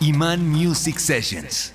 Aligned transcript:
Iman 0.00 0.46
Music 0.50 0.98
Sessions. 0.98 1.72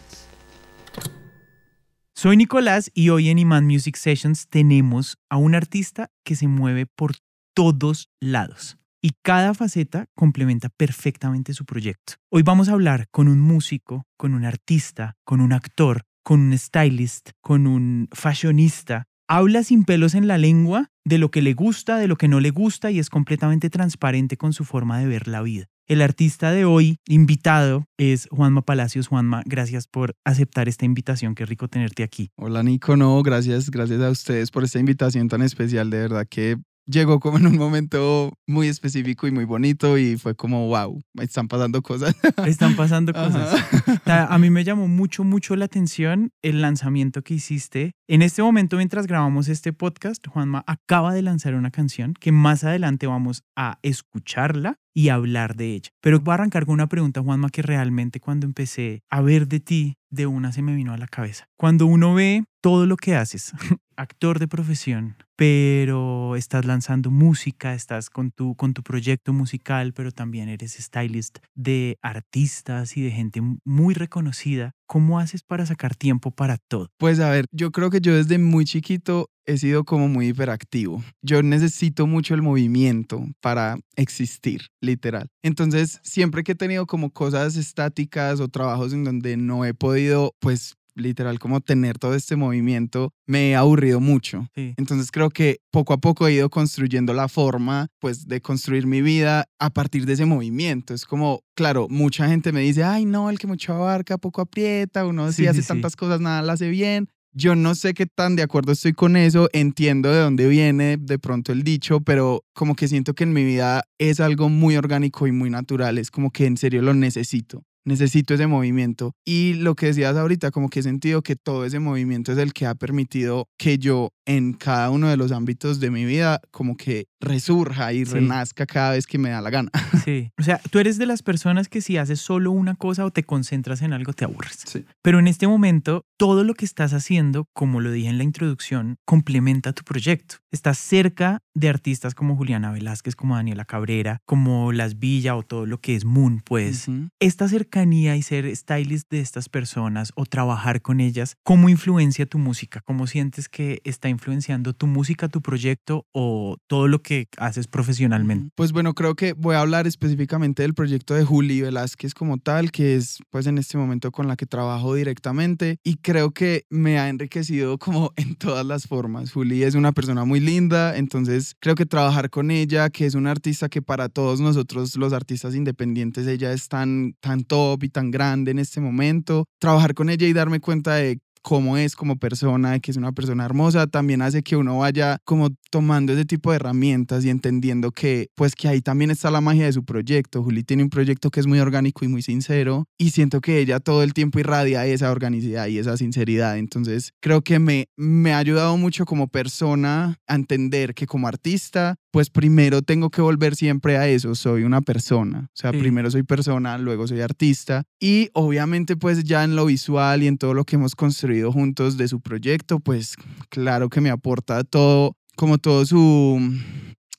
Soy 2.14 2.38
Nicolás 2.38 2.92
y 2.94 3.10
hoy 3.10 3.30
en 3.30 3.40
Iman 3.40 3.66
Music 3.66 3.96
Sessions 3.96 4.48
tenemos 4.48 5.18
a 5.28 5.38
un 5.38 5.56
artista 5.56 6.12
que 6.24 6.36
se 6.36 6.48
mueve 6.48 6.86
por 6.86 7.14
todos 7.56 8.10
lados 8.20 8.78
y 9.02 9.14
cada 9.24 9.56
faceta 9.56 10.06
complementa 10.14 10.70
perfectamente 10.70 11.56
su 11.56 11.66
proyecto. 11.66 12.14
Hoy 12.30 12.44
vamos 12.44 12.70
a 12.70 12.74
hablar 12.74 13.08
con 13.10 13.28
un 13.28 13.40
músico, 13.40 14.06
con 14.18 14.36
un 14.36 14.46
artista, 14.46 15.18
con 15.24 15.42
un 15.42 15.52
actor, 15.52 16.04
con 16.24 16.42
un 16.42 16.56
stylist, 16.56 17.32
con 17.42 17.66
un 17.66 18.08
fashionista. 18.12 19.06
Habla 19.28 19.64
sin 19.64 19.84
pelos 19.84 20.14
en 20.14 20.28
la 20.28 20.38
lengua 20.38 20.92
de 21.04 21.18
lo 21.18 21.32
que 21.32 21.42
le 21.42 21.56
gusta, 21.56 21.98
de 21.98 22.08
lo 22.08 22.18
que 22.18 22.28
no 22.28 22.40
le 22.40 22.52
gusta 22.52 22.92
y 22.92 23.00
es 23.00 23.10
completamente 23.10 23.72
transparente 23.72 24.38
con 24.38 24.54
su 24.54 24.64
forma 24.64 25.00
de 25.00 25.08
ver 25.08 25.28
la 25.28 25.42
vida. 25.42 25.66
El 25.92 26.02
artista 26.02 26.54
de 26.54 26.64
hoy, 26.64 27.00
invitado, 27.06 27.84
es 27.98 28.30
Juanma 28.32 28.62
Palacios. 28.62 29.10
Juanma, 29.10 29.44
gracias 29.46 29.88
por 29.88 30.16
aceptar 30.24 30.70
esta 30.70 30.86
invitación. 30.86 31.36
Qué 31.36 31.46
rico 31.46 31.68
tenerte 31.68 32.04
aquí. 32.04 32.30
Hola 32.38 32.64
Nico, 32.64 32.96
no, 32.96 33.22
gracias, 33.24 33.70
gracias 33.70 34.00
a 34.00 34.10
ustedes 34.10 34.52
por 34.52 34.64
esta 34.64 34.80
invitación 34.80 35.28
tan 35.28 35.42
especial. 35.42 35.90
De 35.90 35.98
verdad 36.00 36.26
que 36.30 36.56
llegó 36.86 37.20
como 37.20 37.40
en 37.40 37.48
un 37.48 37.58
momento 37.58 38.32
muy 38.48 38.68
específico 38.68 39.28
y 39.28 39.32
muy 39.32 39.46
bonito 39.46 39.98
y 39.98 40.18
fue 40.18 40.36
como, 40.36 40.68
wow, 40.68 41.02
están 41.20 41.48
pasando 41.48 41.82
cosas. 41.82 42.16
Están 42.46 42.76
pasando 42.76 43.14
cosas. 43.14 43.62
A 44.06 44.38
mí 44.38 44.50
me 44.50 44.64
llamó 44.64 44.88
mucho, 44.88 45.24
mucho 45.24 45.56
la 45.56 45.66
atención 45.66 46.32
el 46.42 46.62
lanzamiento 46.62 47.22
que 47.22 47.34
hiciste. 47.34 47.96
En 48.12 48.22
este 48.22 48.42
momento, 48.42 48.76
mientras 48.76 49.08
grabamos 49.08 49.48
este 49.48 49.72
podcast, 49.72 50.28
Juanma 50.28 50.66
acaba 50.68 51.14
de 51.14 51.22
lanzar 51.22 51.56
una 51.56 51.72
canción 51.72 52.14
que 52.14 52.34
más 52.34 52.66
adelante 52.66 53.08
vamos 53.08 53.46
a 53.56 53.80
escucharla 53.84 54.82
y 54.94 55.08
hablar 55.08 55.56
de 55.56 55.76
ella. 55.76 55.92
Pero 56.02 56.20
voy 56.20 56.34
a 56.34 56.36
arrancar 56.36 56.66
con 56.66 56.74
una 56.74 56.88
pregunta, 56.88 57.22
Juanma, 57.22 57.50
que 57.50 57.62
realmente 57.62 58.20
cuando 58.20 58.46
empecé 58.46 59.04
a 59.10 59.22
ver 59.22 59.48
de 59.48 59.62
ti, 59.62 59.96
de 60.10 60.28
una 60.28 60.52
se 60.52 60.62
me 60.62 60.76
vino 60.76 60.94
a 60.94 60.98
la 60.98 61.08
cabeza. 61.08 61.48
Cuando 61.58 61.86
uno 61.86 62.14
ve 62.14 62.44
todo 62.62 62.86
lo 62.86 62.98
que 62.98 63.16
haces, 63.16 63.54
actor 63.96 64.40
de 64.40 64.48
profesión, 64.48 65.16
pero 65.36 66.36
estás 66.36 66.66
lanzando 66.66 67.10
música, 67.12 67.74
estás 67.74 68.10
con 68.10 68.32
tu, 68.32 68.56
con 68.56 68.74
tu 68.74 68.84
proyecto 68.84 69.32
musical, 69.32 69.94
pero 69.94 70.12
también 70.12 70.50
eres 70.50 70.74
stylist 70.74 71.40
de 71.56 71.98
artistas 72.02 72.98
y 72.98 73.02
de 73.02 73.12
gente 73.12 73.42
muy 73.64 73.94
reconocida. 73.94 74.74
¿Cómo 74.92 75.20
haces 75.20 75.42
para 75.42 75.66
sacar 75.66 75.96
tiempo 75.96 76.32
para 76.32 76.58
todo? 76.58 76.90
Pues 76.98 77.22
a 77.22 77.30
ver, 77.30 77.46
yo 77.54 77.72
creo 77.72 77.90
que 77.90 78.02
yo 78.02 78.14
desde 78.14 78.38
muy 78.38 78.66
chiquito 78.66 79.30
he 79.46 79.58
sido 79.58 79.86
como 79.86 80.10
muy 80.10 80.28
hiperactivo. 80.28 81.02
Yo 81.22 81.42
necesito 81.44 82.08
mucho 82.08 82.34
el 82.34 82.42
movimiento 82.42 83.26
para 83.40 83.78
existir, 83.96 84.64
literal. 84.82 85.30
Entonces, 85.44 86.02
siempre 86.04 86.44
que 86.44 86.52
he 86.52 86.56
tenido 86.56 86.88
como 86.88 87.10
cosas 87.10 87.56
estáticas 87.56 88.42
o 88.42 88.50
trabajos 88.50 88.92
en 88.92 89.06
donde 89.06 89.38
no 89.38 89.64
he 89.64 89.74
podido, 89.74 90.34
pues 90.40 90.76
literal 90.96 91.40
como 91.40 91.62
tener 91.62 91.98
todo 91.98 92.16
este 92.16 92.36
movimiento 92.36 93.14
me 93.26 93.56
ha 93.56 93.60
aburrido 93.60 94.00
mucho. 94.00 94.48
Entonces 94.56 95.12
creo 95.12 95.30
que 95.30 95.60
poco 95.72 95.94
a 95.94 95.98
poco 95.98 96.28
he 96.28 96.34
ido 96.34 96.50
construyendo 96.50 97.14
la 97.14 97.28
forma 97.28 97.88
pues 98.00 98.28
de 98.28 98.42
construir 98.42 98.88
mi 98.88 99.02
vida 99.02 99.46
a 99.60 99.70
partir 99.70 100.06
de 100.06 100.14
ese 100.14 100.26
movimiento. 100.26 100.94
Es 100.94 101.06
como, 101.06 101.42
claro, 101.56 101.88
mucha 101.90 102.28
gente 102.28 102.52
me 102.52 102.62
dice, 102.62 102.84
ay 102.84 103.06
no, 103.06 103.30
el 103.30 103.40
que 103.40 103.48
mucho 103.48 103.74
abarca 103.74 104.18
poco 104.18 104.42
aprieta, 104.42 105.06
uno 105.06 105.32
si 105.32 105.48
hace 105.48 105.64
tantas 105.64 105.96
cosas 105.96 106.22
nada 106.22 106.42
la 106.42 106.54
hace 106.54 106.70
bien. 106.70 107.10
Yo 107.34 107.56
no 107.56 107.76
sé 107.76 107.94
qué 107.94 108.06
tan 108.08 108.36
de 108.36 108.44
acuerdo 108.44 108.74
estoy 108.74 108.92
con 108.92 109.16
eso, 109.16 109.48
entiendo 109.54 110.12
de 110.12 110.20
dónde 110.20 110.50
viene 110.50 110.98
de 110.98 111.18
pronto 111.18 111.54
el 111.54 111.64
dicho, 111.64 112.02
pero 112.02 112.44
como 112.54 112.76
que 112.76 112.90
siento 112.90 113.14
que 113.14 113.24
en 113.24 113.32
mi 113.32 113.46
vida 113.46 113.84
es 113.98 114.20
algo 114.20 114.50
muy 114.50 114.76
orgánico 114.76 115.28
y 115.28 115.32
muy 115.32 115.50
natural, 115.50 115.98
es 115.98 116.12
como 116.12 116.32
que 116.32 116.46
en 116.46 116.58
serio 116.58 116.82
lo 116.82 116.94
necesito 116.94 117.64
necesito 117.86 118.34
ese 118.34 118.48
movimiento. 118.48 119.14
Y 119.26 119.54
lo 119.56 119.76
que 119.76 119.88
decías 119.88 120.16
ahorita, 120.16 120.52
como 120.52 120.70
que 120.70 120.80
he 120.80 120.84
sentido 120.84 121.22
que 121.22 121.36
todo 121.36 121.66
ese 121.66 121.80
movimiento 121.80 122.32
es 122.32 122.38
el 122.38 122.54
que 122.54 122.66
ha 122.66 122.76
permitido 122.76 123.48
que 123.58 123.78
yo 123.78 124.10
en 124.26 124.54
cada 124.54 124.90
uno 124.92 125.10
de 125.10 125.18
los 125.18 125.32
ámbitos 125.32 125.80
de 125.80 125.92
mi 125.92 126.06
vida 126.06 126.40
como 126.52 126.78
que 126.78 127.06
resurja 127.20 127.92
y 127.94 128.04
renazca 128.04 128.66
cada 128.66 128.92
vez 128.92 129.06
que 129.08 129.18
me 129.18 129.30
da 129.30 129.42
la 129.42 129.50
gana. 129.50 129.72
Sí, 130.06 130.32
o 130.40 130.44
sea, 130.44 130.60
tú 130.70 130.80
eres 130.80 130.98
de 130.98 131.06
las 131.06 131.22
personas 131.22 131.68
que 131.68 131.82
si 131.82 131.98
haces 131.98 132.20
solo 132.20 132.52
una 132.52 132.76
cosa 132.76 133.06
o 133.06 133.12
te 133.12 133.24
concentras 133.24 133.82
en 133.82 133.94
algo 133.94 134.14
te 134.14 134.26
aburres. 134.26 134.64
Sí. 134.66 134.86
Pero 135.02 135.20
en 135.20 135.28
este 135.28 135.48
momento, 135.48 136.06
todo 136.18 136.44
lo 136.44 136.54
que 136.54 136.66
estás 136.66 136.94
haciendo, 136.94 137.46
como 137.54 137.82
lo 137.82 137.92
dije 137.92 138.10
en 138.10 138.18
la 138.18 138.24
introducción, 138.24 138.98
complementa 139.06 139.74
tu 139.74 139.84
proyecto. 139.84 140.38
Estás 140.52 140.78
cerca 140.78 141.40
de 141.54 141.70
artistas 141.70 142.16
como 142.16 142.36
Juliana 142.36 142.72
Velázquez, 142.72 143.16
como 143.16 143.36
Daniela 143.36 143.66
Cabrera, 143.66 144.20
como 144.26 144.72
Las 144.72 145.00
Villa 145.00 145.36
o 145.36 145.44
todo 145.44 145.66
lo 145.66 145.80
que 145.80 145.96
es 145.96 146.06
Moon, 146.06 146.42
pues 146.44 146.88
esta 147.20 147.48
cercanía 147.48 147.71
y 147.74 148.22
ser 148.22 148.54
stylist 148.54 149.10
de 149.10 149.22
estas 149.22 149.48
personas 149.48 150.12
o 150.16 150.26
trabajar 150.26 150.82
con 150.82 151.00
ellas, 151.00 151.38
¿cómo 151.44 151.70
influencia 151.70 152.26
tu 152.26 152.38
música? 152.38 152.82
¿Cómo 152.82 153.08
sientes 153.08 153.48
que 153.48 153.80
está 153.86 154.10
influenciando 154.10 154.74
tu 154.74 154.88
música, 154.88 155.30
tu 155.30 155.42
proyecto 155.42 156.06
o 156.12 156.58
todo 156.68 156.90
lo 156.90 157.02
que 157.02 157.28
haces 157.38 157.68
profesionalmente? 157.68 158.52
Pues 158.56 158.74
bueno, 158.74 158.94
creo 158.94 159.16
que 159.16 159.34
voy 159.34 159.56
a 159.56 159.62
hablar 159.62 159.88
específicamente 159.88 160.64
del 160.64 160.74
proyecto 160.74 161.14
de 161.14 161.24
Juli 161.24 161.62
Velázquez 161.62 162.14
como 162.14 162.38
tal, 162.38 162.72
que 162.72 162.96
es 162.96 163.20
pues 163.30 163.48
en 163.48 163.58
este 163.58 163.78
momento 163.78 164.12
con 164.12 164.28
la 164.28 164.36
que 164.36 164.46
trabajo 164.46 164.94
directamente 164.94 165.78
y 165.84 165.96
creo 165.96 166.32
que 166.32 166.66
me 166.70 167.00
ha 167.00 167.08
enriquecido 167.08 167.78
como 167.78 168.12
en 168.18 168.36
todas 168.36 168.66
las 168.66 168.86
formas. 168.86 169.32
Juli 169.32 169.64
es 169.64 169.76
una 169.76 169.94
persona 169.94 170.26
muy 170.26 170.42
linda, 170.42 170.98
entonces 170.98 171.56
creo 171.60 171.76
que 171.76 171.86
trabajar 171.86 172.30
con 172.30 172.52
ella, 172.52 172.90
que 172.90 173.06
es 173.06 173.16
una 173.16 173.32
artista 173.32 173.70
que 173.70 173.82
para 173.82 174.10
todos 174.10 174.42
nosotros 174.42 174.98
los 174.98 175.14
artistas 175.14 175.56
independientes, 175.56 176.28
ella 176.28 176.52
es 176.52 176.68
tan, 176.68 177.16
tan 177.22 177.46
top 177.62 177.84
y 177.84 177.90
tan 177.90 178.12
grande 178.12 178.52
en 178.52 178.60
este 178.60 178.82
momento, 178.82 179.46
trabajar 179.60 179.94
con 179.94 180.10
ella 180.10 180.28
y 180.28 180.34
darme 180.34 180.60
cuenta 180.60 180.96
de 180.96 181.20
cómo 181.42 181.78
es 181.78 181.96
como 181.96 182.18
persona, 182.18 182.80
que 182.80 182.92
es 182.92 182.98
una 182.98 183.12
persona 183.14 183.46
hermosa, 183.46 183.88
también 183.88 184.22
hace 184.22 184.44
que 184.44 184.56
uno 184.56 184.80
vaya 184.80 185.18
como 185.26 185.50
tomando 185.72 186.14
ese 186.14 186.26
tipo 186.26 186.52
de 186.52 186.58
herramientas 186.58 187.26
y 187.26 187.30
entendiendo 187.30 187.92
que 187.92 188.28
pues 188.36 188.54
que 188.54 188.68
ahí 188.68 188.82
también 188.82 189.10
está 189.10 189.32
la 189.32 189.42
magia 189.42 189.66
de 189.66 189.74
su 189.74 189.84
proyecto. 189.84 190.44
Juli 190.44 190.64
tiene 190.64 190.84
un 190.84 190.90
proyecto 190.90 191.32
que 191.32 191.40
es 191.40 191.48
muy 191.48 191.60
orgánico 191.60 192.06
y 192.06 192.08
muy 192.08 192.22
sincero 192.22 192.86
y 192.98 193.10
siento 193.10 193.42
que 193.42 193.60
ella 193.60 193.80
todo 193.80 194.04
el 194.04 194.14
tiempo 194.14 194.40
irradia 194.40 194.86
esa 194.86 195.12
organicidad 195.12 195.66
y 195.68 195.80
esa 195.80 195.98
sinceridad. 195.98 196.58
Entonces 196.58 197.14
creo 197.22 197.42
que 197.42 197.58
me, 197.58 197.88
me 197.98 198.34
ha 198.34 198.38
ayudado 198.38 198.78
mucho 198.78 199.06
como 199.06 199.28
persona 199.28 200.20
a 200.28 200.36
entender 200.36 200.94
que 200.94 201.08
como 201.08 201.28
artista 201.28 201.96
pues 202.12 202.30
primero 202.30 202.82
tengo 202.82 203.10
que 203.10 203.22
volver 203.22 203.56
siempre 203.56 203.98
a 203.98 204.08
eso, 204.08 204.36
soy 204.36 204.64
una 204.64 204.82
persona, 204.82 205.48
o 205.48 205.56
sea, 205.56 205.72
primero 205.72 206.12
soy 206.12 206.24
persona, 206.24 206.78
luego 206.78 207.08
soy 207.08 207.22
artista 207.22 207.84
y 208.00 208.30
obviamente 208.34 208.98
pues 208.98 209.24
ya 209.24 209.44
en 209.44 209.56
lo 209.56 209.66
visual 209.66 210.22
y 210.22 210.28
en 210.28 210.38
todo 210.38 210.54
lo 210.54 210.66
que 210.66 210.76
hemos 210.76 210.96
construido 210.96 211.52
juntos 211.52 211.98
de 211.98 212.08
su 212.08 212.20
proyecto, 212.20 212.80
pues 212.80 213.16
claro 213.50 213.90
que 213.90 214.02
me 214.02 214.10
aporta 214.10 214.64
todo, 214.64 215.16
como 215.36 215.58
todo 215.58 215.86
su 215.86 216.40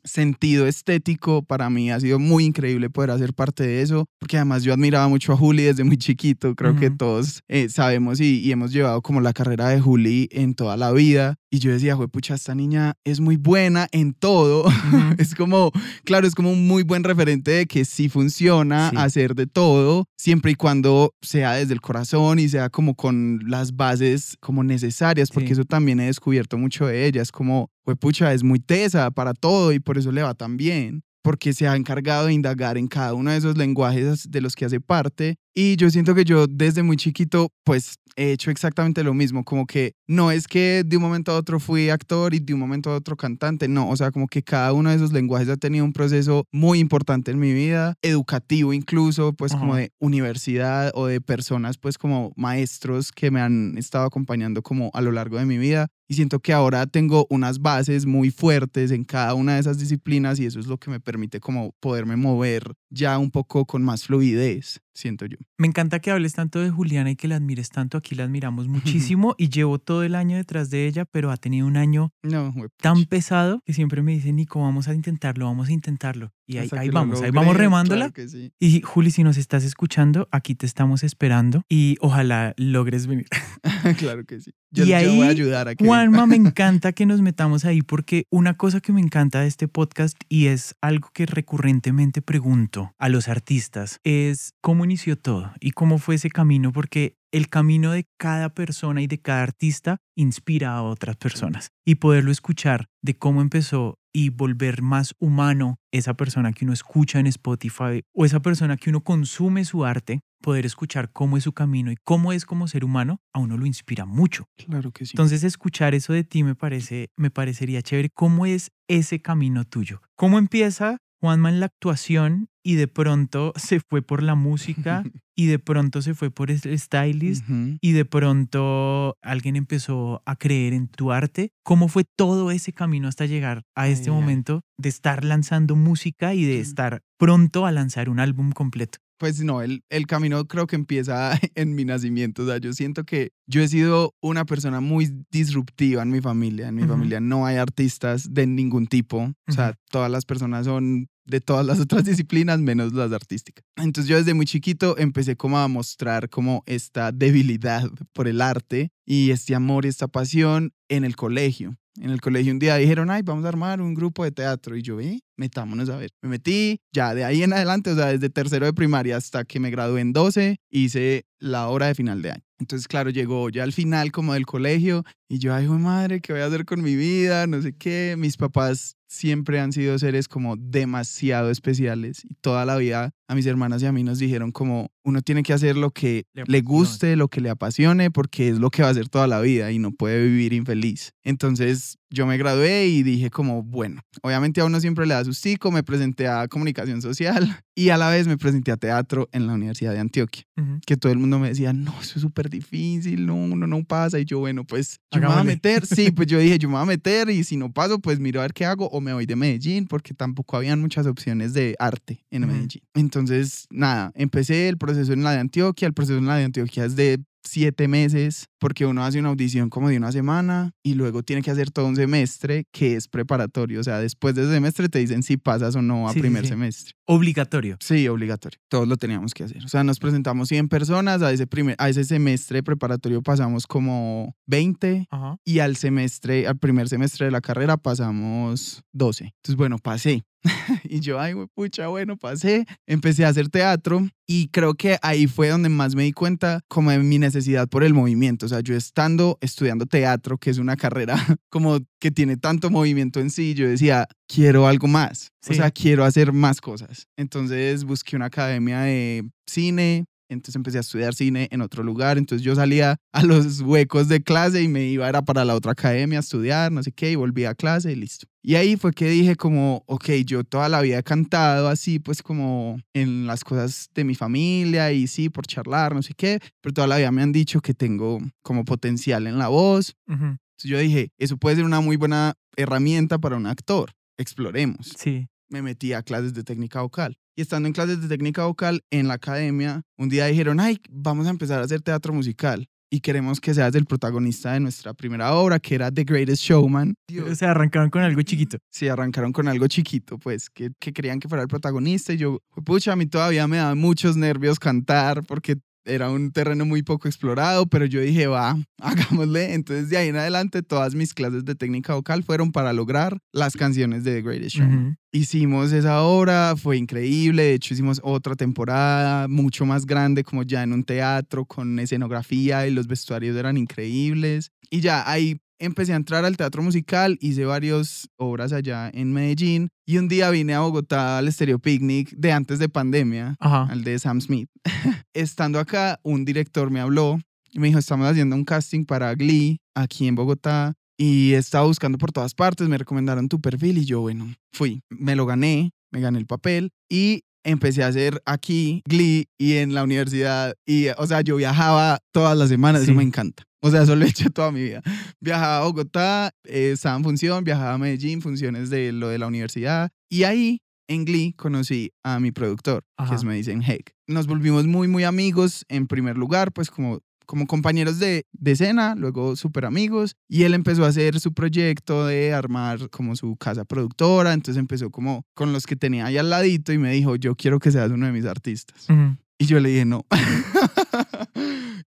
sentido 0.05 0.67
estético 0.67 1.43
para 1.43 1.71
mí 1.71 1.91
ha 1.91 2.01
sido 2.01 2.19
muy 2.19 2.45
increíble 2.45 2.91
poder 2.91 3.11
hacer 3.11 3.35
parte 3.35 3.65
de 3.65 3.83
eso, 3.83 4.07
porque 4.19 4.37
además 4.37 4.63
yo 4.63 4.73
admiraba 4.73 5.09
mucho 5.09 5.33
a 5.33 5.37
Juli 5.37 5.65
desde 5.65 5.85
muy 5.85 5.97
chiquito, 5.97 6.55
creo 6.55 6.77
que 6.77 6.91
todos 6.91 7.43
eh, 7.49 7.69
sabemos 7.69 8.21
y, 8.21 8.41
y, 8.41 8.53
hemos 8.53 8.73
llevado 8.73 9.03
como 9.03 9.21
la 9.21 9.33
carrera 9.33 9.69
de 9.69 9.81
Juli 9.81 10.29
en 10.33 10.55
toda 10.55 10.77
la 10.77 10.93
vida. 10.93 11.37
Y 11.51 11.59
yo 11.59 11.71
decía, 11.71 11.99
pucha, 11.99 12.35
esta 12.35 12.55
niña 12.55 12.95
es 13.05 13.21
muy 13.21 13.37
buena 13.37 13.87
en 13.93 14.15
todo. 14.15 14.65
es 15.19 15.35
como, 15.35 15.71
claro, 16.03 16.27
es 16.27 16.35
como 16.35 16.51
un 16.51 16.67
muy 16.67 16.83
buen 16.83 17.05
referente 17.05 17.51
de 17.51 17.67
que 17.67 17.85
sí 17.85 18.09
funciona 18.09 18.89
hacer 18.89 19.35
de 19.35 19.47
todo, 19.47 20.07
siempre 20.17 20.53
y 20.53 20.55
cuando 20.55 21.13
sea 21.21 21.53
desde 21.53 21.75
el 21.75 21.83
corazón 21.83 22.39
y 22.39 22.49
sea 22.49 22.71
como 22.71 22.95
con 22.95 23.41
las 23.47 23.77
bases 23.77 24.39
como 24.41 24.65
necesarias, 24.65 25.31
porque 25.31 25.53
eso 25.53 25.67
también 25.67 26.01
he 26.01 26.07
descubierto 26.07 26.57
mucho 26.57 26.87
de 26.87 27.07
ella. 27.07 27.21
Es 27.21 27.31
como, 27.31 27.71
pucha, 28.01 28.33
es 28.33 28.43
muy 28.43 28.61
tesa 28.61 29.11
para 29.11 29.35
todo 29.35 29.73
y 29.73 29.81
por 29.81 29.99
eso 29.99 30.13
le 30.13 30.23
va 30.23 30.35
tan 30.35 30.57
bien 30.57 31.03
porque 31.23 31.53
se 31.53 31.69
ha 31.69 31.77
encargado 31.77 32.27
de 32.27 32.35
indagar 32.35 32.77
en 32.77 32.89
cada 32.89 33.15
uno 33.15 33.31
de 33.31 33.37
esos 33.37 33.57
lenguajes 33.57 34.31
de 34.31 34.41
los 34.41 34.55
que 34.55 34.65
hace 34.65 34.81
parte. 34.81 35.37
Y 35.55 35.77
yo 35.77 35.91
siento 35.91 36.15
que 36.15 36.25
yo 36.25 36.47
desde 36.47 36.83
muy 36.83 36.97
chiquito, 36.97 37.51
pues 37.65 37.97
he 38.17 38.33
hecho 38.33 38.51
exactamente 38.51 39.03
lo 39.05 39.15
mismo, 39.15 39.45
como 39.45 39.67
que 39.67 39.93
no 40.07 40.31
es 40.31 40.47
que 40.47 40.83
de 40.85 40.97
un 40.97 41.03
momento 41.03 41.33
a 41.33 41.37
otro 41.37 41.61
fui 41.61 41.89
actor 41.91 42.35
y 42.35 42.41
de 42.41 42.55
un 42.55 42.61
momento 42.61 42.91
a 42.91 42.97
otro 42.97 43.17
cantante, 43.17 43.69
no, 43.69 43.89
o 43.89 43.97
sea, 43.97 44.11
como 44.11 44.27
que 44.29 44.43
cada 44.43 44.73
uno 44.73 44.91
de 44.91 44.97
esos 44.97 45.13
lenguajes 45.13 45.49
ha 45.49 45.57
tenido 45.57 45.85
un 45.85 45.93
proceso 45.93 46.45
muy 46.53 46.79
importante 46.79 47.31
en 47.31 47.39
mi 47.39 47.53
vida, 47.53 47.95
educativo 48.03 48.73
incluso, 48.73 49.33
pues 49.35 49.53
como 49.53 49.77
de 49.77 49.91
universidad 49.99 50.91
o 50.95 51.07
de 51.07 51.21
personas, 51.21 51.79
pues 51.79 51.97
como 51.99 52.33
maestros 52.37 53.13
que 53.13 53.31
me 53.31 53.41
han 53.41 53.77
estado 53.79 54.05
acompañando 54.07 54.63
como 54.63 54.91
a 54.95 55.01
lo 55.03 55.13
largo 55.13 55.39
de 55.39 55.47
mi 55.47 55.59
vida. 55.59 55.89
y 56.09 56.15
siento 56.15 56.41
que 56.41 56.53
ahora 56.53 56.87
tengo 56.87 57.27
unas 57.31 57.61
bases 57.61 58.05
muy 58.05 58.31
fuertes 58.31 58.91
en 58.91 59.05
cada 59.05 59.33
una 59.35 59.55
de 59.55 59.61
esas 59.61 59.79
disciplinas 59.79 60.39
y 60.39 60.45
eso 60.47 60.61
es 60.61 60.67
lo 60.67 60.77
que 60.77 60.91
me 60.91 61.01
permite 61.01 61.41
como 61.41 61.73
poderme 61.81 62.17
mover 62.17 62.75
ya 62.91 63.17
un 63.19 63.31
poco 63.31 63.65
con 63.65 63.83
más 63.83 64.05
fluidez, 64.05 64.81
siento 64.93 65.25
yo. 65.25 65.42
Me 65.59 65.67
encanta 65.67 66.01
que 66.01 66.11
hables 66.11 66.33
tanto 66.35 66.61
de 66.61 66.71
Juliana 66.71 67.11
y 67.11 67.17
que 67.17 67.29
la 67.29 67.37
admires 67.37 67.71
tanto. 67.71 67.99
Aquí 67.99 68.15
la 68.15 68.25
admiramos 68.25 68.69
muchísimo 68.69 69.35
y 69.39 69.49
llevo 69.49 69.79
todo 69.79 70.03
el 70.03 70.15
año 70.15 70.37
detrás 70.37 70.71
de 70.71 70.87
ella, 70.87 71.05
pero 71.05 71.31
ha 71.31 71.37
tenido 71.37 71.67
un 71.67 71.77
año 71.77 72.13
No, 72.23 72.55
tan 72.79 73.05
pesado 73.05 73.61
que 73.65 73.73
siempre 73.73 74.03
me 74.03 74.13
dice, 74.13 74.33
Nico, 74.33 74.61
vamos 74.61 74.89
a 74.89 74.95
intentarlo, 74.95 75.47
vamos 75.47 75.69
a 75.69 75.73
intentarlo. 75.73 76.33
Y 76.47 76.59
ahí, 76.59 76.69
ahí 76.77 76.91
vamos, 76.91 77.23
ahí 77.23 77.31
vamos 77.31 77.57
remándola. 77.57 78.11
claro 78.11 78.13
que 78.13 78.29
sí. 78.29 78.53
Y 78.59 78.83
Juli, 78.83 79.11
si 79.11 79.23
nos 79.23 79.37
estás 79.37 79.65
escuchando, 79.65 80.29
aquí 80.33 80.55
te 80.55 80.67
estamos 80.67 81.03
esperando 81.03 81.65
y 81.69 81.97
ojalá 82.01 82.55
logres 82.57 83.07
venir. 83.07 83.27
claro 83.99 84.25
que 84.25 84.41
sí. 84.41 84.53
Yo, 84.73 84.85
Y 84.85 84.89
yo 84.89 84.97
voy 84.97 85.05
ahí, 85.05 85.21
a 85.23 85.29
ayudar 85.29 85.69
a 85.69 85.75
que 85.75 85.85
Juanma, 85.85 86.27
me 86.27 86.37
encanta 86.37 86.93
que 86.93 87.07
nos 87.07 87.21
metamos 87.21 87.65
ahí 87.65 87.83
porque 87.83 88.25
una 88.31 88.57
cosa 88.57 88.81
que 88.81 88.93
me 88.93 89.01
encanta 89.01 89.41
de 89.41 89.47
este 89.47 89.69
podcast 89.69 90.17
y 90.29 90.47
es 90.47 90.75
algo 90.81 91.11
que 91.13 91.27
recurrentemente 91.27 92.23
pregunto 92.23 92.95
a 92.99 93.09
los 93.09 93.29
artistas 93.29 94.01
es 94.03 94.55
cómo 94.63 94.85
inició 94.85 95.19
todo 95.19 95.53
y 95.61 95.73
cómo 95.73 95.99
fue 95.99 96.15
ese 96.15 96.31
camino 96.31 96.73
porque 96.73 97.17
el 97.33 97.49
camino 97.49 97.93
de 97.93 98.07
cada 98.19 98.51
persona 98.51 99.03
y 99.03 99.07
de 99.07 99.19
cada 99.19 99.43
artista 99.43 99.99
inspira 100.17 100.75
a 100.75 100.83
otras 100.83 101.17
personas. 101.17 101.71
Y 101.85 101.97
poderlo 101.97 102.31
escuchar 102.31 102.87
de 103.03 103.15
cómo 103.15 103.41
empezó 103.41 103.99
y 104.13 104.29
volver 104.29 104.83
más 104.83 105.15
humano 105.19 105.79
esa 105.91 106.15
persona 106.15 106.53
que 106.53 106.65
uno 106.65 106.75
escucha 106.75 107.19
en 107.19 107.27
Spotify 107.27 108.03
o 108.15 108.25
esa 108.25 108.41
persona 108.41 108.77
que 108.77 108.91
uno 108.91 109.03
consume 109.03 109.65
su 109.65 109.85
arte, 109.85 110.21
poder 110.43 110.67
escuchar 110.67 111.11
cómo 111.13 111.39
es 111.39 111.45
su 111.45 111.53
camino 111.53 111.91
y 111.91 111.97
cómo 112.05 112.33
es 112.35 112.45
como 112.45 112.69
ser 112.69 112.85
humano, 112.85 113.21
a 113.33 113.39
uno 113.39 113.57
lo 113.57 113.65
inspira 113.65 114.05
mucho. 114.05 114.45
Claro 114.67 114.91
que 114.93 115.07
sí. 115.07 115.13
Entonces 115.15 115.45
escuchar 115.45 115.95
eso 115.95 116.13
de 116.13 116.25
ti 116.25 116.43
me 116.43 116.55
parece 116.55 117.09
me 117.17 117.31
parecería 117.31 117.81
chévere. 117.81 118.11
¿Cómo 118.13 118.45
es 118.45 118.71
ese 118.89 119.23
camino 119.23 119.65
tuyo? 119.65 120.03
¿Cómo 120.17 120.39
empieza 120.39 120.99
Juanma 121.21 121.51
en 121.51 121.61
la 121.61 121.67
actuación 121.67 122.49
y 122.65 122.75
de 122.75 122.89
pronto 122.89 123.53
se 123.57 123.79
fue 123.81 124.03
por 124.03 124.23
la 124.25 124.35
música 124.35 125.05
y 125.37 125.47
de 125.47 125.59
pronto 125.61 126.03
se 126.03 126.15
fue 126.15 126.31
por 126.31 126.51
el 126.51 126.59
stylist 126.79 127.45
Ujú. 127.49 127.79
y 127.81 127.93
de 127.93 128.05
pronto 128.05 129.17
alguien 129.23 129.57
empezó 129.57 130.23
a 130.27 130.37
creer 130.37 130.73
en 130.73 130.89
tu 130.89 131.13
arte? 131.13 131.53
¿Cómo 131.63 131.89
fue 131.89 132.05
todo 132.05 132.51
ese 132.51 132.73
camino 132.73 133.07
hasta 133.09 133.27
llegar 133.27 133.63
a 133.77 133.89
este 133.89 134.11
Ay, 134.11 134.17
ay. 134.17 134.21
momento 134.21 134.61
de 134.79 134.89
estar 134.89 135.25
lanzando 135.25 135.77
música 135.77 136.35
y 136.35 136.45
de 136.45 136.61
estar 136.61 137.03
pronto 137.19 137.67
a 137.67 137.73
lanzar 137.73 138.09
un 138.09 138.19
álbum 138.21 138.51
completo? 138.53 138.99
Pues 139.23 139.41
no, 139.45 139.63
el, 139.63 139.85
el 139.89 140.09
camino 140.09 140.45
creo 140.49 140.67
que 140.67 140.75
empieza 140.75 141.39
en 141.55 141.77
mi 141.77 141.85
nacimiento. 141.85 142.43
O 142.43 142.47
sea, 142.47 142.59
yo 142.59 142.73
siento 142.73 143.05
que 143.05 143.31
yo 143.47 143.63
he 143.63 143.69
sido 143.69 144.17
una 144.21 144.45
persona 144.45 144.81
muy 144.81 145.13
disruptiva 145.31 146.03
en 146.03 146.11
mi 146.11 146.21
familia. 146.21 146.67
En 146.67 146.75
mi 146.75 146.83
familia 146.83 147.21
no 147.21 147.47
hay 147.47 147.55
artistas 147.55 148.35
de 148.35 148.49
ningún 148.49 148.89
tipo. 148.89 149.33
O 149.47 149.53
sea, 149.53 149.77
todas 149.93 150.11
las 150.11 150.25
personas 150.25 150.67
son 150.67 151.07
de 151.33 151.41
todas 151.41 151.67
las 151.67 151.81
otras 151.81 152.05
disciplinas 152.05 152.61
menos 152.61 152.93
las 152.93 153.13
artísticas. 153.13 153.65
Entonces 153.77 154.09
yo 154.09 154.17
desde 154.17 154.35
muy 154.35 154.47
chiquito 154.47 154.97
empecé 154.99 155.37
como 155.37 155.59
a 155.59 155.67
mostrar 155.67 156.29
como 156.29 156.63
esta 156.67 157.11
debilidad 157.11 157.91
por 158.13 158.29
el 158.29 158.41
arte 158.41 158.91
y 159.05 159.31
este 159.31 159.55
amor 159.55 159.85
y 159.85 159.89
esta 159.89 160.09
pasión 160.09 160.73
en 160.89 161.05
el 161.05 161.17
colegio. 161.17 161.77
En 162.01 162.11
el 162.11 162.23
colegio 162.23 162.53
un 162.53 162.59
día 162.59 162.77
dijeron, 162.77 163.11
ay, 163.11 163.21
vamos 163.23 163.45
a 163.45 163.49
armar 163.49 163.83
un 163.83 163.93
grupo 163.93 164.25
de 164.25 164.33
teatro. 164.33 164.77
Y 164.77 164.83
yo, 164.83 164.99
eh, 165.01 165.21
metámonos 165.37 165.91
a 165.91 165.97
ver. 165.97 166.11
Me 166.23 166.31
metí, 166.31 166.81
ya 166.91 167.15
de 167.15 167.23
ahí 167.25 167.43
en 167.43 167.53
adelante, 167.53 167.91
o 167.91 167.95
sea, 167.95 168.07
desde 168.07 168.31
tercero 168.31 168.65
de 168.65 168.73
primaria 168.73 169.19
hasta 169.19 169.45
que 169.45 169.61
me 169.61 169.71
gradué 169.71 170.01
en 170.01 170.15
12, 170.15 170.57
hice 170.71 171.27
la 171.39 171.69
hora 171.69 171.89
de 171.89 171.95
final 171.95 172.23
de 172.23 172.31
año. 172.31 172.43
Entonces, 172.59 172.89
claro, 172.89 173.11
llegó 173.11 173.51
ya 173.51 173.65
al 173.65 173.73
final 173.73 174.11
como 174.11 174.33
del 174.33 174.47
colegio 174.47 175.05
y 175.29 175.39
yo, 175.39 175.53
ay, 175.55 175.69
madre, 175.69 176.21
¿qué 176.21 176.33
voy 176.33 176.43
a 176.43 176.47
hacer 176.47 176.65
con 176.65 176.83
mi 176.83 176.97
vida? 176.97 177.47
No 177.47 177.61
sé 177.61 177.75
qué. 177.75 178.15
Mis 178.17 178.37
papás 178.37 178.97
siempre 179.13 179.61
han 179.61 179.73
sido 179.73 179.99
seres 179.99 180.27
como 180.27 180.57
demasiado 180.57 181.51
especiales 181.51 182.25
y 182.25 182.35
toda 182.41 182.65
la 182.65 182.77
vida 182.77 183.11
a 183.29 183.35
mis 183.35 183.47
hermanas 183.47 183.83
y 183.83 183.87
a 183.87 183.93
mí 183.93 184.03
nos 184.03 184.19
dijeron 184.19 184.53
como 184.53 184.91
uno 185.05 185.21
tiene 185.21 185.43
que 185.43 185.53
hacer 185.53 185.77
lo 185.77 185.91
que 185.91 186.25
Le 186.33 186.45
le, 186.47 186.61
guste, 186.61 187.17
lo 187.17 187.29
que 187.29 187.41
le 187.41 187.51
apasione, 187.51 188.11
porque 188.11 188.49
es 188.49 188.59
lo 188.59 188.71
que 188.71 188.83
va 188.83 188.89
a 188.89 188.91
hacer 188.93 189.09
toda 189.09 189.27
la 189.27 189.41
vida 189.41 189.71
y 189.73 189.79
no 189.79 189.91
puede 189.91 190.23
vivir 190.25 190.53
infeliz. 190.53 191.13
Entonces 191.25 191.99
yo 192.11 192.27
me 192.27 192.37
gradué 192.37 192.87
y 192.87 193.03
dije 193.03 193.31
como, 193.31 193.63
bueno, 193.63 194.03
obviamente 194.23 194.61
a 194.61 194.65
uno 194.65 194.81
siempre 194.81 195.07
le 195.07 195.15
da 195.15 195.25
sustico, 195.25 195.73
me 195.73 195.83
presenté 195.83 196.29
a 196.29 196.47
comunicación 196.47 197.01
social 197.03 197.59
y 197.75 197.89
a 197.89 197.97
la 197.97 198.11
vez 198.11 198.29
me 198.29 198.37
presenté 198.37 198.71
a 198.71 198.77
teatro 198.77 199.29
en 199.33 199.47
la 199.47 199.55
Universidad 199.55 199.93
de 199.93 199.99
Antioquia, 199.99 200.45
Ujú. 200.57 200.81
que 200.87 200.97
todo 200.97 201.11
el 201.11 201.19
mundo 201.19 201.39
me 201.39 201.49
decía, 201.49 201.73
no, 201.73 201.93
eso 202.01 202.13
es 202.17 202.21
súper 202.23 202.49
difícil, 202.51 203.27
no, 203.27 203.35
uno 203.35 203.67
no 203.67 203.83
pasa 203.83 204.21
y 204.21 204.25
yo, 204.25 204.39
bueno, 204.39 204.65
pues 204.65 205.01
yo 205.11 205.21
me 205.21 205.27
voy 205.27 205.37
a 205.39 205.45
meter, 205.45 205.87
sí, 205.87 206.11
pues 206.11 206.29
yo 206.29 206.39
dije, 206.39 206.59
yo 206.59 206.69
me 206.69 206.75
voy 206.75 206.83
a 206.83 206.87
meter 206.87 207.31
y 207.31 207.43
si 207.45 207.57
no 207.57 207.73
paso, 207.73 207.99
pues 207.99 208.21
miro 208.21 208.41
a 208.41 208.43
ver 208.43 208.53
qué 208.53 208.67
hago 208.67 208.89
o 208.91 209.01
me 209.03 209.13
voy 209.13 209.27
de 209.27 209.37
Medellín, 209.37 209.87
porque 209.87 210.15
tampoco 210.15 210.57
habían 210.57 210.81
muchas 210.81 211.07
opciones 211.07 211.53
de 211.53 211.77
arte 211.79 212.25
en. 212.31 212.47
Medellín. 212.47 212.83
Entonces, 212.95 213.67
nada, 213.71 214.13
empecé 214.15 214.69
el 214.69 214.79
proceso 214.79 215.13
en 215.13 215.23
la 215.23 215.33
de 215.33 215.39
Antioquia, 215.41 215.87
el 215.87 215.95
proceso 215.95 216.19
en 216.19 216.27
la 216.27 216.37
de 216.37 216.45
Antioquia 216.45 216.85
es 216.85 216.97
de 216.97 217.23
siete 217.45 217.89
meses, 217.89 218.47
porque 218.59 218.87
uno 218.87 219.05
hace 219.05 219.19
una 219.19 219.29
audición 219.31 219.69
como 219.71 219.89
de 219.89 219.97
una 219.97 220.13
semana 220.13 220.73
y 220.83 220.95
luego 220.95 221.23
tiene 221.23 221.43
que 221.43 221.51
hacer 221.51 221.71
todo 221.71 221.87
un 221.87 221.97
semestre 221.97 222.65
que 222.73 222.95
es 222.97 223.09
preparatorio, 223.09 223.81
o 223.81 223.85
sea, 223.85 223.99
después 223.99 224.35
de 224.35 224.43
ese 224.43 224.53
semestre 224.53 224.89
te 224.89 224.99
dicen 224.99 225.23
si 225.23 225.37
pasas 225.37 225.75
o 225.77 225.83
no 225.83 226.09
a 226.09 226.13
Sí, 226.13 226.21
primer 226.21 226.43
sí. 226.45 226.51
semestre. 226.51 226.95
Obligatorio. 227.07 227.77
Sí, 227.81 228.07
obligatorio. 228.09 228.59
Todos 228.69 228.87
lo 228.89 228.97
teníamos 228.97 229.35
que 229.35 229.45
hacer. 229.45 229.65
O 229.65 229.69
sea, 229.69 229.85
nos 229.85 229.99
presentamos 229.99 230.49
100 230.49 230.69
personas, 230.69 231.21
a 231.23 231.33
ese, 231.33 231.47
primer, 231.47 231.75
a 231.79 231.89
ese 231.89 232.05
semestre 232.05 232.63
preparatorio 232.63 233.23
pasamos 233.23 233.67
como 233.67 234.35
20 234.47 235.07
Ajá. 235.11 235.37
y 235.45 235.59
al 235.59 235.77
semestre, 235.77 236.47
al 236.47 236.59
primer 236.59 236.89
semestre 236.89 237.27
de 237.27 237.33
la 237.33 237.41
carrera 237.41 237.77
pasamos 237.77 238.83
12. 238.93 239.25
Entonces, 239.25 239.57
bueno, 239.57 239.79
pasé. 239.79 240.23
y 240.85 241.01
yo, 241.01 241.21
ay, 241.21 241.35
pucha, 241.55 241.89
bueno, 241.89 242.17
pasé. 242.17 242.67
Empecé 242.87 243.25
a 243.25 243.29
hacer 243.29 243.49
teatro 243.49 244.09
y 244.27 244.49
creo 244.49 244.75
que 244.75 244.99
ahí 245.03 245.27
fue 245.27 245.49
donde 245.49 245.69
más 245.69 245.95
me 245.95 246.05
di 246.05 246.13
cuenta 246.13 246.61
como 246.69 246.91
de 246.91 246.99
mi 246.99 247.19
necesidad 247.19 247.69
por 247.69 247.85
el 247.85 247.95
movimiento. 247.95 248.47
O 248.47 248.49
sea, 248.49 248.61
yo 248.61 248.75
estando 248.75 249.39
estudiando 249.41 249.87
teatro, 249.87 250.39
que 250.39 250.51
es 250.51 250.59
una 250.59 250.77
carrera 250.77 251.15
como 251.51 251.79
que 252.01 252.11
tiene 252.11 252.37
tanto 252.37 252.71
movimiento 252.71 253.21
en 253.21 253.31
sí, 253.31 253.55
yo 253.55 253.69
decía, 253.69 254.07
quiero 254.27 254.67
algo 254.67 254.89
más. 254.89 255.33
Sí. 255.43 255.53
O 255.53 255.55
sea, 255.55 255.71
quiero 255.71 256.05
hacer 256.05 256.33
más 256.33 256.61
cosas. 256.61 257.07
Entonces 257.17 257.85
busqué 257.85 258.17
una 258.17 258.27
academia 258.27 258.81
de 258.81 259.29
cine, 259.47 260.07
entonces 260.33 260.57
empecé 260.57 260.79
a 260.79 260.81
estudiar 260.81 261.15
cine 261.15 261.49
en 261.51 261.61
otro 261.61 261.83
lugar, 261.83 262.19
entonces 262.19 262.45
yo 262.45 262.55
salía 262.55 262.97
a 263.13 263.23
los 263.23 263.61
huecos 263.61 264.09
de 264.09 264.23
clase 264.23 264.63
y 264.63 264.69
me 264.69 264.85
iba 264.87 265.09
era 265.09 265.23
para 265.23 265.45
la 265.45 265.55
otra 265.55 265.73
academia 265.73 266.19
a 266.19 266.21
estudiar, 266.21 266.73
no 266.73 266.83
sé 266.83 266.93
qué, 266.93 267.13
y 267.13 267.15
volvía 267.15 267.51
a 267.51 267.55
clase 267.55 267.93
y 267.93 267.97
listo. 267.97 268.27
Y 268.43 268.57
ahí 268.57 268.77
fue 268.77 268.93
que 268.93 269.09
dije 269.09 269.37
como, 269.37 269.85
ok, 269.87 270.11
yo 270.27 270.43
toda 270.43 270.69
la 270.69 270.81
vida 270.81 270.99
he 270.99 271.03
cantado 271.05 271.69
así, 271.69 271.99
pues 272.01 272.23
como 272.23 272.81
en 272.93 273.27
las 273.27 273.45
cosas 273.45 273.89
de 273.95 274.03
mi 274.05 274.15
familia 274.17 274.91
y 274.93 275.07
sí, 275.07 275.29
por 275.29 275.47
charlar, 275.47 275.95
no 275.95 276.03
sé 276.03 276.15
qué, 276.17 276.41
pero 276.61 276.73
toda 276.73 276.87
la 276.89 276.97
vida 276.97 277.13
me 277.13 277.23
han 277.23 277.31
dicho 277.33 277.61
que 277.61 277.75
tengo 277.75 278.19
como 278.43 278.65
potencial 278.65 279.27
en 279.27 279.39
la 279.39 279.49
voz. 279.49 279.95
Ujú. 280.09 280.25
Entonces 280.25 280.71
yo 280.71 280.79
dije, 280.79 281.11
eso 281.19 281.37
puede 281.37 281.57
ser 281.57 281.65
una 281.65 281.81
muy 281.81 281.97
buena 281.97 282.35
herramienta 282.57 283.19
para 283.19 283.37
un 283.37 283.47
actor, 283.47 283.93
exploremos 284.19 284.93
Sí. 284.99 285.29
me 285.49 285.63
metí 285.63 285.93
a 285.93 286.03
clases 286.03 286.35
de 286.35 286.43
técnica 286.45 286.81
vocal. 286.83 287.17
Y 287.35 287.43
estando 287.43 287.67
en 287.67 287.73
clases 287.73 288.03
de 288.03 288.09
técnica 288.09 288.45
vocal 288.45 288.85
en 288.91 289.09
la 289.09 289.15
academia, 289.15 289.83
un 289.97 290.09
día 290.09 290.27
dijeron, 290.27 290.61
ay, 290.61 290.79
vamos 290.91 291.27
a 291.27 291.31
empezar 291.31 291.61
a 291.61 291.65
hacer 291.65 291.81
teatro 291.81 292.13
musical 292.13 292.69
y 292.93 293.01
queremos 293.01 293.41
que 293.41 293.55
seas 293.55 293.75
el 293.75 293.87
protagonista 293.87 294.53
de 294.53 294.61
nuestra 294.61 294.93
primera 294.93 295.33
obra, 295.33 295.59
que 295.59 295.77
era 295.77 295.91
The 295.91 296.05
Greatest 296.05 296.43
Showman. 296.43 296.95
O 297.27 297.35
sea, 297.35 297.53
arrancaron 297.53 297.89
con 297.89 298.03
algo 298.03 298.21
chiquito. 298.21 298.59
Sí, 298.71 298.87
arrancaron 298.87 299.33
con 299.33 299.49
algo 299.49 299.67
chiquito, 299.67 300.19
pues, 300.19 300.51
que, 300.51 300.73
que 300.79 300.93
querían 300.93 301.19
que 301.19 301.27
fuera 301.27 301.41
el 301.41 301.49
protagonista 301.49 302.13
y 302.13 302.19
yo, 302.19 302.41
pucha, 302.67 302.93
a 302.93 302.97
mí 302.97 303.07
todavía 303.07 303.49
me 303.49 303.57
da 303.57 303.75
muchos 303.75 304.19
nervios 304.19 304.59
cantar 304.59 305.23
porque 305.23 305.57
era 305.85 306.11
un 306.11 306.31
terreno 306.33 306.65
muy 306.65 306.83
poco 306.83 307.09
explorado, 307.09 307.67
pero 307.67 307.87
yo 307.87 308.01
dije, 308.01 308.27
va, 308.27 308.57
hagámosle. 308.81 309.55
Entonces, 309.55 309.89
de 309.91 309.97
ahí 309.97 310.09
en 310.09 310.17
adelante, 310.17 310.63
todas 310.63 310.95
mis 310.95 311.15
clases 311.15 311.45
de 311.45 311.55
técnica 311.55 311.95
vocal 311.95 312.23
fueron 312.23 312.53
para 312.53 312.73
lograr 312.73 313.19
las 313.33 313.55
canciones 313.55 314.05
de 314.05 314.15
The 314.15 314.23
Greatest. 314.23 314.57
Ujú. 314.59 314.95
Hicimos 315.13 315.73
esa 315.73 316.03
obra, 316.03 316.55
fue 316.57 316.79
increíble, 316.79 317.43
de 317.43 317.55
hecho 317.55 317.75
hicimos 317.75 318.01
otra 318.03 318.35
temporada 318.35 319.29
mucho 319.29 319.67
más 319.67 319.85
grande, 319.85 320.25
como 320.25 320.43
ya 320.43 320.63
en 320.63 320.73
un 320.73 320.85
teatro, 320.85 321.45
con 321.45 321.79
escenografía 321.79 322.67
y 322.67 322.71
los 322.71 322.87
vestuarios 322.87 323.37
eran 323.37 323.57
increíbles. 323.57 324.53
Y 324.71 324.81
ya 324.81 325.09
ahí 325.11 325.39
empecé 325.63 325.93
a 325.93 325.97
entrar 325.97 326.25
al 326.25 326.37
teatro 326.37 326.63
musical, 326.63 327.17
hice 327.21 327.45
varias 327.45 328.09
obras 328.17 328.53
allá 328.53 328.91
en 328.93 329.13
Medellín 329.13 329.69
y 329.87 329.97
un 329.99 330.09
día 330.09 330.29
vine 330.31 330.55
a 330.55 330.61
Bogotá 330.61 331.19
al 331.19 331.33
Stereo 331.33 331.59
Picnic 331.59 332.11
de 332.17 332.33
antes 332.33 332.59
de 332.59 332.69
pandemia, 332.69 333.37
Ajá. 333.39 333.65
al 333.71 333.85
de 333.85 333.99
Sam 333.99 334.21
Smith. 334.21 334.49
Estando 335.15 335.59
acá, 335.59 336.01
un 336.03 336.25
director 336.25 336.71
me 336.71 336.81
habló 336.81 337.19
y 337.53 337.59
me 337.59 337.69
dijo, 337.69 337.79
estamos 337.79 338.07
haciendo 338.09 338.35
un 338.37 338.45
casting 338.45 338.85
para 338.85 339.15
Glee 339.15 339.59
aquí 339.75 340.09
en 340.09 340.15
Bogotá 340.15 340.75
y 340.99 341.33
estaba 341.35 341.67
buscando 341.67 341.99
por 341.99 342.13
todas 342.13 342.35
partes, 342.35 342.69
me 342.69 342.79
recomendaron 342.79 343.29
tu 343.29 343.41
perfil 343.41 343.79
y 343.79 343.85
yo, 343.85 344.01
bueno, 344.01 344.35
fui, 344.53 344.83
me 344.91 345.17
lo 345.17 345.27
gané, 345.27 345.71
me 345.91 346.01
gané 346.01 346.19
el 346.19 346.27
papel 346.27 346.71
y 346.91 347.23
empecé 347.45 347.83
a 347.83 347.89
hacer 347.89 348.23
aquí 348.25 348.83
Glee 348.87 349.27
y 349.39 349.55
en 349.55 349.75
la 349.75 349.83
universidad 349.85 350.55
y, 350.67 350.89
o 350.97 351.07
sea, 351.07 351.21
yo 351.23 351.37
viajaba 351.37 351.99
todas 352.13 352.37
las 352.39 352.49
semanas, 352.49 352.83
Sí. 352.83 352.91
eso 352.91 352.97
me 352.97 353.03
encanta. 353.03 353.45
O 353.63 353.71
sea, 353.71 353.83
eso 353.83 353.95
lo 353.95 354.05
he 354.05 354.09
hecho 354.09 354.29
toda 354.31 354.51
mi 354.51 354.63
vida. 354.63 354.83
Viajaba 355.21 355.59
a 355.59 355.65
Bogotá, 355.65 356.35
eh, 356.45 356.73
estaba 356.73 356.97
en 356.97 357.05
función, 357.05 357.45
viajaba 357.45 357.75
a 357.75 357.79
Medellín, 357.79 358.21
funciones 358.21 358.71
de 358.71 358.91
lo 358.93 359.09
de 359.09 359.19
la 359.19 359.29
universidad. 359.29 359.91
Y 360.11 360.25
ahí, 360.25 360.61
en 360.89 361.05
Glee, 361.05 361.33
conocí 361.35 361.93
a 362.03 362.19
mi 362.19 362.33
productor, 362.33 362.83
que 362.99 363.05
Ajá. 363.05 363.15
es 363.15 363.25
Medicine 363.25 363.65
Heck. 363.65 363.95
Nos 364.09 364.27
volvimos 364.27 364.67
muy, 364.67 364.89
muy 364.89 365.05
amigos 365.05 365.65
en 365.69 365.87
primer 365.87 366.19
lugar, 366.19 366.53
pues 366.53 366.71
como 366.71 367.01
como 367.25 367.47
compañeros 367.47 367.99
de, 367.99 368.27
de 368.33 368.51
escena, 368.51 368.95
luego 368.95 369.37
súper 369.37 369.65
amigos, 369.65 370.17
y 370.29 370.43
él 370.43 370.53
empezó 370.53 370.85
a 370.85 370.89
hacer 370.89 371.19
su 371.19 371.33
proyecto 371.33 372.07
de 372.07 372.35
armar 372.35 372.91
como 372.91 373.17
su 373.17 373.37
casa 373.37 373.65
productora, 373.65 374.35
entonces 374.35 374.59
empezó 374.61 374.91
como 374.91 375.25
con 375.33 375.53
los 375.53 375.65
que 375.67 375.75
tenía 375.75 376.05
ahí 376.05 376.19
al 376.19 376.29
ladito 376.29 376.75
y 376.75 376.79
me 376.79 376.93
dijo, 376.93 377.17
yo 377.17 377.35
quiero 377.35 377.59
que 377.59 377.71
seas 377.71 377.91
uno 377.91 378.05
de 378.05 378.13
mis 378.13 378.27
artistas. 378.27 378.91
Ujú. 378.91 379.17
Y 379.39 379.47
yo 379.47 379.61
le 379.61 379.71
dije, 379.71 379.85
no. 379.85 380.05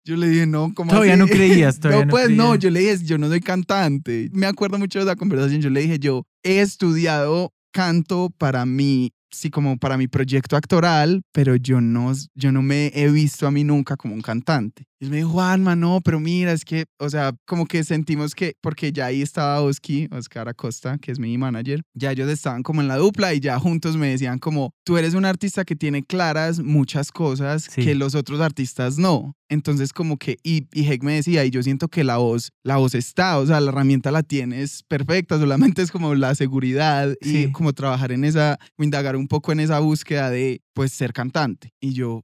yo 0.04 0.16
le 0.16 0.28
dije, 0.30 0.46
no, 0.46 0.74
¿cómo 0.74 0.92
Todavía 0.92 1.14
así? 1.14 1.20
no 1.20 1.28
creías, 1.28 1.80
todavía 1.80 2.02
no, 2.02 2.06
no 2.08 2.12
pues 2.12 2.30
no, 2.30 2.44
creías. 2.50 2.60
yo 2.60 2.70
le 2.70 2.80
dije, 2.80 2.98
yo 3.06 3.18
no 3.18 3.28
soy 3.28 3.40
cantante. 3.42 4.30
Me 4.34 4.46
acuerdo 4.46 4.78
mucho 4.78 5.00
de 5.00 5.06
esa 5.06 5.16
conversación. 5.16 5.62
Yo 5.62 5.70
le 5.70 5.82
dije, 5.82 6.00
yo 6.00 6.26
he 6.44 6.62
estudiado 6.62 7.54
canto 7.72 8.30
para 8.38 8.66
mí, 8.66 9.12
sí, 9.32 9.50
como 9.50 9.78
para 9.78 9.98
mi 9.98 10.08
proyecto 10.08 10.56
actoral, 10.56 11.24
pero 11.32 11.56
yo 11.56 11.82
no, 11.82 12.14
yo 12.36 12.52
no 12.52 12.62
me 12.62 12.92
he 12.94 13.10
visto 13.10 13.48
a 13.48 13.52
mí 13.52 13.64
nunca 13.64 13.98
como 13.98 14.14
un 14.14 14.22
cantante. 14.22 14.86
Y 15.00 15.06
él 15.06 15.12
me 15.12 15.18
dijo, 15.18 15.30
Juanma, 15.30 15.76
no, 15.76 16.00
pero 16.02 16.20
mira, 16.20 16.52
es 16.54 16.64
que, 16.64 16.86
o 17.00 17.10
sea, 17.10 17.34
como 17.46 17.66
que 17.66 17.84
sentimos 17.84 18.36
que, 18.36 18.54
porque 18.62 18.92
ya 18.94 19.08
ahí 19.08 19.22
estaba 19.22 19.62
Oski, 19.62 20.08
Oscar 20.12 20.48
Acosta, 20.48 20.98
que 20.98 21.12
es 21.12 21.20
mi 21.20 21.38
manager, 21.38 21.82
ya 21.94 22.12
ellos 22.12 22.30
estaban 22.30 22.64
como 22.64 22.80
en 22.82 22.88
la 22.88 22.96
dupla 22.98 23.34
y 23.34 23.40
ya 23.42 23.60
juntos 23.60 23.98
me 23.98 24.08
decían 24.08 24.40
como, 24.40 24.72
tú 24.86 24.98
eres 24.98 25.14
un 25.14 25.26
artista 25.26 25.66
que 25.66 25.76
tiene 25.76 26.04
claras 26.04 26.60
muchas 26.62 27.12
cosas 27.12 27.68
Sí. 27.70 27.84
que 27.84 27.96
los 27.96 28.16
otros 28.16 28.40
artistas 28.40 28.98
no. 28.98 29.36
Entonces 29.50 29.94
como 29.94 30.18
que, 30.18 30.38
y, 30.42 30.68
y 30.74 30.88
Heck 30.90 31.04
me 31.04 31.14
decía, 31.14 31.46
y 31.46 31.52
yo 31.52 31.62
siento 31.62 31.88
que 31.88 32.04
la 32.04 32.18
voz, 32.18 32.50
la 32.64 32.78
voz 32.78 32.96
está, 32.96 33.38
o 33.38 33.46
sea, 33.46 33.60
la 33.60 33.70
herramienta 33.70 34.10
la 34.10 34.24
tienes 34.24 34.82
perfecta, 34.88 35.38
solamente 35.38 35.84
es 35.84 35.92
como 35.92 36.16
la 36.16 36.34
seguridad 36.34 37.14
y 37.22 37.30
Sí. 37.30 37.52
como 37.52 37.74
trabajar 37.74 38.12
en 38.14 38.24
esa, 38.24 38.58
indagar 38.80 39.16
un 39.16 39.28
poco 39.28 39.52
en 39.52 39.60
esa 39.60 39.80
búsqueda 39.80 40.32
de, 40.32 40.62
pues, 40.74 40.92
ser 40.92 41.14
cantante. 41.14 41.74
Y 41.80 41.94
yo, 41.94 42.24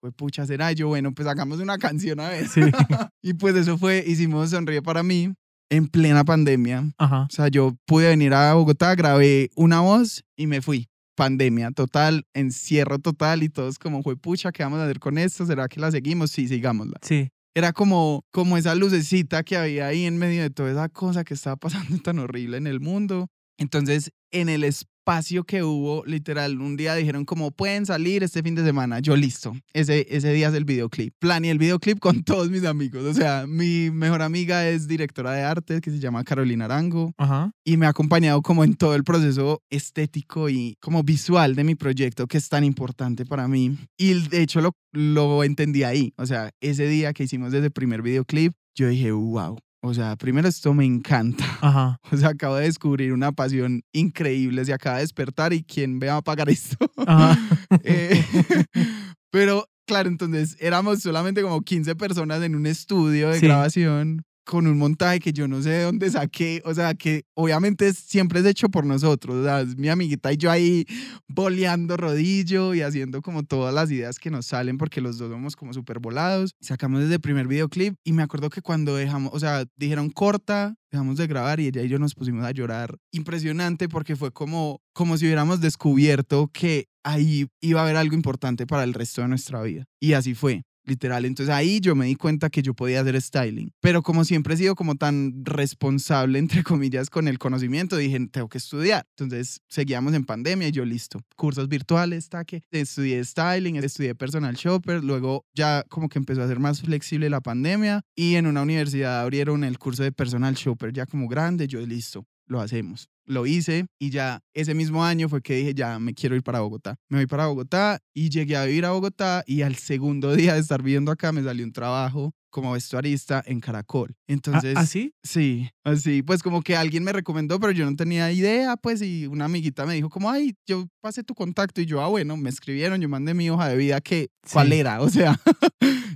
pues, 0.00 0.12
pucha, 0.14 0.46
será 0.46 0.72
yo, 0.72 0.88
bueno, 0.88 1.12
pues 1.12 1.28
hagamos 1.28 1.60
una 1.60 1.78
canción 1.78 2.20
a 2.20 2.30
ver. 2.30 2.48
Sí. 2.48 2.60
y 3.22 3.34
pues 3.34 3.54
eso 3.54 3.78
fue, 3.78 4.04
hicimos 4.06 4.50
Sonríe 4.50 4.82
para 4.82 5.02
mí 5.02 5.32
en 5.70 5.88
plena 5.88 6.24
pandemia. 6.24 6.92
Ajá. 6.98 7.22
O 7.22 7.30
sea, 7.30 7.48
yo 7.48 7.76
pude 7.86 8.08
venir 8.08 8.34
a 8.34 8.54
Bogotá, 8.54 8.94
grabé 8.94 9.50
una 9.54 9.80
voz 9.80 10.24
y 10.36 10.46
me 10.46 10.60
fui. 10.60 10.88
Pandemia 11.16 11.70
total, 11.72 12.24
encierro 12.32 12.98
total 12.98 13.42
y 13.42 13.50
todos 13.50 13.78
como 13.78 14.02
fue 14.02 14.16
pucha, 14.16 14.52
¿qué 14.52 14.62
vamos 14.62 14.80
a 14.80 14.84
hacer 14.84 15.00
con 15.00 15.18
esto? 15.18 15.44
¿Será 15.44 15.68
que 15.68 15.78
la 15.78 15.90
seguimos? 15.90 16.30
Sí, 16.30 16.48
sigámosla. 16.48 16.98
Sí. 17.02 17.28
Era 17.54 17.72
como, 17.72 18.24
como 18.30 18.56
esa 18.56 18.74
lucecita 18.74 19.42
que 19.42 19.56
había 19.56 19.88
ahí 19.88 20.06
en 20.06 20.16
medio 20.16 20.40
de 20.40 20.48
toda 20.48 20.70
esa 20.70 20.88
cosa 20.88 21.22
que 21.24 21.34
estaba 21.34 21.56
pasando 21.56 21.98
tan 22.02 22.18
horrible 22.20 22.56
en 22.56 22.66
el 22.66 22.80
mundo. 22.80 23.28
Entonces, 23.58 24.12
en 24.30 24.48
el 24.48 24.64
espacio 25.10 25.42
que 25.42 25.64
hubo, 25.64 26.04
literal, 26.06 26.60
un 26.60 26.76
día 26.76 26.94
dijeron 26.94 27.24
como 27.24 27.50
pueden 27.50 27.84
salir 27.84 28.22
este 28.22 28.44
fin 28.44 28.54
de 28.54 28.62
semana. 28.62 29.00
Yo 29.00 29.16
listo. 29.16 29.52
Ese, 29.72 30.06
ese 30.08 30.32
día 30.32 30.48
es 30.50 30.54
el 30.54 30.64
videoclip. 30.64 31.12
Planeé 31.18 31.50
el 31.50 31.58
videoclip 31.58 31.98
con 31.98 32.22
todos 32.24 32.48
mis 32.48 32.64
amigos. 32.64 33.02
O 33.02 33.12
sea, 33.12 33.44
mi 33.48 33.90
mejor 33.90 34.22
amiga 34.22 34.68
es 34.68 34.86
directora 34.86 35.32
de 35.32 35.42
arte 35.42 35.80
que 35.80 35.90
se 35.90 35.98
llama 35.98 36.22
Carolina 36.22 36.66
Arango 36.66 37.12
Ajá. 37.18 37.50
y 37.64 37.76
me 37.76 37.86
ha 37.86 37.88
acompañado 37.88 38.40
como 38.40 38.62
en 38.62 38.74
todo 38.74 38.94
el 38.94 39.02
proceso 39.02 39.62
estético 39.68 40.48
y 40.48 40.76
como 40.80 41.02
visual 41.02 41.56
de 41.56 41.64
mi 41.64 41.74
proyecto 41.74 42.28
que 42.28 42.38
es 42.38 42.48
tan 42.48 42.62
importante 42.62 43.26
para 43.26 43.48
mí. 43.48 43.76
Y 43.98 44.14
de 44.28 44.42
hecho 44.42 44.60
lo, 44.60 44.76
lo 44.92 45.42
entendí 45.42 45.82
ahí. 45.82 46.14
O 46.18 46.26
sea, 46.26 46.52
ese 46.60 46.86
día 46.86 47.12
que 47.12 47.24
hicimos 47.24 47.52
ese 47.52 47.70
primer 47.72 48.02
videoclip, 48.02 48.52
yo 48.76 48.86
dije, 48.86 49.10
wow. 49.10 49.58
O 49.82 49.94
sea, 49.94 50.16
primero 50.16 50.46
esto 50.48 50.74
me 50.74 50.84
encanta. 50.84 51.44
Ajá. 51.62 51.98
O 52.12 52.16
sea, 52.16 52.30
acabo 52.30 52.56
de 52.56 52.64
descubrir 52.64 53.12
una 53.12 53.32
pasión 53.32 53.82
increíble. 53.92 54.64
Se 54.64 54.72
acaba 54.74 54.96
de 54.96 55.02
despertar 55.02 55.52
y 55.52 55.62
quién 55.62 55.98
me 55.98 56.06
va 56.06 56.16
a 56.18 56.22
pagar 56.22 56.50
esto. 56.50 56.76
Ajá. 57.06 57.38
Eh, 57.84 58.22
pero 59.30 59.66
claro, 59.86 60.08
entonces 60.08 60.56
éramos 60.60 61.00
solamente 61.00 61.42
como 61.42 61.62
15 61.62 61.94
personas 61.96 62.42
en 62.42 62.54
un 62.54 62.66
estudio 62.66 63.30
de 63.30 63.40
Sí. 63.40 63.46
grabación 63.46 64.22
con 64.44 64.66
un 64.66 64.78
montaje 64.78 65.20
que 65.20 65.32
yo 65.32 65.48
no 65.48 65.62
sé 65.62 65.70
de 65.70 65.82
dónde 65.84 66.10
saqué, 66.10 66.62
o 66.64 66.74
sea, 66.74 66.94
que 66.94 67.24
obviamente 67.34 67.92
siempre 67.92 68.40
es 68.40 68.46
hecho 68.46 68.68
por 68.68 68.84
nosotros, 68.84 69.36
o 69.36 69.44
sea, 69.44 69.60
es 69.60 69.76
mi 69.76 69.88
amiguita 69.88 70.32
y 70.32 70.36
yo 70.36 70.50
ahí 70.50 70.86
boleando 71.28 71.96
rodillo 71.96 72.74
y 72.74 72.82
haciendo 72.82 73.22
como 73.22 73.42
todas 73.42 73.72
las 73.72 73.90
ideas 73.90 74.18
que 74.18 74.30
nos 74.30 74.46
salen 74.46 74.78
porque 74.78 75.00
los 75.00 75.18
dos 75.18 75.30
somos 75.30 75.56
como 75.56 75.72
súper 75.72 76.00
volados. 76.00 76.54
Sacamos 76.60 77.00
desde 77.00 77.14
el 77.14 77.20
primer 77.20 77.46
videoclip 77.46 77.94
y 78.04 78.12
me 78.12 78.22
acuerdo 78.22 78.50
que 78.50 78.62
cuando 78.62 78.96
dejamos, 78.96 79.30
o 79.32 79.40
sea, 79.40 79.64
dijeron 79.76 80.10
corta, 80.10 80.74
dejamos 80.90 81.16
de 81.16 81.26
grabar 81.26 81.60
y 81.60 81.68
ella 81.68 81.82
y 81.82 81.88
yo 81.88 81.98
nos 81.98 82.14
pusimos 82.14 82.44
a 82.44 82.50
llorar. 82.50 82.96
Impresionante 83.12 83.88
porque 83.88 84.16
fue 84.16 84.32
como, 84.32 84.80
como 84.92 85.16
si 85.16 85.26
hubiéramos 85.26 85.60
descubierto 85.60 86.50
que 86.52 86.88
ahí 87.04 87.46
iba 87.60 87.80
a 87.80 87.84
haber 87.84 87.96
algo 87.96 88.14
importante 88.14 88.66
para 88.66 88.84
el 88.84 88.94
resto 88.94 89.22
de 89.22 89.28
nuestra 89.28 89.62
vida. 89.62 89.84
Y 90.00 90.14
así 90.14 90.34
fue. 90.34 90.62
Literal, 90.84 91.24
entonces 91.24 91.54
ahí 91.54 91.78
yo 91.80 91.94
me 91.94 92.06
di 92.06 92.14
cuenta 92.16 92.48
que 92.48 92.62
yo 92.62 92.74
podía 92.74 93.00
hacer 93.02 93.20
styling, 93.20 93.70
pero 93.80 94.02
como 94.02 94.24
siempre 94.24 94.54
he 94.54 94.56
sido 94.56 94.74
como 94.74 94.96
tan 94.96 95.44
responsable, 95.44 96.38
entre 96.38 96.62
comillas, 96.64 97.10
con 97.10 97.28
el 97.28 97.38
conocimiento, 97.38 97.96
dije, 97.96 98.18
tengo 98.30 98.48
que 98.48 98.58
estudiar. 98.58 99.06
Entonces 99.10 99.60
seguíamos 99.68 100.14
en 100.14 100.24
pandemia 100.24 100.68
y 100.68 100.72
yo 100.72 100.84
listo, 100.84 101.20
cursos 101.36 101.68
virtuales, 101.68 102.28
taque, 102.28 102.62
estudié 102.70 103.22
styling, 103.24 103.76
estudié 103.76 104.14
personal 104.14 104.54
shopper, 104.54 105.04
luego 105.04 105.44
ya 105.54 105.84
como 105.88 106.08
que 106.08 106.18
empezó 106.18 106.42
a 106.42 106.48
ser 106.48 106.58
más 106.58 106.80
flexible 106.80 107.28
la 107.28 107.40
pandemia 107.40 108.02
y 108.16 108.36
en 108.36 108.46
una 108.46 108.62
universidad 108.62 109.20
abrieron 109.20 109.64
el 109.64 109.78
curso 109.78 110.02
de 110.02 110.12
personal 110.12 110.54
shopper 110.54 110.92
ya 110.92 111.06
como 111.06 111.28
grande, 111.28 111.68
yo 111.68 111.80
listo, 111.80 112.26
lo 112.50 112.60
hacemos. 112.60 113.08
Lo 113.24 113.46
hice 113.46 113.86
y 113.98 114.10
ya 114.10 114.40
ese 114.54 114.74
mismo 114.74 115.04
año 115.04 115.28
fue 115.28 115.40
que 115.40 115.54
dije, 115.54 115.72
ya 115.72 115.98
me 116.00 116.14
quiero 116.14 116.34
ir 116.34 116.42
para 116.42 116.60
Bogotá. 116.60 116.96
Me 117.08 117.18
voy 117.18 117.26
para 117.26 117.46
Bogotá 117.46 118.00
y 118.12 118.28
llegué 118.28 118.56
a 118.56 118.64
vivir 118.64 118.84
a 118.84 118.90
Bogotá 118.90 119.44
y 119.46 119.62
al 119.62 119.76
segundo 119.76 120.34
día 120.36 120.54
de 120.54 120.60
estar 120.60 120.82
viviendo 120.82 121.12
acá 121.12 121.32
me 121.32 121.42
salió 121.42 121.64
un 121.64 121.72
trabajo 121.72 122.34
como 122.50 122.72
vestuarista 122.72 123.42
en 123.46 123.60
Caracol. 123.60 124.14
Entonces, 124.26 124.76
¿Ah, 124.76 124.80
¿Así? 124.80 125.14
Sí, 125.22 125.70
así, 125.84 126.22
pues 126.22 126.42
como 126.42 126.62
que 126.62 126.76
alguien 126.76 127.04
me 127.04 127.12
recomendó, 127.12 127.58
pero 127.60 127.72
yo 127.72 127.88
no 127.88 127.96
tenía 127.96 128.30
idea, 128.32 128.76
pues, 128.76 129.00
y 129.02 129.26
una 129.26 129.46
amiguita 129.46 129.86
me 129.86 129.94
dijo 129.94 130.10
como, 130.10 130.30
ay, 130.30 130.54
yo 130.66 130.86
pasé 131.00 131.22
tu 131.24 131.34
contacto, 131.34 131.80
y 131.80 131.86
yo, 131.86 132.00
ah, 132.02 132.08
bueno, 132.08 132.36
me 132.36 132.50
escribieron, 132.50 133.00
yo 133.00 133.08
mandé 133.08 133.34
mi 133.34 133.48
hoja 133.50 133.68
de 133.68 133.76
vida, 133.76 134.00
que, 134.00 134.28
¿cuál 134.52 134.68
Sí. 134.68 134.74
era? 134.74 135.00
O 135.02 135.08
sea, 135.08 135.40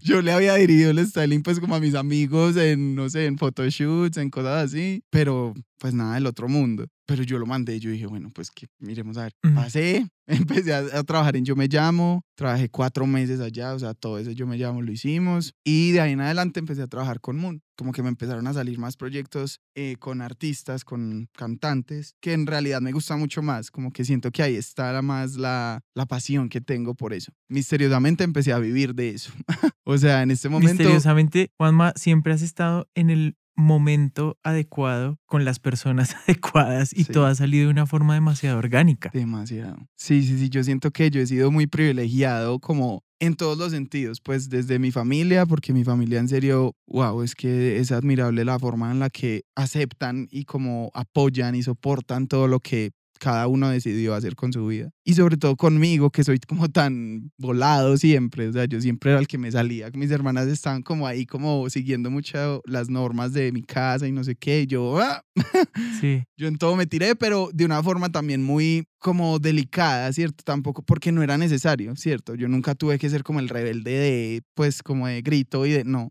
yo 0.02 0.20
le 0.22 0.32
había 0.32 0.54
dirigido 0.54 0.90
el 0.90 1.06
styling, 1.06 1.42
pues, 1.42 1.60
como 1.60 1.74
a 1.74 1.80
mis 1.80 1.94
amigos 1.94 2.56
en, 2.56 2.94
no 2.94 3.08
sé, 3.08 3.26
en 3.26 3.38
photoshoots, 3.38 4.16
en 4.18 4.30
cosas 4.30 4.66
así, 4.66 5.02
pero, 5.10 5.54
pues, 5.78 5.94
nada 5.94 6.14
del 6.14 6.26
otro 6.26 6.48
mundo. 6.48 6.86
Pero 7.06 7.22
yo 7.22 7.38
lo 7.38 7.46
mandé, 7.46 7.78
yo 7.80 7.90
dije, 7.90 8.06
bueno, 8.06 8.30
pues, 8.32 8.50
que 8.50 8.66
miremos 8.78 9.16
a 9.18 9.24
ver. 9.24 9.32
Ujú. 9.44 9.54
Pasé, 9.54 10.08
empecé 10.26 10.74
a, 10.74 10.78
a 10.78 11.02
trabajar 11.02 11.36
en 11.36 11.44
Yo 11.44 11.56
Me 11.56 11.68
Llamo, 11.68 12.22
trabajé 12.36 12.68
cuatro 12.68 13.06
meses 13.06 13.40
allá, 13.40 13.74
o 13.74 13.78
sea, 13.78 13.94
todo 13.94 14.18
ese 14.18 14.34
Yo 14.34 14.46
Me 14.46 14.56
Llamo 14.56 14.82
lo 14.82 14.92
hicimos, 14.92 15.54
y 15.64 15.92
de 15.92 16.00
ahí 16.00 16.12
en 16.12 16.20
adelante 16.20 16.60
empecé 16.60 16.82
a 16.82 16.86
trabajar 16.86 17.20
con 17.20 17.36
Moon 17.36 17.62
como 17.76 17.92
que 17.92 18.02
me 18.02 18.08
empezaron 18.08 18.46
a 18.46 18.52
salir 18.52 18.78
más 18.78 18.96
proyectos 18.96 19.60
eh, 19.74 19.96
con 19.98 20.22
artistas, 20.22 20.84
con 20.84 21.28
cantantes, 21.36 22.14
que 22.20 22.32
en 22.32 22.46
realidad 22.46 22.80
me 22.80 22.92
gusta 22.92 23.16
mucho 23.16 23.42
más, 23.42 23.70
como 23.70 23.90
que 23.90 24.04
siento 24.04 24.30
que 24.30 24.42
ahí 24.42 24.56
está 24.56 24.92
la 24.92 25.02
más 25.02 25.36
la, 25.36 25.80
la 25.94 26.06
pasión 26.06 26.48
que 26.48 26.60
tengo 26.60 26.94
por 26.94 27.12
eso. 27.12 27.32
Misteriosamente 27.48 28.24
empecé 28.24 28.52
a 28.52 28.58
vivir 28.58 28.94
de 28.94 29.10
eso. 29.10 29.32
o 29.84 29.98
sea, 29.98 30.22
en 30.22 30.30
este 30.30 30.48
momento... 30.48 30.74
Misteriosamente, 30.74 31.50
Juanma, 31.56 31.92
siempre 31.96 32.32
has 32.32 32.42
estado 32.42 32.88
en 32.94 33.10
el 33.10 33.36
momento 33.56 34.38
adecuado 34.42 35.18
con 35.26 35.44
las 35.44 35.58
personas 35.58 36.14
adecuadas 36.26 36.92
y 36.92 37.04
Sí. 37.04 37.12
todo 37.12 37.26
ha 37.26 37.34
salido 37.34 37.66
de 37.66 37.70
una 37.70 37.86
forma 37.86 38.14
demasiado 38.14 38.58
orgánica. 38.58 39.10
Demasiado. 39.12 39.76
Sí, 39.96 40.22
sí, 40.22 40.38
sí, 40.38 40.48
yo 40.48 40.62
siento 40.64 40.90
que 40.90 41.10
yo 41.10 41.20
he 41.20 41.26
sido 41.26 41.50
muy 41.50 41.66
privilegiado 41.66 42.58
como 42.60 43.02
en 43.20 43.34
todos 43.36 43.56
los 43.56 43.70
sentidos, 43.72 44.20
pues 44.20 44.50
desde 44.50 44.78
mi 44.78 44.90
familia, 44.90 45.46
porque 45.46 45.72
mi 45.72 45.84
familia 45.84 46.18
en 46.18 46.28
serio, 46.28 46.74
wow, 46.86 47.22
es 47.22 47.34
que 47.34 47.78
es 47.78 47.90
admirable 47.92 48.44
la 48.44 48.58
forma 48.58 48.90
en 48.90 48.98
la 48.98 49.08
que 49.08 49.42
aceptan 49.54 50.26
y 50.30 50.44
como 50.44 50.90
apoyan 50.94 51.54
y 51.54 51.62
soportan 51.62 52.26
todo 52.26 52.48
lo 52.48 52.60
que 52.60 52.90
cada 53.18 53.46
uno 53.46 53.68
decidió 53.68 54.14
hacer 54.14 54.34
con 54.34 54.52
su 54.52 54.66
vida. 54.66 54.90
Y 55.04 55.14
sobre 55.14 55.36
todo 55.36 55.56
conmigo, 55.56 56.10
que 56.10 56.24
soy 56.24 56.38
como 56.38 56.68
tan 56.68 57.30
volado 57.38 57.96
siempre, 57.96 58.48
o 58.48 58.52
sea, 58.52 58.64
yo 58.66 58.80
siempre 58.80 59.10
era 59.12 59.20
el 59.20 59.26
que 59.26 59.38
me 59.38 59.50
salía. 59.50 59.90
Mis 59.94 60.10
hermanas 60.10 60.48
estaban 60.48 60.82
como 60.82 61.06
ahí, 61.06 61.26
como 61.26 61.68
siguiendo 61.70 62.10
mucho 62.10 62.62
las 62.66 62.88
normas 62.88 63.32
de 63.32 63.52
mi 63.52 63.62
casa 63.62 64.06
y 64.06 64.12
no 64.12 64.24
sé 64.24 64.36
qué, 64.36 64.62
y 64.62 64.66
yo, 64.66 64.98
¡ah! 65.00 65.22
Sí. 66.00 66.24
Yo 66.36 66.48
en 66.48 66.56
todo 66.56 66.76
me 66.76 66.86
tiré, 66.86 67.14
pero 67.16 67.50
de 67.52 67.64
una 67.64 67.82
forma 67.82 68.10
también 68.10 68.42
muy 68.42 68.86
como 69.04 69.38
delicada, 69.38 70.10
¿cierto? 70.14 70.42
Tampoco 70.44 70.80
porque 70.80 71.12
no 71.12 71.22
era 71.22 71.36
necesario, 71.36 71.94
¿cierto? 71.94 72.34
Yo 72.36 72.48
nunca 72.48 72.74
tuve 72.74 72.98
que 72.98 73.10
ser 73.10 73.22
como 73.22 73.38
el 73.38 73.50
rebelde 73.50 73.90
de, 73.90 74.42
pues, 74.54 74.82
como 74.82 75.06
de 75.06 75.20
grito 75.20 75.66
y 75.66 75.72
de, 75.72 75.84
no. 75.84 76.10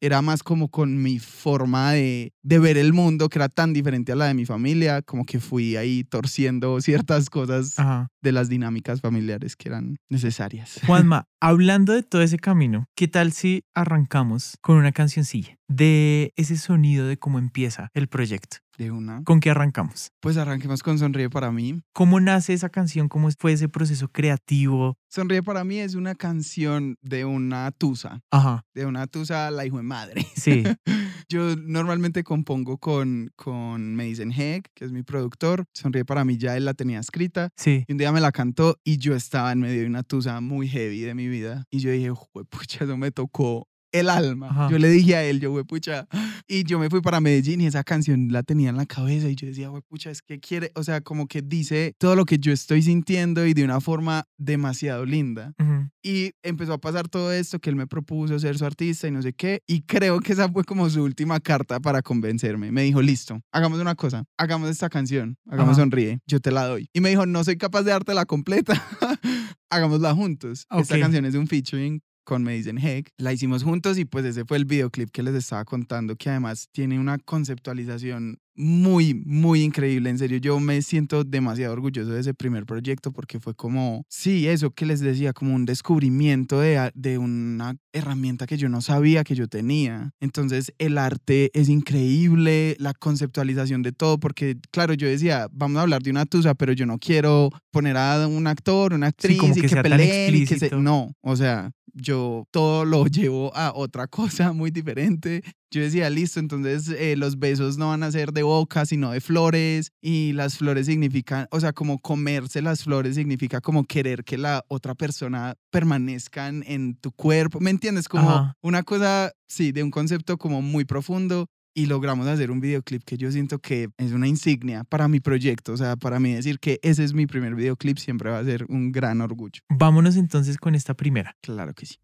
Era 0.00 0.20
más 0.20 0.42
como 0.42 0.68
con 0.68 1.00
mi 1.00 1.20
forma 1.20 1.92
de, 1.92 2.32
de 2.42 2.58
ver 2.58 2.76
el 2.76 2.92
mundo, 2.92 3.28
que 3.28 3.38
era 3.38 3.48
tan 3.48 3.72
diferente 3.72 4.10
a 4.10 4.16
la 4.16 4.26
de 4.26 4.34
mi 4.34 4.46
familia, 4.46 5.00
como 5.02 5.24
que 5.24 5.38
fui 5.38 5.76
ahí 5.76 6.02
torciendo 6.02 6.80
ciertas 6.80 7.30
cosas 7.30 7.78
Ajá. 7.78 8.08
de 8.20 8.32
las 8.32 8.48
dinámicas 8.48 9.00
familiares 9.00 9.54
que 9.54 9.68
eran 9.68 9.98
necesarias. 10.08 10.80
Juanma, 10.88 11.28
hablando 11.40 11.92
de 11.92 12.02
todo 12.02 12.22
ese 12.22 12.40
camino, 12.40 12.86
¿qué 12.96 13.06
tal 13.06 13.30
si 13.30 13.62
arrancamos 13.74 14.58
con 14.60 14.76
una 14.76 14.90
cancioncilla? 14.90 15.56
De 15.68 16.32
ese 16.36 16.56
sonido 16.56 17.06
de 17.06 17.16
cómo 17.16 17.38
empieza 17.38 17.90
el 17.94 18.08
proyecto. 18.08 18.58
De 18.76 18.90
una. 18.90 19.22
¿Con 19.22 19.38
qué 19.38 19.50
arrancamos? 19.50 20.10
Pues 20.18 20.36
arranquemos 20.36 20.82
con 20.82 20.98
Sonríe 20.98 21.30
para 21.30 21.52
mí. 21.52 21.80
¿Cómo 21.92 22.18
nace 22.18 22.54
esa 22.54 22.68
canción? 22.68 23.08
¿Cómo 23.08 23.28
fue 23.38 23.52
ese 23.52 23.68
proceso 23.68 24.08
creativo? 24.08 24.98
Sonríe 25.08 25.44
para 25.44 25.62
mí 25.62 25.78
es 25.78 25.94
una 25.94 26.16
canción 26.16 26.96
de 27.00 27.24
una 27.24 27.70
tusa. 27.70 28.20
Ajá. 28.32 28.64
De 28.74 28.84
una 28.84 29.06
tusa, 29.06 29.52
la 29.52 29.64
hijo 29.64 29.76
de 29.76 29.84
madre. 29.84 30.26
Sí. 30.34 30.64
Yo 31.28 31.54
normalmente 31.56 32.24
compongo 32.24 32.78
con, 32.78 33.30
con 33.36 33.94
Mason 33.94 34.32
Heck, 34.32 34.68
que 34.74 34.84
es 34.84 34.92
mi 34.92 35.04
productor. 35.04 35.66
Sonríe 35.72 36.04
para 36.04 36.24
mí 36.24 36.36
ya 36.36 36.56
él 36.56 36.64
la 36.64 36.74
tenía 36.74 36.98
escrita. 36.98 37.50
Sí. 37.56 37.84
Y 37.86 37.92
un 37.92 37.98
día 37.98 38.10
me 38.10 38.20
la 38.20 38.32
cantó 38.32 38.80
y 38.82 38.98
yo 38.98 39.14
estaba 39.14 39.52
en 39.52 39.60
medio 39.60 39.82
de 39.82 39.86
una 39.86 40.02
tusa 40.02 40.40
muy 40.40 40.68
heavy 40.68 41.00
de 41.00 41.14
mi 41.14 41.28
vida. 41.28 41.64
Y 41.70 41.78
yo 41.78 41.92
dije, 41.92 42.12
pucha, 42.50 42.84
eso 42.84 42.96
me 42.96 43.12
tocó 43.12 43.68
el 43.94 44.10
alma. 44.10 44.48
Ajá. 44.50 44.68
Yo 44.70 44.78
le 44.78 44.88
dije 44.88 45.16
a 45.16 45.24
él, 45.24 45.40
yo, 45.40 45.64
pucha. 45.64 46.06
Y 46.46 46.64
yo 46.64 46.78
me 46.78 46.90
fui 46.90 47.00
para 47.00 47.20
Medellín 47.20 47.60
y 47.60 47.66
esa 47.66 47.84
canción 47.84 48.28
la 48.30 48.42
tenía 48.42 48.68
en 48.70 48.76
la 48.76 48.86
cabeza 48.86 49.28
y 49.30 49.34
yo 49.36 49.46
decía, 49.46 49.70
pucha, 49.88 50.10
es 50.10 50.20
que 50.20 50.40
quiere, 50.40 50.70
o 50.74 50.82
sea, 50.82 51.00
como 51.00 51.26
que 51.26 51.40
dice 51.42 51.94
todo 51.98 52.16
lo 52.16 52.24
que 52.24 52.38
yo 52.38 52.52
estoy 52.52 52.82
sintiendo 52.82 53.46
y 53.46 53.54
de 53.54 53.64
una 53.64 53.80
forma 53.80 54.24
demasiado 54.36 55.06
linda. 55.06 55.54
Ujú. 55.58 55.88
Y 56.02 56.32
empezó 56.42 56.74
a 56.74 56.78
pasar 56.78 57.08
todo 57.08 57.32
esto 57.32 57.58
que 57.60 57.70
él 57.70 57.76
me 57.76 57.86
propuso 57.86 58.38
ser 58.38 58.58
su 58.58 58.66
artista 58.66 59.08
y 59.08 59.10
no 59.10 59.22
sé 59.22 59.32
qué. 59.32 59.62
Y 59.66 59.82
creo 59.82 60.20
que 60.20 60.32
esa 60.34 60.50
fue 60.50 60.64
como 60.64 60.90
su 60.90 61.02
última 61.02 61.40
carta 61.40 61.80
para 61.80 62.02
convencerme. 62.02 62.70
Me 62.72 62.82
dijo, 62.82 63.00
listo, 63.00 63.40
hagamos 63.52 63.78
una 63.80 63.94
cosa, 63.94 64.24
hagamos 64.36 64.68
esta 64.68 64.90
canción, 64.90 65.36
hagamos 65.48 65.72
Ajá. 65.72 65.82
Sonríe, 65.82 66.18
yo 66.26 66.40
te 66.40 66.50
la 66.50 66.66
doy. 66.66 66.88
Y 66.92 67.00
me 67.00 67.08
dijo, 67.10 67.24
no 67.26 67.42
soy 67.44 67.56
capaz 67.56 67.84
de 67.84 67.92
dártela 67.92 68.26
completa, 68.26 68.74
hagámosla 69.70 70.14
juntos. 70.14 70.66
Esta 70.70 70.94
Ok. 70.96 71.00
canción 71.00 71.24
es 71.24 71.32
de 71.32 71.38
un 71.38 71.46
featuring 71.46 72.00
con 72.24 72.42
Madison 72.42 72.78
Heck. 72.78 73.10
La 73.18 73.32
hicimos 73.32 73.62
juntos 73.62 73.98
y 73.98 74.04
pues 74.04 74.24
ese 74.24 74.44
fue 74.44 74.56
el 74.56 74.64
videoclip 74.64 75.10
que 75.10 75.22
les 75.22 75.34
estaba 75.34 75.64
contando, 75.64 76.16
que 76.16 76.30
además 76.30 76.68
tiene 76.72 76.98
una 76.98 77.18
conceptualización 77.18 78.38
muy, 78.56 79.14
muy 79.14 79.62
increíble. 79.62 80.10
En 80.10 80.18
serio, 80.18 80.38
yo 80.38 80.60
me 80.60 80.80
siento 80.82 81.24
demasiado 81.24 81.72
orgulloso 81.72 82.10
de 82.10 82.20
ese 82.20 82.34
primer 82.34 82.66
proyecto 82.66 83.12
porque 83.12 83.40
fue 83.40 83.54
como, 83.54 84.04
sí, 84.08 84.46
eso 84.46 84.70
que 84.70 84.86
les 84.86 85.00
decía, 85.00 85.32
como 85.32 85.54
un 85.54 85.64
descubrimiento 85.64 86.60
de, 86.60 86.90
de 86.94 87.18
una 87.18 87.76
herramienta 87.92 88.46
que 88.46 88.56
yo 88.56 88.68
no 88.68 88.80
sabía 88.80 89.24
que 89.24 89.34
yo 89.34 89.48
tenía. 89.48 90.12
Entonces, 90.20 90.72
el 90.78 90.98
arte 90.98 91.50
es 91.54 91.68
increíble, 91.68 92.76
la 92.78 92.94
conceptualización 92.94 93.82
de 93.82 93.92
todo, 93.92 94.18
porque 94.18 94.56
claro, 94.70 94.94
yo 94.94 95.08
decía, 95.08 95.48
vamos 95.52 95.78
a 95.78 95.82
hablar 95.82 96.02
de 96.02 96.10
una 96.10 96.26
tusa, 96.26 96.54
pero 96.54 96.72
yo 96.72 96.86
no 96.86 96.98
quiero 96.98 97.50
poner 97.70 97.96
a 97.96 98.26
un 98.26 98.46
actor, 98.46 98.92
una 98.94 99.08
actriz 99.08 99.38
como 99.38 99.56
y 99.56 99.60
que 99.60 99.68
que 99.68 99.76
peleen 99.82 100.34
y 100.34 100.46
que 100.46 100.58
se... 100.58 100.70
No, 100.70 101.12
o 101.22 101.36
sea, 101.36 101.72
yo 101.94 102.46
todo 102.50 102.84
lo 102.84 103.06
llevo 103.06 103.54
a 103.56 103.72
otra 103.74 104.06
cosa 104.06 104.52
muy 104.52 104.70
diferente. 104.70 105.42
Yo 105.70 105.80
decía, 105.82 106.08
listo, 106.10 106.38
entonces 106.38 106.88
eh, 106.88 107.16
los 107.16 107.38
besos 107.38 107.78
no 107.78 107.88
van 107.88 108.02
a 108.02 108.12
ser 108.12 108.32
de 108.32 108.42
boca, 108.42 108.86
sino 108.86 109.10
de 109.10 109.20
flores. 109.20 109.90
Y 110.00 110.32
las 110.32 110.58
flores 110.58 110.86
significan, 110.86 111.46
o 111.50 111.58
sea, 111.60 111.72
como 111.72 111.98
comerse 111.98 112.62
las 112.62 112.84
flores 112.84 113.16
significa 113.16 113.60
como 113.60 113.84
querer 113.84 114.24
que 114.24 114.38
la 114.38 114.64
otra 114.68 114.94
persona 114.94 115.54
permanezca 115.70 116.48
en, 116.48 116.64
en 116.66 116.96
tu 116.96 117.10
cuerpo. 117.12 117.60
¿Me 117.60 117.70
entiendes? 117.70 118.08
Como 118.08 118.30
Ajá. 118.30 118.56
una 118.62 118.82
cosa, 118.82 119.32
sí, 119.48 119.72
de 119.72 119.82
un 119.82 119.90
concepto 119.90 120.38
como 120.38 120.62
muy 120.62 120.84
profundo. 120.84 121.48
Y 121.74 121.86
logramos 121.86 122.28
hacer 122.28 122.50
un 122.52 122.60
videoclip 122.60 123.02
que 123.02 123.16
yo 123.16 123.32
siento 123.32 123.58
que 123.58 123.88
es 123.98 124.12
una 124.12 124.28
insignia 124.28 124.84
para 124.84 125.08
mi 125.08 125.20
proyecto. 125.20 125.72
O 125.72 125.76
sea, 125.76 125.96
para 125.96 126.20
mí 126.20 126.32
decir 126.32 126.60
que 126.60 126.78
ese 126.82 127.02
es 127.02 127.14
mi 127.14 127.26
primer 127.26 127.56
videoclip 127.56 127.98
siempre 127.98 128.30
va 128.30 128.38
a 128.38 128.44
ser 128.44 128.64
un 128.68 128.92
gran 128.92 129.20
orgullo. 129.20 129.60
Vámonos 129.68 130.16
entonces 130.16 130.56
con 130.56 130.74
esta 130.74 130.94
primera. 130.94 131.36
Claro 131.40 131.74
que 131.74 131.86
sí. 131.86 131.96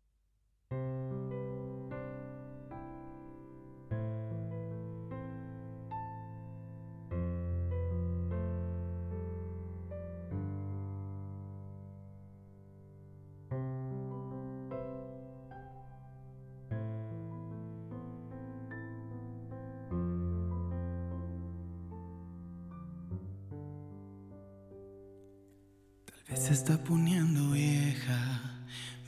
Se 26.35 26.55
está 26.55 26.79
poniendo 26.79 27.51
vieja 27.51 28.41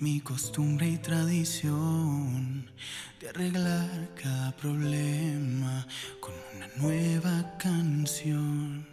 mi 0.00 0.21
costumbre 0.21 0.88
y 0.88 0.99
tradición 0.99 2.68
de 3.20 3.29
arreglar 3.29 4.11
cada 4.20 4.53
problema 4.57 5.87
con 6.20 6.35
una 6.57 6.66
nueva 6.77 7.57
canción. 7.59 8.87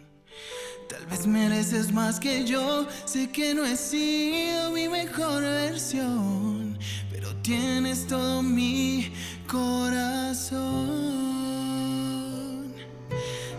Tal 0.88 1.04
vez 1.06 1.26
mereces 1.26 1.92
más 1.92 2.18
que 2.20 2.44
yo, 2.44 2.86
sé 3.04 3.30
que 3.30 3.54
no 3.54 3.64
he 3.64 3.76
sido 3.76 4.70
mi 4.70 4.88
mejor 4.88 5.42
versión, 5.42 6.78
pero 7.10 7.34
tienes 7.42 8.06
todo 8.06 8.42
mi 8.42 9.12
corazón. 9.46 10.60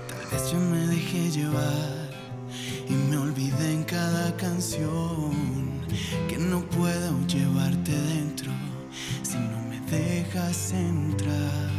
Tal 0.08 0.28
vez 0.32 0.52
yo 0.52 0.60
me 0.60 0.88
dejé 0.88 1.30
llevar 1.30 1.91
canción 4.42 5.32
que 6.28 6.36
no 6.40 6.62
puedo 6.62 7.16
llevarte 7.28 7.92
dentro 7.92 8.52
si 9.22 9.38
no 9.38 9.62
me 9.70 9.80
dejas 9.82 10.72
entrar. 10.72 11.70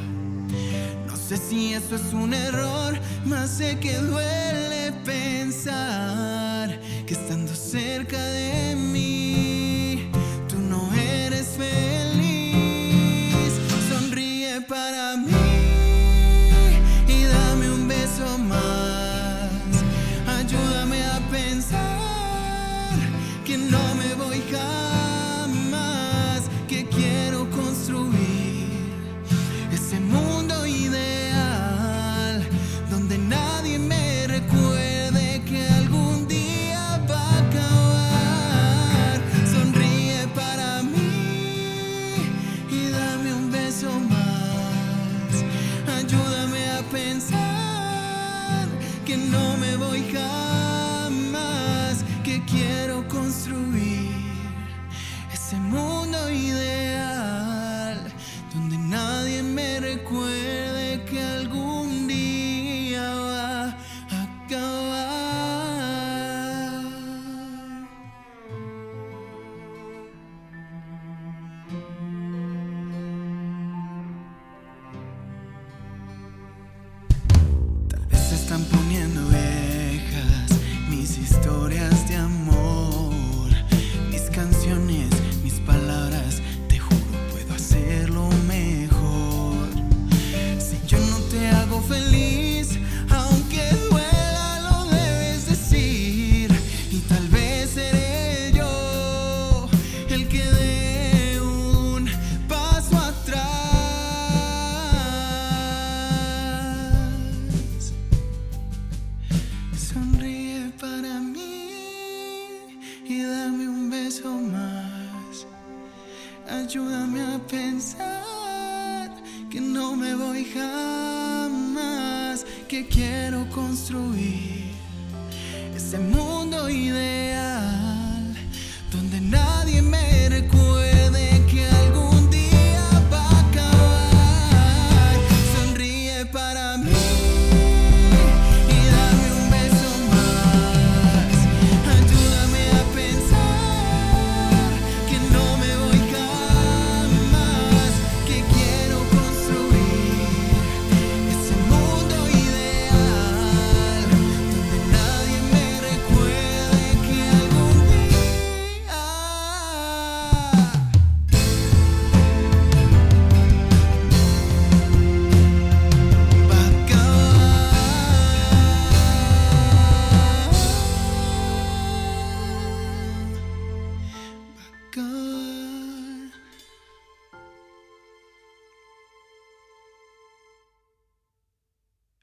No 1.09 1.17
sé 1.17 1.39
si 1.39 1.75
eso 1.75 1.97
es 1.97 2.13
un 2.13 2.33
error, 2.33 2.97
más 3.25 3.51
sé 3.51 3.81
que 3.81 3.97
duele 3.97 4.72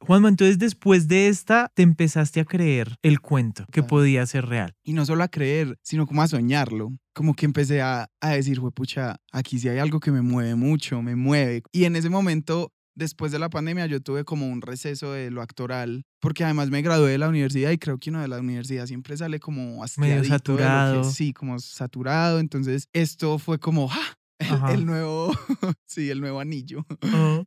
Juanma, 0.10 0.30
entonces 0.30 0.58
después 0.58 1.08
de 1.08 1.28
esta 1.28 1.72
te 1.76 1.84
empezaste 1.84 2.40
a 2.40 2.44
creer 2.46 2.96
el 3.04 3.20
cuento 3.20 3.68
que 3.72 3.84
podía 3.84 4.26
ser 4.26 4.48
real. 4.48 4.74
Y 4.84 4.94
no 4.94 5.06
solo 5.06 5.24
a 5.24 5.28
creer, 5.28 5.78
sino 5.84 6.08
como 6.08 6.24
a 6.24 6.28
soñarlo. 6.28 6.90
Como 7.14 7.36
que 7.36 7.46
empecé 7.46 7.84
a, 7.84 8.10
a 8.20 8.30
decir, 8.32 8.60
pucha, 8.74 9.18
aquí 9.32 9.60
sí 9.60 9.70
hay 9.70 9.78
algo 9.78 10.00
que 10.00 10.10
me 10.10 10.24
mueve 10.24 10.56
mucho, 10.56 11.04
me 11.04 11.16
mueve. 11.16 11.62
Y 11.72 11.84
en 11.84 11.96
ese 11.96 12.10
momento, 12.10 12.74
después 12.96 13.32
de 13.32 13.38
la 13.38 13.52
pandemia, 13.52 13.86
yo 13.86 14.02
tuve 14.02 14.24
como 14.24 14.48
un 14.50 14.64
receso 14.64 15.12
de 15.12 15.30
lo 15.30 15.44
actoral, 15.44 16.02
porque 16.20 16.44
además 16.44 16.72
me 16.72 16.82
gradué 16.82 17.12
de 17.12 17.20
la 17.20 17.30
universidad 17.30 17.70
y 17.70 17.78
creo 17.78 18.00
que 18.00 18.10
uno 18.10 18.22
de 18.22 18.30
la 18.30 18.40
universidad 18.40 18.88
siempre 18.88 19.16
sale 19.16 19.40
como 19.40 19.86
de 19.86 20.16
lo 20.16 20.22
que- 20.24 20.28
saturado. 20.28 21.04
sí, 21.04 21.34
como 21.34 21.60
saturado. 21.60 22.40
Entonces, 22.40 22.90
esto 22.94 23.38
fue 23.38 23.60
como, 23.60 23.92
¡ah! 23.92 24.72
El, 24.72 24.88
nuevo, 24.88 25.32
sí, 25.86 26.10
el 26.10 26.20
nuevo 26.20 26.40
anillo. 26.40 26.84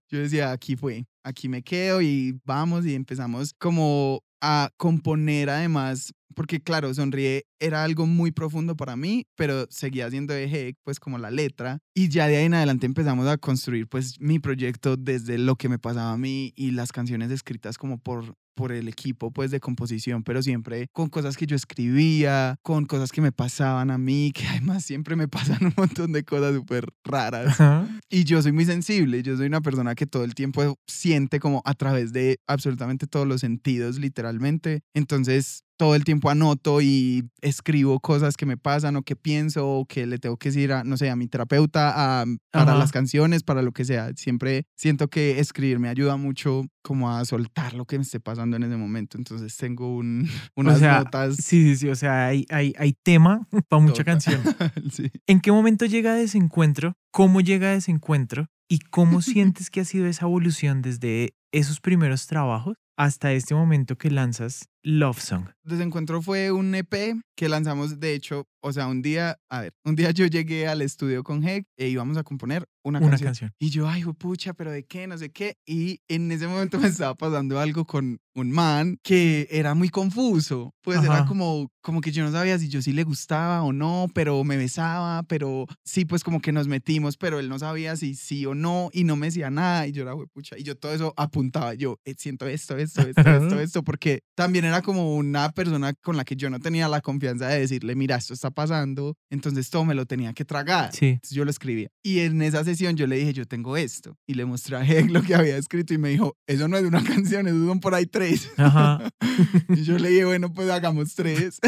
Yo 0.08 0.18
decía, 0.20 0.52
aquí 0.52 0.76
fue, 0.76 1.06
aquí 1.24 1.48
me 1.48 1.62
quedo 1.62 2.02
y 2.02 2.38
vamos 2.44 2.86
y 2.86 2.94
empezamos 2.94 3.54
como 3.58 4.22
a 4.40 4.70
componer 4.76 5.50
además, 5.50 6.12
porque 6.34 6.60
claro, 6.60 6.92
Sonríe 6.92 7.44
era 7.60 7.84
algo 7.84 8.06
muy 8.06 8.32
profundo 8.32 8.76
para 8.76 8.96
mí, 8.96 9.24
pero 9.36 9.66
seguía 9.70 10.10
de 10.10 10.44
Heck, 10.44 10.76
pues 10.82 10.98
como 10.98 11.18
la 11.18 11.30
letra, 11.30 11.78
y 11.94 12.08
ya 12.08 12.26
de 12.26 12.36
ahí 12.36 12.46
en 12.46 12.54
adelante 12.54 12.86
empezamos 12.86 13.28
a 13.28 13.38
construir 13.38 13.86
pues 13.88 14.20
mi 14.20 14.40
proyecto 14.40 14.96
desde 14.96 15.38
lo 15.38 15.54
que 15.54 15.68
me 15.68 15.78
pasaba 15.78 16.12
a 16.12 16.18
mí 16.18 16.52
y 16.56 16.72
las 16.72 16.90
canciones 16.90 17.30
escritas 17.30 17.78
como 17.78 17.98
por 17.98 18.34
por 18.54 18.72
el 18.72 18.88
equipo 18.88 19.30
pues 19.30 19.50
de 19.50 19.60
composición, 19.60 20.22
pero 20.22 20.42
siempre 20.42 20.88
con 20.92 21.08
cosas 21.08 21.36
que 21.36 21.46
yo 21.46 21.56
escribía, 21.56 22.56
con 22.62 22.86
cosas 22.86 23.12
que 23.12 23.20
me 23.20 23.32
pasaban 23.32 23.90
a 23.90 23.98
mí, 23.98 24.32
que 24.34 24.46
además 24.48 24.84
siempre 24.84 25.16
me 25.16 25.28
pasan 25.28 25.64
un 25.64 25.74
montón 25.76 26.12
de 26.12 26.24
cosas 26.24 26.54
súper 26.54 26.86
raras. 27.04 27.48
Ajá. 27.60 27.88
Y 28.08 28.24
yo 28.24 28.42
soy 28.42 28.52
muy 28.52 28.64
sensible, 28.64 29.22
yo 29.22 29.36
soy 29.36 29.46
una 29.46 29.60
persona 29.60 29.94
que 29.94 30.06
todo 30.06 30.24
el 30.24 30.34
tiempo 30.34 30.78
siente 30.86 31.40
como 31.40 31.62
a 31.64 31.74
través 31.74 32.12
de 32.12 32.40
absolutamente 32.46 33.06
todos 33.06 33.26
los 33.26 33.40
sentidos, 33.40 33.98
literalmente. 33.98 34.82
Entonces, 34.94 35.64
todo 35.82 35.96
el 35.96 36.04
tiempo 36.04 36.30
anoto 36.30 36.80
y 36.80 37.24
escribo 37.40 37.98
cosas 37.98 38.36
que 38.36 38.46
me 38.46 38.56
pasan 38.56 38.94
o 38.94 39.02
que 39.02 39.16
pienso 39.16 39.68
o 39.68 39.84
que 39.84 40.06
le 40.06 40.18
tengo 40.18 40.36
que 40.36 40.50
decir 40.50 40.72
a, 40.72 40.84
no 40.84 40.96
sé, 40.96 41.10
a 41.10 41.16
mi 41.16 41.26
terapeuta, 41.26 42.20
a- 42.22 42.24
para 42.52 42.70
Ajá. 42.70 42.78
las 42.78 42.92
canciones, 42.92 43.42
para 43.42 43.62
lo 43.62 43.72
que 43.72 43.84
sea. 43.84 44.12
Siempre 44.14 44.64
siento 44.76 45.08
que 45.08 45.40
escribir 45.40 45.80
me 45.80 45.88
ayuda 45.88 46.16
mucho 46.16 46.64
como 46.82 47.10
a 47.10 47.24
soltar 47.24 47.74
lo 47.74 47.84
que 47.84 47.98
me 47.98 48.02
esté 48.04 48.20
pasando 48.20 48.56
en 48.56 48.62
ese 48.62 48.76
momento. 48.76 49.18
Entonces, 49.18 49.56
tengo 49.56 49.96
un, 49.96 50.28
unas 50.56 50.76
o 50.76 50.78
sea, 50.78 50.98
notas. 50.98 51.34
sí, 51.36 51.62
sí, 51.64 51.76
sí, 51.76 51.88
o 51.88 51.96
sea, 51.96 52.26
hay, 52.28 52.46
hay, 52.50 52.74
hay 52.78 52.92
tema 53.02 53.48
para 53.68 53.82
mucha 53.82 54.04
Total. 54.04 54.04
canción. 54.04 54.42
sí. 54.92 55.10
¿En 55.26 55.40
qué 55.40 55.50
momento 55.50 55.84
llega 55.86 56.14
desencuentro? 56.14 56.92
¿Cómo 57.10 57.40
llega 57.40 57.70
desencuentro? 57.72 58.46
¿Y 58.68 58.78
cómo 58.78 59.20
sientes 59.20 59.68
que 59.68 59.80
ha 59.80 59.84
sido 59.84 60.06
esa 60.06 60.26
evolución 60.26 60.80
desde 60.80 61.34
esos 61.52 61.80
primeros 61.80 62.28
trabajos 62.28 62.76
hasta 62.96 63.32
este 63.32 63.54
momento 63.54 63.96
que 63.98 64.10
lanzas 64.10 64.68
Love 64.82 65.20
Song? 65.20 65.46
Desencuentro 65.64 66.20
fue 66.22 66.50
un 66.50 66.74
EP 66.74 67.14
que 67.36 67.48
lanzamos, 67.48 68.00
de 68.00 68.14
hecho, 68.14 68.46
o 68.60 68.72
sea, 68.72 68.86
un 68.88 69.00
día, 69.02 69.38
a 69.48 69.60
ver, 69.60 69.72
un 69.84 69.94
día 69.94 70.10
yo 70.10 70.26
llegué 70.26 70.66
al 70.66 70.82
estudio 70.82 71.22
con 71.22 71.46
Heck 71.46 71.66
e 71.76 71.88
íbamos 71.88 72.16
a 72.16 72.22
componer 72.24 72.68
una, 72.84 72.98
Una 72.98 73.10
canción. 73.10 73.28
canción. 73.28 73.52
Y 73.60 73.70
yo, 73.70 73.88
ay, 73.88 74.04
pucha, 74.18 74.54
pero 74.54 74.72
de 74.72 74.84
qué, 74.84 75.06
no 75.06 75.16
sé 75.18 75.30
qué. 75.30 75.56
Y 75.64 76.00
en 76.08 76.30
ese 76.32 76.48
momento 76.48 76.80
me 76.80 76.88
estaba 76.88 77.14
pasando 77.14 77.60
algo 77.60 77.84
con 77.84 78.18
un 78.34 78.50
man 78.50 78.98
que 79.02 79.46
era 79.50 79.74
muy 79.74 79.88
confuso. 79.88 80.74
Pues 80.82 81.02
era 81.02 81.18
Ajá. 81.18 81.26
como, 81.26 81.70
como 81.80 82.00
que 82.00 82.10
yo 82.10 82.24
no 82.24 82.32
sabía 82.32 82.58
si 82.58 82.68
yo 82.68 82.82
sí 82.82 82.92
le 82.92 83.04
gustaba 83.04 83.62
o 83.62 83.72
no, 83.72 84.08
pero 84.14 84.42
me 84.42 84.56
besaba, 84.56 85.22
pero 85.24 85.66
sí, 85.84 86.04
pues 86.04 86.24
como 86.24 86.40
que 86.40 86.50
nos 86.50 86.66
metimos, 86.66 87.16
pero 87.16 87.38
él 87.38 87.48
no 87.48 87.58
sabía 87.60 87.94
si 87.96 88.14
sí 88.16 88.46
o 88.46 88.54
no 88.54 88.90
y 88.92 89.04
no 89.04 89.14
me 89.14 89.26
decía 89.26 89.50
nada. 89.50 89.86
Y 89.86 89.92
yo 89.92 90.02
era, 90.02 90.14
pucha, 90.32 90.58
y 90.58 90.64
yo 90.64 90.76
todo 90.76 90.92
eso 90.92 91.14
apuntaba. 91.16 91.74
Yo 91.74 92.00
eh, 92.04 92.14
siento 92.18 92.46
esto, 92.48 92.76
esto, 92.76 93.02
esto, 93.02 93.20
esto, 93.20 93.60
esto, 93.60 93.82
porque 93.84 94.22
también 94.34 94.64
era 94.64 94.71
como 94.80 95.16
una 95.16 95.50
persona 95.50 95.92
con 95.92 96.16
la 96.16 96.24
que 96.24 96.36
yo 96.36 96.48
no 96.48 96.58
tenía 96.60 96.88
la 96.88 97.00
confianza 97.02 97.48
de 97.48 97.60
decirle, 97.60 97.94
mira, 97.94 98.16
esto 98.16 98.32
está 98.32 98.50
pasando. 98.50 99.16
Entonces 99.28 99.68
todo 99.68 99.84
me 99.84 99.94
lo 99.94 100.06
tenía 100.06 100.32
que 100.32 100.44
tragar. 100.44 100.92
Sí. 100.94 101.08
Entonces 101.08 101.36
yo 101.36 101.44
lo 101.44 101.50
escribía. 101.50 101.88
Y 102.02 102.20
en 102.20 102.40
esa 102.40 102.64
sesión 102.64 102.96
yo 102.96 103.06
le 103.06 103.16
dije, 103.16 103.32
yo 103.32 103.44
tengo 103.44 103.76
esto. 103.76 104.16
Y 104.26 104.34
le 104.34 104.44
mostré 104.44 104.76
a 104.76 104.84
Heck 104.86 105.10
lo 105.10 105.22
que 105.22 105.34
había 105.34 105.56
escrito 105.56 105.92
y 105.92 105.98
me 105.98 106.08
dijo, 106.08 106.36
eso 106.46 106.68
no 106.68 106.76
es 106.76 106.84
una 106.84 107.02
canción, 107.04 107.46
eso 107.48 107.66
son 107.66 107.80
por 107.80 107.94
ahí 107.94 108.06
tres. 108.06 108.48
Ajá. 108.56 109.10
y 109.68 109.82
yo 109.82 109.98
le 109.98 110.10
dije, 110.10 110.24
bueno, 110.24 110.52
pues 110.52 110.70
hagamos 110.70 111.14
tres. 111.14 111.58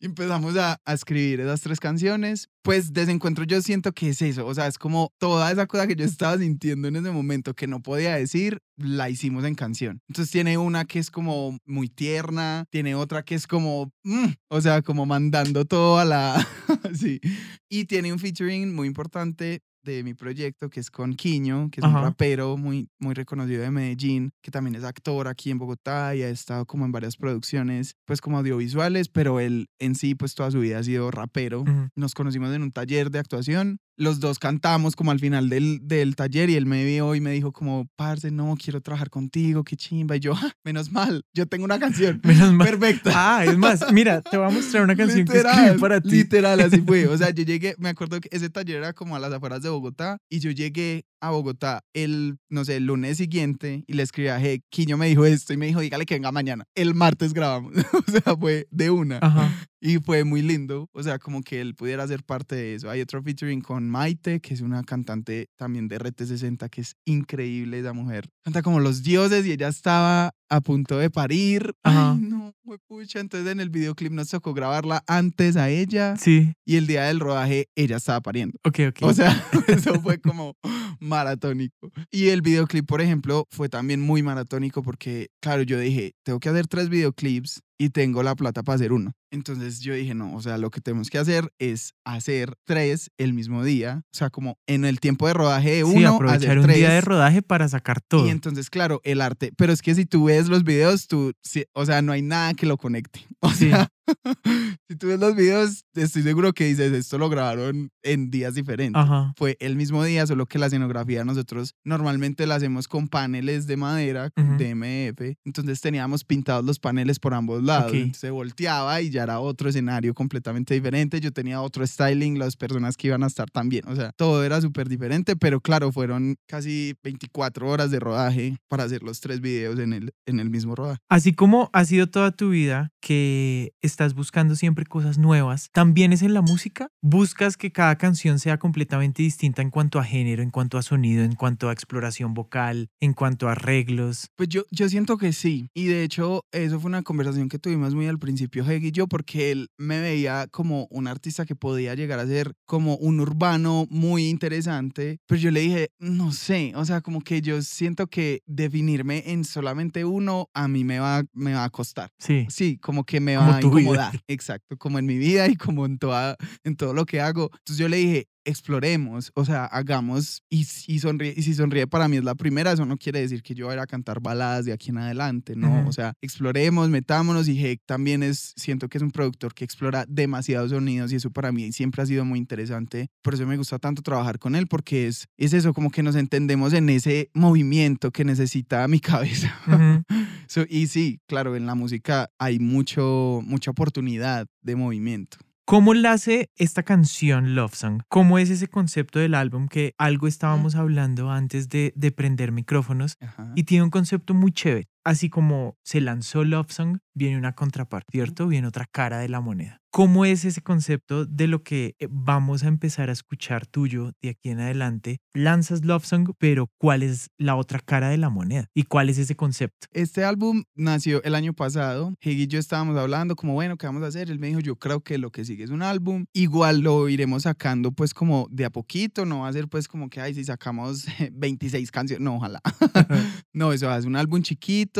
y 0.00 0.06
empezamos 0.06 0.56
a, 0.56 0.80
a 0.84 0.94
escribir 0.94 1.40
esas 1.40 1.60
tres 1.60 1.78
canciones. 1.78 2.48
Pues 2.62 2.92
desencuentro 2.92 3.44
yo 3.44 3.60
siento 3.60 3.92
que 3.92 4.08
es 4.08 4.22
eso. 4.22 4.46
O 4.46 4.54
sea, 4.54 4.66
es 4.66 4.78
como 4.78 5.12
toda 5.18 5.52
esa 5.52 5.66
cosa 5.66 5.86
que 5.86 5.96
yo 5.96 6.04
estaba 6.04 6.38
sintiendo 6.38 6.88
en 6.88 6.96
ese 6.96 7.10
momento 7.10 7.54
que 7.54 7.66
no 7.66 7.82
podía 7.82 8.14
decir, 8.14 8.60
la 8.76 9.10
hicimos 9.10 9.44
en 9.44 9.54
canción. 9.54 10.00
Entonces 10.08 10.30
tiene 10.30 10.58
una 10.58 10.84
que 10.84 10.98
es 10.98 11.10
como 11.10 11.58
muy 11.64 11.88
tierna, 11.88 12.64
tiene 12.70 12.94
otra 12.94 13.22
que 13.22 13.34
es 13.34 13.46
como, 13.46 13.92
mm, 14.04 14.32
o 14.48 14.60
sea, 14.60 14.82
como 14.82 15.06
mandando 15.06 15.64
todo 15.64 15.98
a 15.98 16.04
la... 16.04 16.46
sí. 16.94 17.20
Y 17.68 17.84
tiene 17.86 18.12
un 18.12 18.18
featuring 18.18 18.74
muy 18.74 18.86
importante 18.86 19.60
de 19.82 20.04
mi 20.04 20.14
proyecto 20.14 20.70
que 20.70 20.80
es 20.80 20.90
con 20.90 21.14
Quiño, 21.14 21.68
que 21.70 21.80
es 21.80 21.84
Ajá. 21.84 21.98
un 21.98 22.04
rapero 22.04 22.56
muy, 22.56 22.88
muy 22.98 23.14
reconocido 23.14 23.62
de 23.62 23.70
Medellín, 23.70 24.32
que 24.40 24.50
también 24.50 24.74
es 24.76 24.84
actor 24.84 25.28
aquí 25.28 25.50
en 25.50 25.58
Bogotá 25.58 26.14
y 26.14 26.22
ha 26.22 26.28
estado 26.28 26.66
como 26.66 26.84
en 26.84 26.92
varias 26.92 27.16
producciones, 27.16 27.96
pues 28.04 28.20
como 28.20 28.38
audiovisuales, 28.38 29.08
pero 29.08 29.40
él 29.40 29.68
en 29.78 29.94
sí, 29.94 30.14
pues 30.14 30.34
toda 30.34 30.50
su 30.50 30.60
vida 30.60 30.78
ha 30.78 30.84
sido 30.84 31.10
rapero. 31.10 31.62
Ujú. 31.62 31.88
Nos 31.96 32.14
conocimos 32.14 32.54
en 32.54 32.62
un 32.62 32.72
taller 32.72 33.10
de 33.10 33.18
actuación. 33.18 33.78
Los 33.96 34.20
dos 34.20 34.38
cantamos 34.38 34.96
como 34.96 35.10
al 35.10 35.20
final 35.20 35.48
del, 35.48 35.80
del 35.86 36.16
taller 36.16 36.48
y 36.50 36.54
él 36.56 36.66
me 36.66 36.84
vio 36.84 37.14
y 37.14 37.20
me 37.20 37.30
dijo 37.32 37.52
como, 37.52 37.86
parce, 37.96 38.30
no, 38.30 38.56
quiero 38.62 38.80
trabajar 38.80 39.10
contigo, 39.10 39.64
qué 39.64 39.76
chimba. 39.76 40.16
Y 40.16 40.20
yo, 40.20 40.32
"Ah, 40.34 40.52
menos 40.64 40.90
mal, 40.90 41.22
yo 41.34 41.46
tengo 41.46 41.64
una 41.64 41.78
canción 41.78 42.20
Menos 42.24 42.52
mal. 42.52 42.68
perfecta. 42.68 43.10
Ah, 43.14 43.44
es 43.44 43.56
más, 43.58 43.92
mira, 43.92 44.22
te 44.22 44.36
voy 44.36 44.46
a 44.46 44.50
mostrar 44.50 44.84
una 44.84 44.96
canción 44.96 45.26
que 45.26 45.32
Literal, 45.34 45.58
escribí 45.58 45.80
para 45.80 46.00
ti. 46.00 46.10
Literal, 46.10 46.60
así 46.60 46.80
fue. 46.80 47.06
O 47.06 47.16
sea, 47.18 47.30
yo 47.34 47.44
llegué, 47.44 47.74
me 47.78 47.90
acuerdo 47.90 48.20
que 48.20 48.28
ese 48.32 48.48
taller 48.50 48.76
era 48.78 48.92
como 48.92 49.14
a 49.14 49.18
las 49.18 49.32
afueras 49.32 49.62
de 49.62 49.68
Bogotá 49.68 50.16
y 50.30 50.40
yo 50.40 50.50
llegué 50.50 51.04
a 51.20 51.30
Bogotá 51.30 51.82
el, 51.92 52.38
no 52.48 52.64
sé, 52.64 52.76
el 52.76 52.86
lunes 52.86 53.18
siguiente 53.18 53.84
y 53.86 53.92
le 53.92 54.02
escribí 54.02 54.28
a 54.28 54.40
Hey, 54.40 54.62
Quiño 54.70 54.96
me 54.96 55.06
dijo 55.06 55.24
esto 55.24 55.52
y 55.52 55.56
me 55.56 55.66
dijo, 55.66 55.80
dígale 55.80 56.06
que 56.06 56.14
venga 56.14 56.32
mañana. 56.32 56.64
El 56.74 56.94
martes 56.94 57.32
grabamos. 57.34 57.72
o 57.92 58.10
sea, 58.10 58.36
fue 58.36 58.66
de 58.70 58.90
una. 58.90 59.18
Ajá. 59.22 59.52
Y 59.84 59.98
fue 59.98 60.22
muy 60.22 60.42
lindo, 60.42 60.88
o 60.92 61.02
sea, 61.02 61.18
como 61.18 61.42
que 61.42 61.60
él 61.60 61.74
pudiera 61.74 62.06
ser 62.06 62.22
parte 62.22 62.54
de 62.54 62.74
eso. 62.76 62.88
Hay 62.88 63.00
otro 63.00 63.20
featuring 63.20 63.60
con 63.60 63.90
Maite, 63.90 64.38
que 64.40 64.54
es 64.54 64.60
una 64.60 64.84
cantante 64.84 65.48
también 65.56 65.88
de 65.88 65.98
RT60, 65.98 66.70
que 66.70 66.82
es 66.82 66.94
increíble 67.04 67.80
esa 67.80 67.92
mujer. 67.92 68.28
Canta 68.44 68.62
como 68.62 68.78
los 68.78 69.02
dioses 69.02 69.44
y 69.44 69.50
ella 69.50 69.66
estaba 69.66 70.34
a 70.48 70.60
punto 70.60 70.98
de 70.98 71.10
parir. 71.10 71.74
Ajá. 71.82 72.12
Ay, 72.12 72.18
no, 72.20 72.54
pucha. 72.86 73.18
Entonces 73.18 73.50
en 73.50 73.58
el 73.58 73.70
videoclip 73.70 74.12
nos 74.12 74.28
tocó 74.28 74.54
grabarla 74.54 75.02
antes 75.08 75.56
a 75.56 75.68
ella 75.68 76.16
Sí. 76.16 76.52
y 76.64 76.76
el 76.76 76.86
día 76.86 77.04
del 77.06 77.18
rodaje 77.18 77.68
ella 77.74 77.96
estaba 77.96 78.20
pariendo. 78.20 78.56
Ok, 78.64 78.78
ok. 78.90 78.98
O 79.02 79.12
sea, 79.14 79.34
eso 79.66 80.00
fue 80.00 80.18
como 80.20 80.54
maratónico. 81.00 81.90
Y 82.10 82.28
el 82.28 82.42
videoclip, 82.42 82.86
por 82.86 83.00
ejemplo, 83.00 83.46
fue 83.50 83.68
también 83.68 84.00
muy 84.00 84.22
maratónico 84.22 84.82
porque, 84.82 85.28
claro, 85.40 85.62
yo 85.62 85.78
dije, 85.78 86.14
tengo 86.22 86.38
que 86.40 86.48
hacer 86.48 86.66
tres 86.68 86.88
videoclips 86.88 87.62
y 87.84 87.90
tengo 87.90 88.22
la 88.22 88.36
plata 88.36 88.62
para 88.62 88.76
hacer 88.76 88.92
uno. 88.92 89.12
Entonces 89.32 89.80
yo 89.80 89.94
dije, 89.94 90.14
no, 90.14 90.34
o 90.36 90.40
sea, 90.42 90.56
lo 90.58 90.70
que 90.70 90.80
tenemos 90.80 91.10
que 91.10 91.18
hacer 91.18 91.52
es 91.58 91.94
hacer 92.04 92.54
tres 92.64 93.10
el 93.18 93.32
mismo 93.32 93.64
día. 93.64 94.02
O 94.12 94.16
sea, 94.16 94.30
como 94.30 94.58
en 94.68 94.84
el 94.84 95.00
tiempo 95.00 95.26
de 95.26 95.32
rodaje 95.34 95.70
de 95.70 95.76
Sí, 95.78 95.96
uno, 95.96 96.14
aprovechar 96.14 96.42
hacer 96.44 96.58
un 96.58 96.64
tres. 96.64 96.76
día 96.76 96.90
de 96.90 97.00
rodaje 97.00 97.42
para 97.42 97.68
sacar 97.68 98.00
todo. 98.00 98.26
Y 98.26 98.30
entonces, 98.30 98.70
claro, 98.70 99.00
el 99.04 99.20
arte. 99.20 99.52
Pero 99.56 99.72
es 99.72 99.82
que 99.82 99.94
si 99.94 100.04
tú 100.06 100.24
ves 100.26 100.48
los 100.48 100.62
videos, 100.64 101.08
tú, 101.08 101.32
sí, 101.42 101.64
o 101.72 101.84
sea, 101.86 102.02
no 102.02 102.12
hay 102.12 102.22
nada 102.22 102.54
que 102.54 102.66
lo 102.66 102.76
conecte. 102.76 103.26
O 103.40 103.50
Sí. 103.50 103.70
sea, 103.70 103.88
si 104.88 104.96
tú 104.96 105.08
ves 105.08 105.20
los 105.20 105.36
videos, 105.36 105.84
estoy 105.94 106.22
seguro 106.22 106.52
que 106.52 106.64
dices, 106.64 106.92
esto 106.92 107.18
lo 107.18 107.28
grabaron 107.28 107.90
en 108.02 108.30
días 108.30 108.54
diferentes. 108.54 109.00
Ajá. 109.00 109.32
Fue 109.36 109.56
el 109.60 109.76
mismo 109.76 110.04
día, 110.04 110.26
solo 110.26 110.46
que 110.46 110.58
la 110.58 110.66
escenografía 110.66 111.24
nosotros 111.24 111.74
normalmente 111.84 112.46
la 112.46 112.56
hacemos 112.56 112.88
con 112.88 113.08
paneles 113.08 113.66
de 113.66 113.76
madera, 113.76 114.30
Ujú. 114.36 114.56
de 114.56 114.74
MF. 114.74 115.36
Entonces 115.44 115.80
teníamos 115.80 116.24
pintados 116.24 116.64
los 116.64 116.78
paneles 116.78 117.18
por 117.18 117.34
ambos 117.34 117.62
lados. 117.62 117.90
Ok. 117.90 117.94
Entonces 117.94 118.20
se 118.20 118.30
volteaba 118.30 119.00
y 119.00 119.10
ya 119.10 119.22
era 119.22 119.40
otro 119.40 119.68
escenario 119.68 120.14
completamente 120.14 120.74
diferente. 120.74 121.20
Yo 121.20 121.32
tenía 121.32 121.60
otro 121.62 121.86
styling, 121.86 122.38
las 122.38 122.56
personas 122.56 122.96
que 122.96 123.08
iban 123.08 123.22
a 123.24 123.26
estar 123.26 123.50
también. 123.50 123.86
O 123.88 123.94
sea, 123.96 124.12
todo 124.16 124.44
era 124.44 124.60
súper 124.60 124.88
diferente, 124.88 125.36
pero 125.36 125.60
claro, 125.60 125.92
fueron 125.92 126.36
casi 126.46 126.94
24 127.02 127.68
horas 127.68 127.90
de 127.90 128.00
rodaje 128.00 128.56
para 128.68 128.84
hacer 128.84 129.02
los 129.02 129.20
tres 129.20 129.40
videos 129.40 129.78
en 129.78 129.92
el, 129.92 130.12
en 130.26 130.40
el 130.40 130.50
mismo 130.50 130.74
rodaje. 130.74 131.00
Así 131.08 131.32
como 131.32 131.70
ha 131.72 131.84
sido 131.84 132.08
toda 132.08 132.32
tu 132.32 132.50
vida 132.50 132.90
que 133.00 133.72
estás 133.92 134.14
buscando 134.14 134.56
siempre 134.56 134.86
cosas 134.86 135.18
nuevas, 135.18 135.68
también 135.72 136.12
es 136.12 136.22
en 136.22 136.34
la 136.34 136.42
música. 136.42 136.88
Buscas 137.00 137.56
que 137.56 137.70
cada 137.72 137.96
canción 137.96 138.38
sea 138.38 138.58
completamente 138.58 139.22
distinta 139.22 139.62
en 139.62 139.70
cuanto 139.70 139.98
a 139.98 140.04
género, 140.04 140.42
en 140.42 140.50
cuanto 140.50 140.78
a 140.78 140.82
sonido, 140.82 141.22
en 141.24 141.34
cuanto 141.34 141.68
a 141.68 141.72
exploración 141.72 142.34
vocal, 142.34 142.88
en 143.00 143.12
cuanto 143.12 143.48
a 143.48 143.52
arreglos. 143.52 144.30
Pues 144.34 144.48
yo, 144.48 144.64
yo 144.70 144.88
siento 144.88 145.18
que 145.18 145.32
sí. 145.32 145.68
Y 145.74 145.86
de 145.86 146.04
hecho, 146.04 146.44
eso 146.52 146.80
fue 146.80 146.88
una 146.88 147.02
conversación 147.02 147.48
que 147.48 147.58
tuvimos 147.58 147.94
muy 147.94 148.06
al 148.06 148.18
principio, 148.18 148.68
Heg 148.68 148.84
y 148.84 148.92
yo, 148.92 149.06
porque 149.06 149.52
él 149.52 149.68
me 149.76 150.00
veía 150.00 150.46
como 150.50 150.86
un 150.90 151.06
artista 151.06 151.44
que 151.44 151.54
podía 151.54 151.94
llegar 151.94 152.18
a 152.18 152.26
ser 152.26 152.54
como 152.64 152.96
un 152.96 153.20
urbano 153.20 153.86
muy 153.90 154.28
interesante. 154.28 155.18
Pero 155.26 155.40
yo 155.40 155.50
le 155.50 155.60
dije, 155.60 155.90
no 155.98 156.32
sé, 156.32 156.72
o 156.74 156.84
sea, 156.84 157.02
como 157.02 157.20
que 157.20 157.42
yo 157.42 157.60
siento 157.62 158.06
que 158.06 158.40
definirme 158.46 159.24
en 159.26 159.44
solamente 159.44 160.04
uno 160.04 160.48
a 160.54 160.68
mí 160.68 160.84
me 160.84 160.98
va, 160.98 161.24
me 161.32 161.54
va 161.54 161.64
a 161.64 161.70
costar. 161.70 162.10
Sí. 162.18 162.46
Sí, 162.48 162.78
como 162.78 163.04
que 163.04 163.20
me 163.20 163.36
va 163.36 163.56
a 163.56 163.60
vida. 163.82 164.12
Exacto, 164.28 164.76
como 164.76 164.98
en 164.98 165.06
mi 165.06 165.18
vida 165.18 165.48
y 165.48 165.56
como 165.56 165.86
en, 165.86 165.98
toda, 165.98 166.36
en 166.64 166.76
todo 166.76 166.94
lo 166.94 167.06
que 167.06 167.20
hago. 167.20 167.50
Entonces 167.52 167.78
yo 167.78 167.88
le 167.88 167.96
dije, 167.96 168.28
exploremos, 168.44 169.32
o 169.34 169.44
sea, 169.44 169.64
hagamos 169.66 170.42
y, 170.50 170.66
y, 170.86 170.98
sonríe, 170.98 171.34
y 171.36 171.42
si 171.42 171.54
sonríe 171.54 171.86
para 171.86 172.08
mí 172.08 172.16
es 172.16 172.24
la 172.24 172.34
primera, 172.34 172.72
eso 172.72 172.86
no 172.86 172.96
quiere 172.96 173.20
decir 173.20 173.42
que 173.42 173.54
yo 173.54 173.68
vaya 173.68 173.82
a 173.82 173.86
cantar 173.86 174.20
baladas 174.20 174.64
de 174.64 174.72
aquí 174.72 174.90
en 174.90 174.98
adelante, 174.98 175.56
¿no? 175.56 175.80
Ujú. 175.80 175.88
O 175.88 175.92
sea, 175.92 176.14
exploremos, 176.20 176.88
metámonos 176.88 177.48
y 177.48 177.64
Heck 177.64 177.80
también 177.86 178.22
es, 178.22 178.52
siento 178.56 178.88
que 178.88 178.98
es 178.98 179.02
un 179.02 179.10
productor 179.10 179.54
que 179.54 179.64
explora 179.64 180.04
demasiados 180.08 180.70
sonidos 180.70 181.12
y 181.12 181.16
eso 181.16 181.30
para 181.30 181.52
mí 181.52 181.72
siempre 181.72 182.02
ha 182.02 182.06
sido 182.06 182.24
muy 182.24 182.38
interesante, 182.38 183.08
por 183.22 183.34
eso 183.34 183.46
me 183.46 183.56
gusta 183.56 183.78
tanto 183.78 184.02
trabajar 184.02 184.38
con 184.38 184.54
él 184.54 184.66
porque 184.66 185.06
es, 185.06 185.28
es 185.36 185.52
eso, 185.52 185.72
como 185.72 185.90
que 185.90 186.02
nos 186.02 186.16
entendemos 186.16 186.72
en 186.72 186.88
ese 186.88 187.30
movimiento 187.34 188.10
que 188.10 188.24
necesita 188.24 188.86
mi 188.88 189.00
cabeza. 189.00 189.54
Ujú. 189.66 190.04
So, 190.46 190.64
y 190.68 190.86
sí, 190.88 191.20
claro, 191.26 191.56
en 191.56 191.66
la 191.66 191.74
música 191.74 192.30
hay 192.38 192.58
mucho, 192.58 193.40
mucha 193.44 193.70
oportunidad 193.70 194.46
de 194.60 194.76
movimiento. 194.76 195.38
¿Cómo 195.64 195.94
nace 195.94 196.50
esta 196.56 196.82
canción 196.82 197.54
Love 197.54 197.74
Song? 197.74 198.02
¿Cómo 198.08 198.38
es 198.38 198.50
ese 198.50 198.66
concepto 198.66 199.20
del 199.20 199.34
álbum 199.34 199.68
que 199.68 199.94
algo 199.96 200.26
estábamos 200.26 200.74
hablando 200.74 201.30
antes 201.30 201.68
de, 201.68 201.92
de 201.94 202.10
prender 202.10 202.50
micrófonos 202.50 203.16
Ajá. 203.20 203.52
y 203.54 203.62
tiene 203.62 203.84
un 203.84 203.90
concepto 203.90 204.34
muy 204.34 204.50
chévere? 204.50 204.88
Así 205.04 205.30
como 205.30 205.76
se 205.82 206.00
lanzó 206.00 206.44
Love 206.44 206.70
Song, 206.70 206.98
viene 207.14 207.36
una 207.36 207.54
contraparte, 207.54 208.10
¿cierto? 208.12 208.46
Viene 208.46 208.68
otra 208.68 208.86
cara 208.86 209.18
de 209.18 209.28
la 209.28 209.40
moneda. 209.40 209.82
¿Cómo 209.94 210.24
es 210.24 210.46
ese 210.46 210.62
concepto 210.62 211.26
de 211.26 211.46
lo 211.48 211.62
que 211.62 211.96
eh, 211.98 212.08
vamos 212.10 212.62
a 212.62 212.68
empezar 212.68 213.10
a 213.10 213.12
escuchar 213.12 213.66
tuyo 213.66 214.12
de 214.22 214.30
aquí 214.30 214.48
en 214.48 214.60
adelante? 214.60 215.20
Lanzas 215.34 215.84
Love 215.84 216.06
Song, 216.06 216.30
pero 216.38 216.70
¿cuál 216.78 217.02
es 217.02 217.28
la 217.36 217.56
otra 217.56 217.78
cara 217.78 218.08
de 218.08 218.16
la 218.16 218.30
moneda? 218.30 218.70
¿Y 218.72 218.84
cuál 218.84 219.10
es 219.10 219.18
ese 219.18 219.36
concepto? 219.36 219.88
Este 219.92 220.24
álbum 220.24 220.64
nació 220.74 221.22
el 221.24 221.34
año 221.34 221.52
pasado. 221.52 222.14
Hig 222.22 222.38
y 222.38 222.46
yo 222.46 222.58
estábamos 222.58 222.96
hablando 222.96 223.36
como, 223.36 223.52
bueno, 223.52 223.76
¿qué 223.76 223.86
vamos 223.86 224.02
a 224.02 224.06
hacer? 224.06 224.30
Él 224.30 224.38
me 224.38 224.46
dijo, 224.46 224.60
yo 224.60 224.76
creo 224.76 225.02
que 225.02 225.18
lo 225.18 225.30
que 225.30 225.44
sigue 225.44 225.64
es 225.64 225.70
un 225.70 225.82
álbum. 225.82 226.24
Igual 226.32 226.80
lo 226.80 227.10
iremos 227.10 227.42
sacando 227.42 227.92
pues 227.92 228.14
como 228.14 228.48
de 228.50 228.64
a 228.64 228.70
poquito. 228.70 229.26
No 229.26 229.40
va 229.40 229.48
a 229.48 229.52
ser 229.52 229.68
pues 229.68 229.88
como 229.88 230.08
que, 230.08 230.22
ay, 230.22 230.32
si 230.32 230.42
sacamos 230.44 231.04
26 231.32 231.90
canciones. 231.90 232.24
No, 232.24 232.36
ojalá. 232.36 232.62
no, 233.52 233.74
eso 233.74 233.94
es 233.94 234.06
un 234.06 234.16
álbum 234.16 234.40
chiquito. 234.40 234.91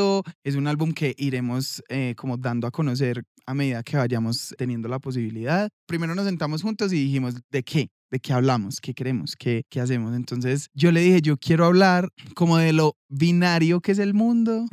Es 0.44 0.56
un 0.56 0.66
álbum 0.66 0.92
que 0.92 1.14
iremos 1.18 1.82
eh, 1.88 2.14
como 2.16 2.36
dando 2.36 2.66
a 2.66 2.70
conocer 2.70 3.24
a 3.46 3.54
medida 3.54 3.82
que 3.82 3.96
vayamos 3.96 4.54
teniendo 4.56 4.88
la 4.88 4.98
posibilidad. 4.98 5.68
Primero 5.86 6.14
nos 6.14 6.26
sentamos 6.26 6.62
juntos 6.62 6.92
y 6.92 6.96
dijimos, 6.96 7.34
¿de 7.50 7.62
qué? 7.62 7.90
¿De 8.10 8.20
qué 8.20 8.32
hablamos? 8.32 8.80
¿Qué 8.80 8.94
queremos? 8.94 9.36
¿Qué, 9.36 9.64
¿Qué 9.68 9.80
hacemos? 9.80 10.14
Entonces 10.14 10.68
yo 10.74 10.92
le 10.92 11.00
dije, 11.00 11.20
yo 11.22 11.36
quiero 11.36 11.64
hablar 11.64 12.08
como 12.34 12.58
de 12.58 12.72
lo 12.72 12.96
binario 13.08 13.80
que 13.80 13.92
es 13.92 13.98
el 13.98 14.14
mundo 14.14 14.66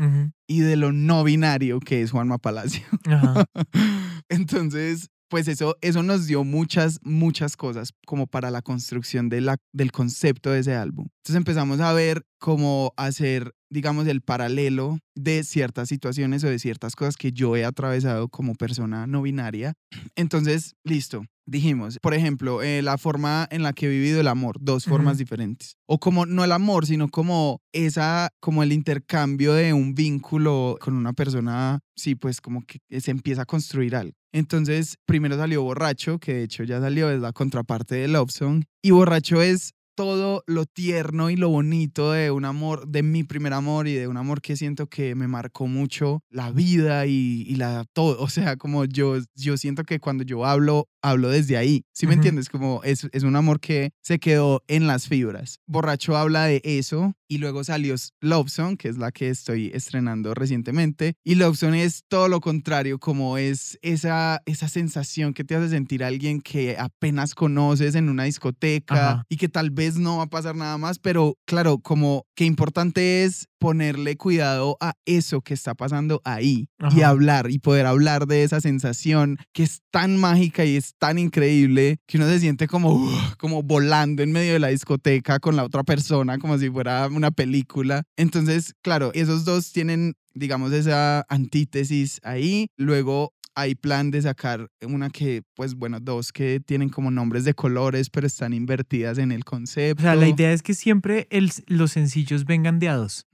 y 0.47 0.59
de 0.59 0.75
lo 0.75 0.91
no 0.91 1.23
binario 1.23 1.79
que 1.79 2.01
es 2.01 2.11
Juanma 2.11 2.37
Palacio. 2.37 2.85
Entonces, 4.29 5.09
pues 5.29 5.47
eso, 5.47 5.77
eso 5.81 6.03
nos 6.03 6.27
dio 6.27 6.43
muchas, 6.43 6.99
muchas 7.03 7.55
cosas 7.55 7.93
como 8.05 8.27
para 8.27 8.51
la 8.51 8.61
construcción 8.61 9.29
de 9.29 9.39
del 9.71 9.91
concepto 9.91 10.51
de 10.51 10.59
ese 10.59 10.75
álbum. 10.75 11.07
Entonces 11.19 11.35
empezamos 11.35 11.79
a 11.79 11.93
ver 11.93 12.25
cómo 12.39 12.93
hacer, 12.97 13.53
digamos, 13.69 14.07
el 14.07 14.21
paralelo 14.21 14.99
de 15.15 15.43
ciertas 15.43 15.87
situaciones 15.89 16.43
o 16.43 16.49
de 16.49 16.59
ciertas 16.59 16.95
cosas 16.95 17.15
que 17.15 17.31
yo 17.31 17.55
he 17.55 17.63
atravesado 17.63 18.27
como 18.27 18.55
persona 18.55 19.07
no 19.07 19.21
binaria. 19.21 19.73
Entonces, 20.15 20.75
listo. 20.83 21.23
Dijimos, 21.49 21.97
por 21.99 22.13
ejemplo, 22.13 22.61
eh, 22.61 22.83
la 22.83 22.99
forma 22.99 23.47
en 23.49 23.63
la 23.63 23.73
que 23.73 23.87
he 23.87 23.89
vivido 23.89 24.21
el 24.21 24.27
amor, 24.27 24.57
dos 24.61 24.85
formas 24.85 25.17
diferentes. 25.17 25.77
O 25.87 25.99
como, 25.99 26.27
no 26.27 26.43
el 26.43 26.51
amor, 26.51 26.85
sino 26.85 27.09
como 27.09 27.63
esa, 27.71 28.29
como 28.39 28.61
el 28.61 28.71
intercambio 28.71 29.53
de 29.53 29.73
un 29.73 29.95
vínculo 29.95 30.77
con 30.79 30.93
una 30.93 31.13
persona, 31.13 31.79
sí, 31.95 32.13
pues 32.13 32.39
como 32.39 32.63
que 32.67 32.79
se 33.01 33.09
empieza 33.09 33.41
a 33.41 33.45
construir 33.45 33.95
algo. 33.95 34.13
Entonces, 34.31 34.97
primero 35.05 35.37
salió 35.37 35.63
Borracho, 35.63 36.19
que 36.19 36.35
de 36.35 36.43
hecho 36.43 36.63
ya 36.63 36.79
salió, 36.79 37.09
es 37.09 37.19
la 37.19 37.33
contraparte 37.33 37.95
de 37.95 38.07
Love 38.07 38.29
Song. 38.29 38.65
Y 38.83 38.91
Borracho 38.91 39.41
es 39.41 39.73
todo 39.99 40.45
lo 40.47 40.65
tierno 40.65 41.29
y 41.29 41.35
lo 41.35 41.49
bonito 41.49 42.13
de 42.13 42.31
un 42.31 42.45
amor, 42.45 42.87
de 42.87 43.03
mi 43.03 43.25
primer 43.25 43.51
amor 43.51 43.85
y 43.89 43.95
de 43.95 44.07
un 44.07 44.15
amor 44.15 44.39
que 44.39 44.55
siento 44.55 44.87
que 44.87 45.13
me 45.13 45.27
marcó 45.27 45.67
mucho 45.67 46.23
la 46.29 46.51
vida 46.51 47.05
y, 47.05 47.43
y 47.45 47.55
la 47.55 47.83
todo. 47.91 48.21
O 48.21 48.29
sea, 48.29 48.55
como 48.55 48.85
yo, 48.85 49.17
yo 49.35 49.57
siento 49.57 49.83
que 49.83 49.99
cuando 49.99 50.23
yo 50.23 50.45
hablo, 50.45 50.87
hablo 51.01 51.27
desde 51.27 51.57
ahí. 51.57 51.83
¿Sí 51.91 52.05
me 52.05 52.13
Ujú. 52.13 52.19
entiendes? 52.19 52.47
Como 52.47 52.81
es, 52.85 53.09
es 53.11 53.23
un 53.23 53.35
amor 53.35 53.59
que 53.59 53.91
se 54.01 54.19
quedó 54.19 54.63
en 54.69 54.87
las 54.87 55.09
fibras. 55.09 55.59
Borracho 55.67 56.15
habla 56.15 56.45
de 56.45 56.61
eso 56.63 57.13
y 57.27 57.37
luego 57.37 57.63
salió 57.63 57.95
Love 58.21 58.49
Song, 58.49 58.77
que 58.77 58.87
es 58.89 58.97
la 58.97 59.11
que 59.11 59.29
estoy 59.29 59.69
estrenando 59.73 60.33
recientemente. 60.33 61.15
Y 61.23 61.35
Love 61.35 61.57
Song 61.57 61.75
es 61.75 62.03
todo 62.07 62.27
lo 62.27 62.39
contrario, 62.39 62.99
como 62.99 63.37
es 63.37 63.77
esa, 63.81 64.41
esa 64.45 64.67
sensación 64.67 65.33
que 65.33 65.43
te 65.43 65.55
hace 65.55 65.69
sentir 65.69 66.03
a 66.03 66.07
alguien 66.07 66.41
que 66.41 66.77
apenas 66.79 67.35
conoces 67.35 67.95
en 67.95 68.09
una 68.09 68.23
discoteca 68.23 69.11
Ajá. 69.11 69.23
y 69.29 69.37
que 69.37 69.47
tal 69.49 69.69
vez 69.71 69.88
no 69.97 70.17
va 70.17 70.23
a 70.23 70.29
pasar 70.29 70.55
nada 70.55 70.77
más, 70.77 70.99
pero 70.99 71.37
claro, 71.45 71.79
como 71.79 72.25
qué 72.35 72.45
importante 72.45 73.23
es 73.23 73.47
ponerle 73.59 74.15
cuidado 74.15 74.77
a 74.79 74.93
eso 75.05 75.41
que 75.41 75.53
está 75.53 75.75
pasando 75.75 76.21
ahí 76.23 76.69
y 76.95 77.01
hablar 77.01 77.51
y 77.51 77.59
poder 77.59 77.85
hablar 77.85 78.25
de 78.25 78.43
esa 78.43 78.61
sensación 78.61 79.37
que 79.53 79.63
es 79.63 79.81
tan 79.91 80.17
mágica 80.17 80.63
y 80.65 80.77
es 80.77 80.93
tan 80.97 81.19
increíble 81.19 81.99
que 82.07 82.17
uno 82.17 82.27
se 82.27 82.39
siente 82.39 82.67
como, 82.67 83.09
como 83.37 83.61
volando 83.63 84.23
en 84.23 84.31
medio 84.31 84.53
de 84.53 84.59
la 84.59 84.69
discoteca 84.69 85.39
con 85.39 85.55
la 85.55 85.63
otra 85.63 85.83
persona, 85.83 86.37
como 86.37 86.57
si 86.57 86.69
fuera 86.69 87.07
una 87.07 87.31
película. 87.31 88.03
Entonces, 88.15 88.73
claro, 88.81 89.11
esos 89.13 89.45
dos 89.45 89.71
tienen, 89.71 90.15
digamos, 90.33 90.71
esa 90.71 91.25
antítesis 91.27 92.19
ahí. 92.23 92.67
Luego 92.77 93.33
hay 93.55 93.75
plan 93.75 94.11
de 94.11 94.21
sacar 94.21 94.69
una 94.81 95.09
que, 95.09 95.43
pues 95.55 95.75
bueno, 95.75 95.99
dos 95.99 96.31
que 96.31 96.59
tienen 96.65 96.89
como 96.89 97.11
nombres 97.11 97.43
de 97.43 97.53
colores, 97.53 98.09
pero 98.09 98.25
están 98.27 98.53
invertidas 98.53 99.17
en 99.17 99.31
el 99.31 99.43
concepto. 99.43 100.01
O 100.01 100.05
sea, 100.05 100.15
la 100.15 100.27
idea 100.27 100.53
es 100.53 100.61
que 100.61 100.73
siempre 100.73 101.27
el- 101.29 101.51
los 101.67 101.91
sencillos 101.91 102.45
vengan 102.45 102.79
de 102.79 102.89
a 102.89 102.95
dos. 102.95 103.25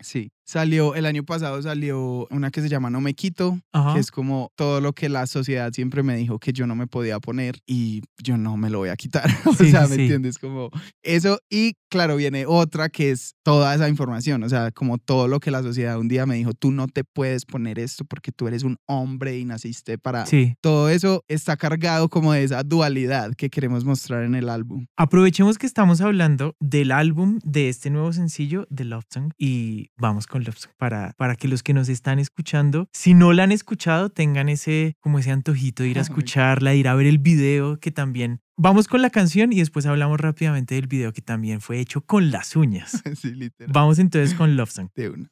Sí, 0.00 0.32
salió 0.52 0.94
el 0.94 1.06
año 1.06 1.24
pasado 1.24 1.60
salió 1.62 2.26
una 2.30 2.50
que 2.50 2.60
se 2.60 2.68
llama 2.68 2.90
No 2.90 3.00
me 3.00 3.14
quito, 3.14 3.58
Ajá. 3.72 3.94
que 3.94 4.00
es 4.00 4.10
como 4.10 4.52
todo 4.54 4.82
lo 4.82 4.92
que 4.92 5.08
la 5.08 5.26
sociedad 5.26 5.72
siempre 5.72 6.02
me 6.02 6.14
dijo 6.16 6.38
que 6.38 6.52
yo 6.52 6.66
no 6.66 6.74
me 6.74 6.86
podía 6.86 7.18
poner 7.20 7.56
y 7.66 8.02
yo 8.22 8.36
no 8.36 8.58
me 8.58 8.68
lo 8.68 8.78
voy 8.78 8.90
a 8.90 8.96
quitar. 8.96 9.24
o 9.46 9.54
Sí, 9.54 9.70
sea, 9.70 9.88
¿me 9.88 9.94
sí. 9.96 10.02
entiendes? 10.02 10.38
Como 10.38 10.68
eso 11.02 11.38
y 11.48 11.72
claro, 11.88 12.16
viene 12.16 12.44
otra 12.46 12.90
que 12.90 13.10
es 13.10 13.34
toda 13.42 13.74
esa 13.74 13.88
información, 13.88 14.42
o 14.42 14.48
sea, 14.48 14.70
como 14.72 14.98
todo 14.98 15.26
lo 15.28 15.40
que 15.40 15.50
la 15.50 15.62
sociedad 15.62 15.98
un 15.98 16.08
día 16.08 16.26
me 16.26 16.36
dijo, 16.36 16.52
tú 16.52 16.70
no 16.70 16.86
te 16.86 17.02
puedes 17.04 17.44
poner 17.46 17.78
esto 17.78 18.04
porque 18.04 18.30
tú 18.32 18.46
eres 18.46 18.62
un 18.62 18.76
hombre 18.86 19.38
y 19.38 19.44
naciste 19.46 19.96
para... 19.98 20.26
Sí. 20.26 20.54
Todo 20.60 20.88
eso 20.90 21.24
está 21.28 21.56
cargado 21.56 22.08
como 22.10 22.32
de 22.34 22.44
esa 22.44 22.62
dualidad 22.62 23.32
que 23.36 23.48
queremos 23.50 23.84
mostrar 23.84 24.24
en 24.24 24.34
el 24.34 24.48
álbum. 24.48 24.86
Aprovechemos 24.96 25.56
que 25.58 25.66
estamos 25.66 26.00
hablando 26.02 26.56
del 26.60 26.92
álbum 26.92 27.38
de 27.44 27.68
este 27.68 27.90
nuevo 27.90 28.12
sencillo 28.12 28.66
de 28.70 28.84
Love 28.84 29.04
Song 29.10 29.32
y 29.38 29.90
vamos 29.96 30.26
con 30.26 30.41
Love 30.44 30.58
Song 30.58 30.72
para, 30.76 31.14
para 31.16 31.36
que 31.36 31.48
los 31.48 31.62
que 31.62 31.74
nos 31.74 31.88
están 31.88 32.18
escuchando, 32.18 32.88
si 32.92 33.14
no 33.14 33.32
la 33.32 33.44
han 33.44 33.52
escuchado, 33.52 34.10
tengan 34.10 34.48
ese, 34.48 34.96
como 35.00 35.18
ese 35.18 35.30
antojito 35.30 35.82
de 35.82 35.90
ir 35.90 35.98
a 35.98 36.02
escucharla, 36.02 36.70
de 36.70 36.76
ir 36.76 36.88
a 36.88 36.94
ver 36.94 37.06
el 37.06 37.18
video 37.18 37.78
que 37.80 37.90
también... 37.90 38.40
Vamos 38.56 38.86
con 38.86 39.00
la 39.02 39.10
canción 39.10 39.52
y 39.52 39.58
después 39.58 39.86
hablamos 39.86 40.20
rápidamente 40.20 40.74
del 40.74 40.86
video 40.86 41.12
que 41.12 41.22
también 41.22 41.60
fue 41.60 41.80
hecho 41.80 42.02
con 42.02 42.30
las 42.30 42.54
uñas. 42.54 43.02
sí, 43.16 43.34
literal. 43.34 43.72
Vamos 43.72 43.98
entonces 43.98 44.34
con 44.34 44.56
Love 44.56 44.70
Song. 44.70 44.88
De. 44.94 45.08
Una 45.08 45.31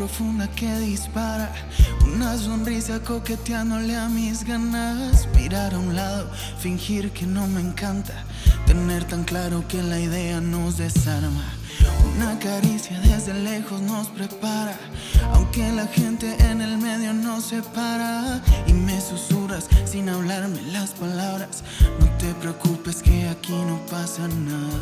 profunda 0.00 0.48
que 0.52 0.78
dispara, 0.78 1.52
una 2.14 2.34
sonrisa 2.38 3.00
coqueteándole 3.00 3.94
a 3.94 4.08
mis 4.08 4.44
ganas, 4.44 5.28
mirar 5.36 5.74
a 5.74 5.78
un 5.78 5.94
lado, 5.94 6.30
fingir 6.58 7.10
que 7.10 7.26
no 7.26 7.46
me 7.46 7.60
encanta, 7.60 8.14
tener 8.64 9.04
tan 9.04 9.24
claro 9.24 9.62
que 9.68 9.82
la 9.82 10.00
idea 10.00 10.40
nos 10.40 10.78
desarma. 10.78 11.44
Una 12.16 12.38
caricia 12.38 12.98
desde 13.00 13.34
lejos 13.34 13.78
nos 13.82 14.06
prepara, 14.06 14.74
aunque 15.34 15.70
la 15.70 15.86
gente 15.86 16.34
en 16.50 16.62
el 16.62 16.78
medio 16.78 17.12
nos 17.12 17.44
separa 17.44 18.40
y 18.66 18.72
me 18.72 18.98
susurras 19.02 19.68
sin 19.84 20.08
hablarme 20.08 20.62
las 20.72 20.92
palabras. 20.92 21.62
No 22.00 22.06
te 22.16 22.32
preocupes 22.40 23.02
que 23.02 23.28
aquí 23.28 23.52
no 23.52 23.78
pasa 23.90 24.26
nada. 24.28 24.80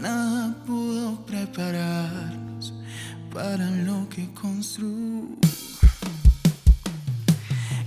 Nada 0.00 0.52
pudo 0.66 1.24
prepararnos 1.26 2.41
para 3.32 3.70
lo 3.70 4.08
que 4.10 4.28
construyo. 4.34 5.36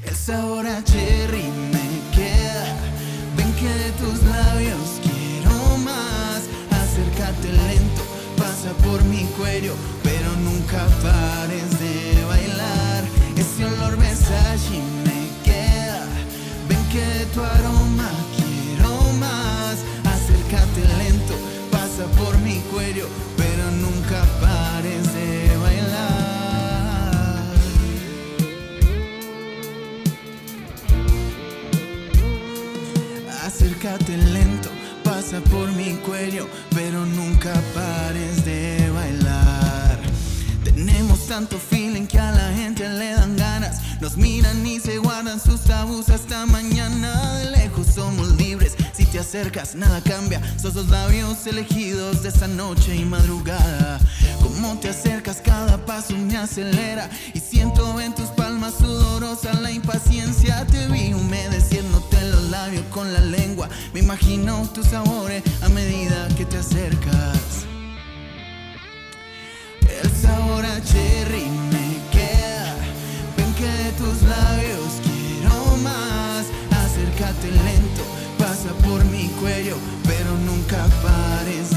El 0.03 0.15
sabor 0.15 0.65
cherry 0.85 1.43
me 1.71 2.15
queda. 2.15 2.65
Ven 3.37 3.51
que 3.53 3.69
de 3.69 3.91
tus 3.93 4.23
labios 4.23 4.99
quiero 5.03 5.77
más. 5.79 6.41
Acércate 6.71 7.51
lento, 7.51 8.01
pasa 8.37 8.71
por 8.83 9.03
mi 9.03 9.23
cuello, 9.37 9.73
pero 10.03 10.29
nunca 10.37 10.85
pares 11.03 11.69
de 11.79 12.25
bailar. 12.25 13.03
Ese 13.37 13.65
olor 13.65 13.97
Versace 13.97 14.81
me 15.05 15.29
queda. 15.43 16.05
Ven 16.67 16.83
que 16.91 17.05
de 17.05 17.25
tu 17.27 17.41
aroma 17.41 18.09
quiero 18.35 18.97
más. 19.19 19.77
Acércate 20.05 20.81
lento, 20.97 21.35
pasa 21.71 22.05
por 22.17 22.35
mi 22.39 22.61
cuello, 22.73 23.07
Lento, 33.85 34.69
pasa 35.03 35.39
por 35.51 35.71
mi 35.73 35.93
cuello, 35.97 36.47
pero 36.73 37.05
nunca 37.05 37.53
pares 37.75 38.43
de 38.43 38.89
bailar. 38.89 39.99
Tenemos 40.63 41.27
tanto 41.27 41.59
feeling 41.59 42.07
que 42.07 42.17
a 42.17 42.31
la 42.31 42.51
gente 42.53 42.89
le 42.89 43.11
dan 43.11 43.37
ganas. 43.37 44.01
Nos 44.01 44.17
miran 44.17 44.65
y 44.65 44.79
se 44.79 44.97
guardan 44.97 45.39
sus 45.39 45.61
tabús 45.61 46.09
hasta 46.09 46.47
mañana. 46.47 47.37
De 47.37 47.51
lejos 47.51 47.85
somos 47.93 48.29
libres. 48.37 48.73
Si 48.93 49.05
te 49.05 49.19
acercas, 49.19 49.75
nada 49.75 50.01
cambia. 50.01 50.41
Sos 50.59 50.73
los 50.73 50.89
labios 50.89 51.45
elegidos 51.45 52.23
de 52.23 52.29
esta 52.29 52.47
noche 52.47 52.95
y 52.95 53.05
madrugada. 53.05 53.99
Como 54.41 54.79
te 54.79 54.89
acercas, 54.89 55.41
cada 55.41 55.77
paso 55.85 56.15
me 56.17 56.37
acelera. 56.37 57.07
Y 57.35 57.39
siento 57.39 58.01
en 58.01 58.15
tus 58.15 58.29
palmas 58.65 58.73
sudorosa 58.79 59.53
la 59.61 59.71
impaciencia. 59.71 60.65
Te 60.67 60.87
vi 60.87 61.13
humedeciéndote 61.13 62.21
los 62.29 62.43
labios 62.49 62.83
con 62.91 63.11
la 63.13 63.19
lengua. 63.19 63.69
Me 63.93 63.99
imagino 63.99 64.67
tus 64.73 64.87
sabores 64.87 65.43
a 65.61 65.69
medida 65.69 66.27
que 66.37 66.45
te 66.45 66.57
acercas. 66.57 67.65
El 69.81 70.11
sabor 70.11 70.65
a 70.65 70.81
cherry 70.83 71.45
me 71.71 71.97
queda. 72.11 72.75
Ven 73.37 73.53
que 73.53 73.67
de 73.67 73.91
tus 73.93 74.21
labios 74.23 75.01
quiero 75.03 75.77
más. 75.83 76.45
Acércate 76.71 77.51
lento, 77.51 78.03
pasa 78.37 78.69
por 78.87 79.03
mi 79.05 79.27
cuello, 79.41 79.77
pero 80.05 80.31
nunca 80.45 80.85
pares 81.03 81.74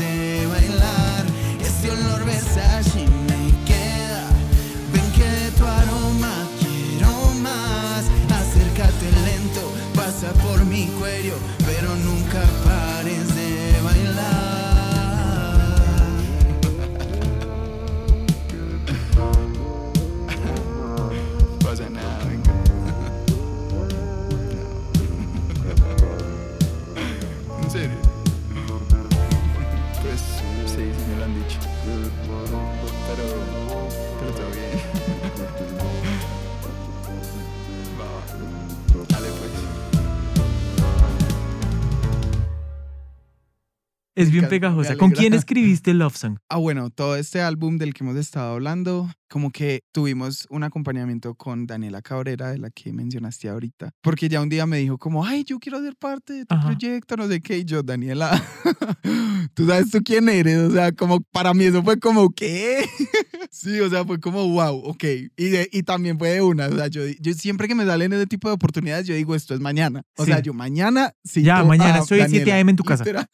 Es 44.18 44.32
bien 44.32 44.48
pegajosa. 44.48 44.96
¿Con 44.96 45.12
quién 45.12 45.32
escribiste 45.32 45.94
Love 45.94 46.16
Song? 46.16 46.38
Ah, 46.48 46.56
bueno, 46.56 46.90
todo 46.90 47.14
este 47.14 47.40
álbum 47.40 47.78
del 47.78 47.94
que 47.94 48.02
hemos 48.02 48.16
estado 48.16 48.54
hablando, 48.54 49.08
como 49.28 49.50
que 49.50 49.80
tuvimos 49.92 50.46
un 50.50 50.64
acompañamiento 50.64 51.34
con 51.34 51.66
Daniela 51.66 52.02
Cabrera, 52.02 52.50
de 52.50 52.58
la 52.58 52.70
que 52.70 52.92
mencionaste 52.92 53.48
ahorita, 53.48 53.90
porque 54.00 54.28
ya 54.28 54.40
un 54.40 54.48
día 54.48 54.66
me 54.66 54.78
dijo 54.78 54.98
como, 54.98 55.24
ay, 55.24 55.44
yo 55.44 55.58
quiero 55.58 55.80
ser 55.80 55.96
parte 55.96 56.32
de 56.32 56.44
tu 56.46 56.54
Ajá. 56.54 56.64
proyecto, 56.66 57.16
no 57.16 57.28
sé 57.28 57.40
qué, 57.40 57.58
y 57.58 57.64
yo, 57.64 57.82
Daniela, 57.82 58.30
tú 59.54 59.66
sabes 59.66 59.90
tú 59.90 60.00
quién 60.04 60.28
eres, 60.28 60.58
o 60.58 60.70
sea, 60.72 60.92
como 60.92 61.20
para 61.32 61.54
mí 61.54 61.64
eso 61.64 61.82
fue 61.82 61.98
como, 61.98 62.30
¿qué? 62.30 62.84
sí, 63.50 63.78
o 63.80 63.88
sea, 63.90 64.04
fue 64.04 64.18
como, 64.20 64.46
wow, 64.48 64.74
ok, 64.84 65.04
y, 65.36 65.48
de- 65.48 65.68
y 65.72 65.82
también 65.82 66.18
fue 66.18 66.30
de 66.30 66.42
una, 66.42 66.66
o 66.68 66.74
sea, 66.76 66.86
yo, 66.88 67.02
yo 67.20 67.32
siempre 67.34 67.68
que 67.68 67.74
me 67.74 67.84
salen 67.84 68.12
ese 68.12 68.26
tipo 68.26 68.48
de 68.48 68.54
oportunidades, 68.54 69.06
yo 69.06 69.14
digo, 69.14 69.34
esto 69.34 69.54
es 69.54 69.60
mañana, 69.60 70.02
o 70.16 70.24
Sí. 70.24 70.30
sea, 70.32 70.40
yo 70.40 70.52
mañana, 70.52 71.12
sí. 71.24 71.42
Ya, 71.42 71.62
mañana 71.64 71.98
estoy 71.98 72.20
a 72.20 72.28
7 72.28 72.52
a.m. 72.52 72.70
en 72.70 72.76
tu 72.76 72.84
casa. 72.84 73.04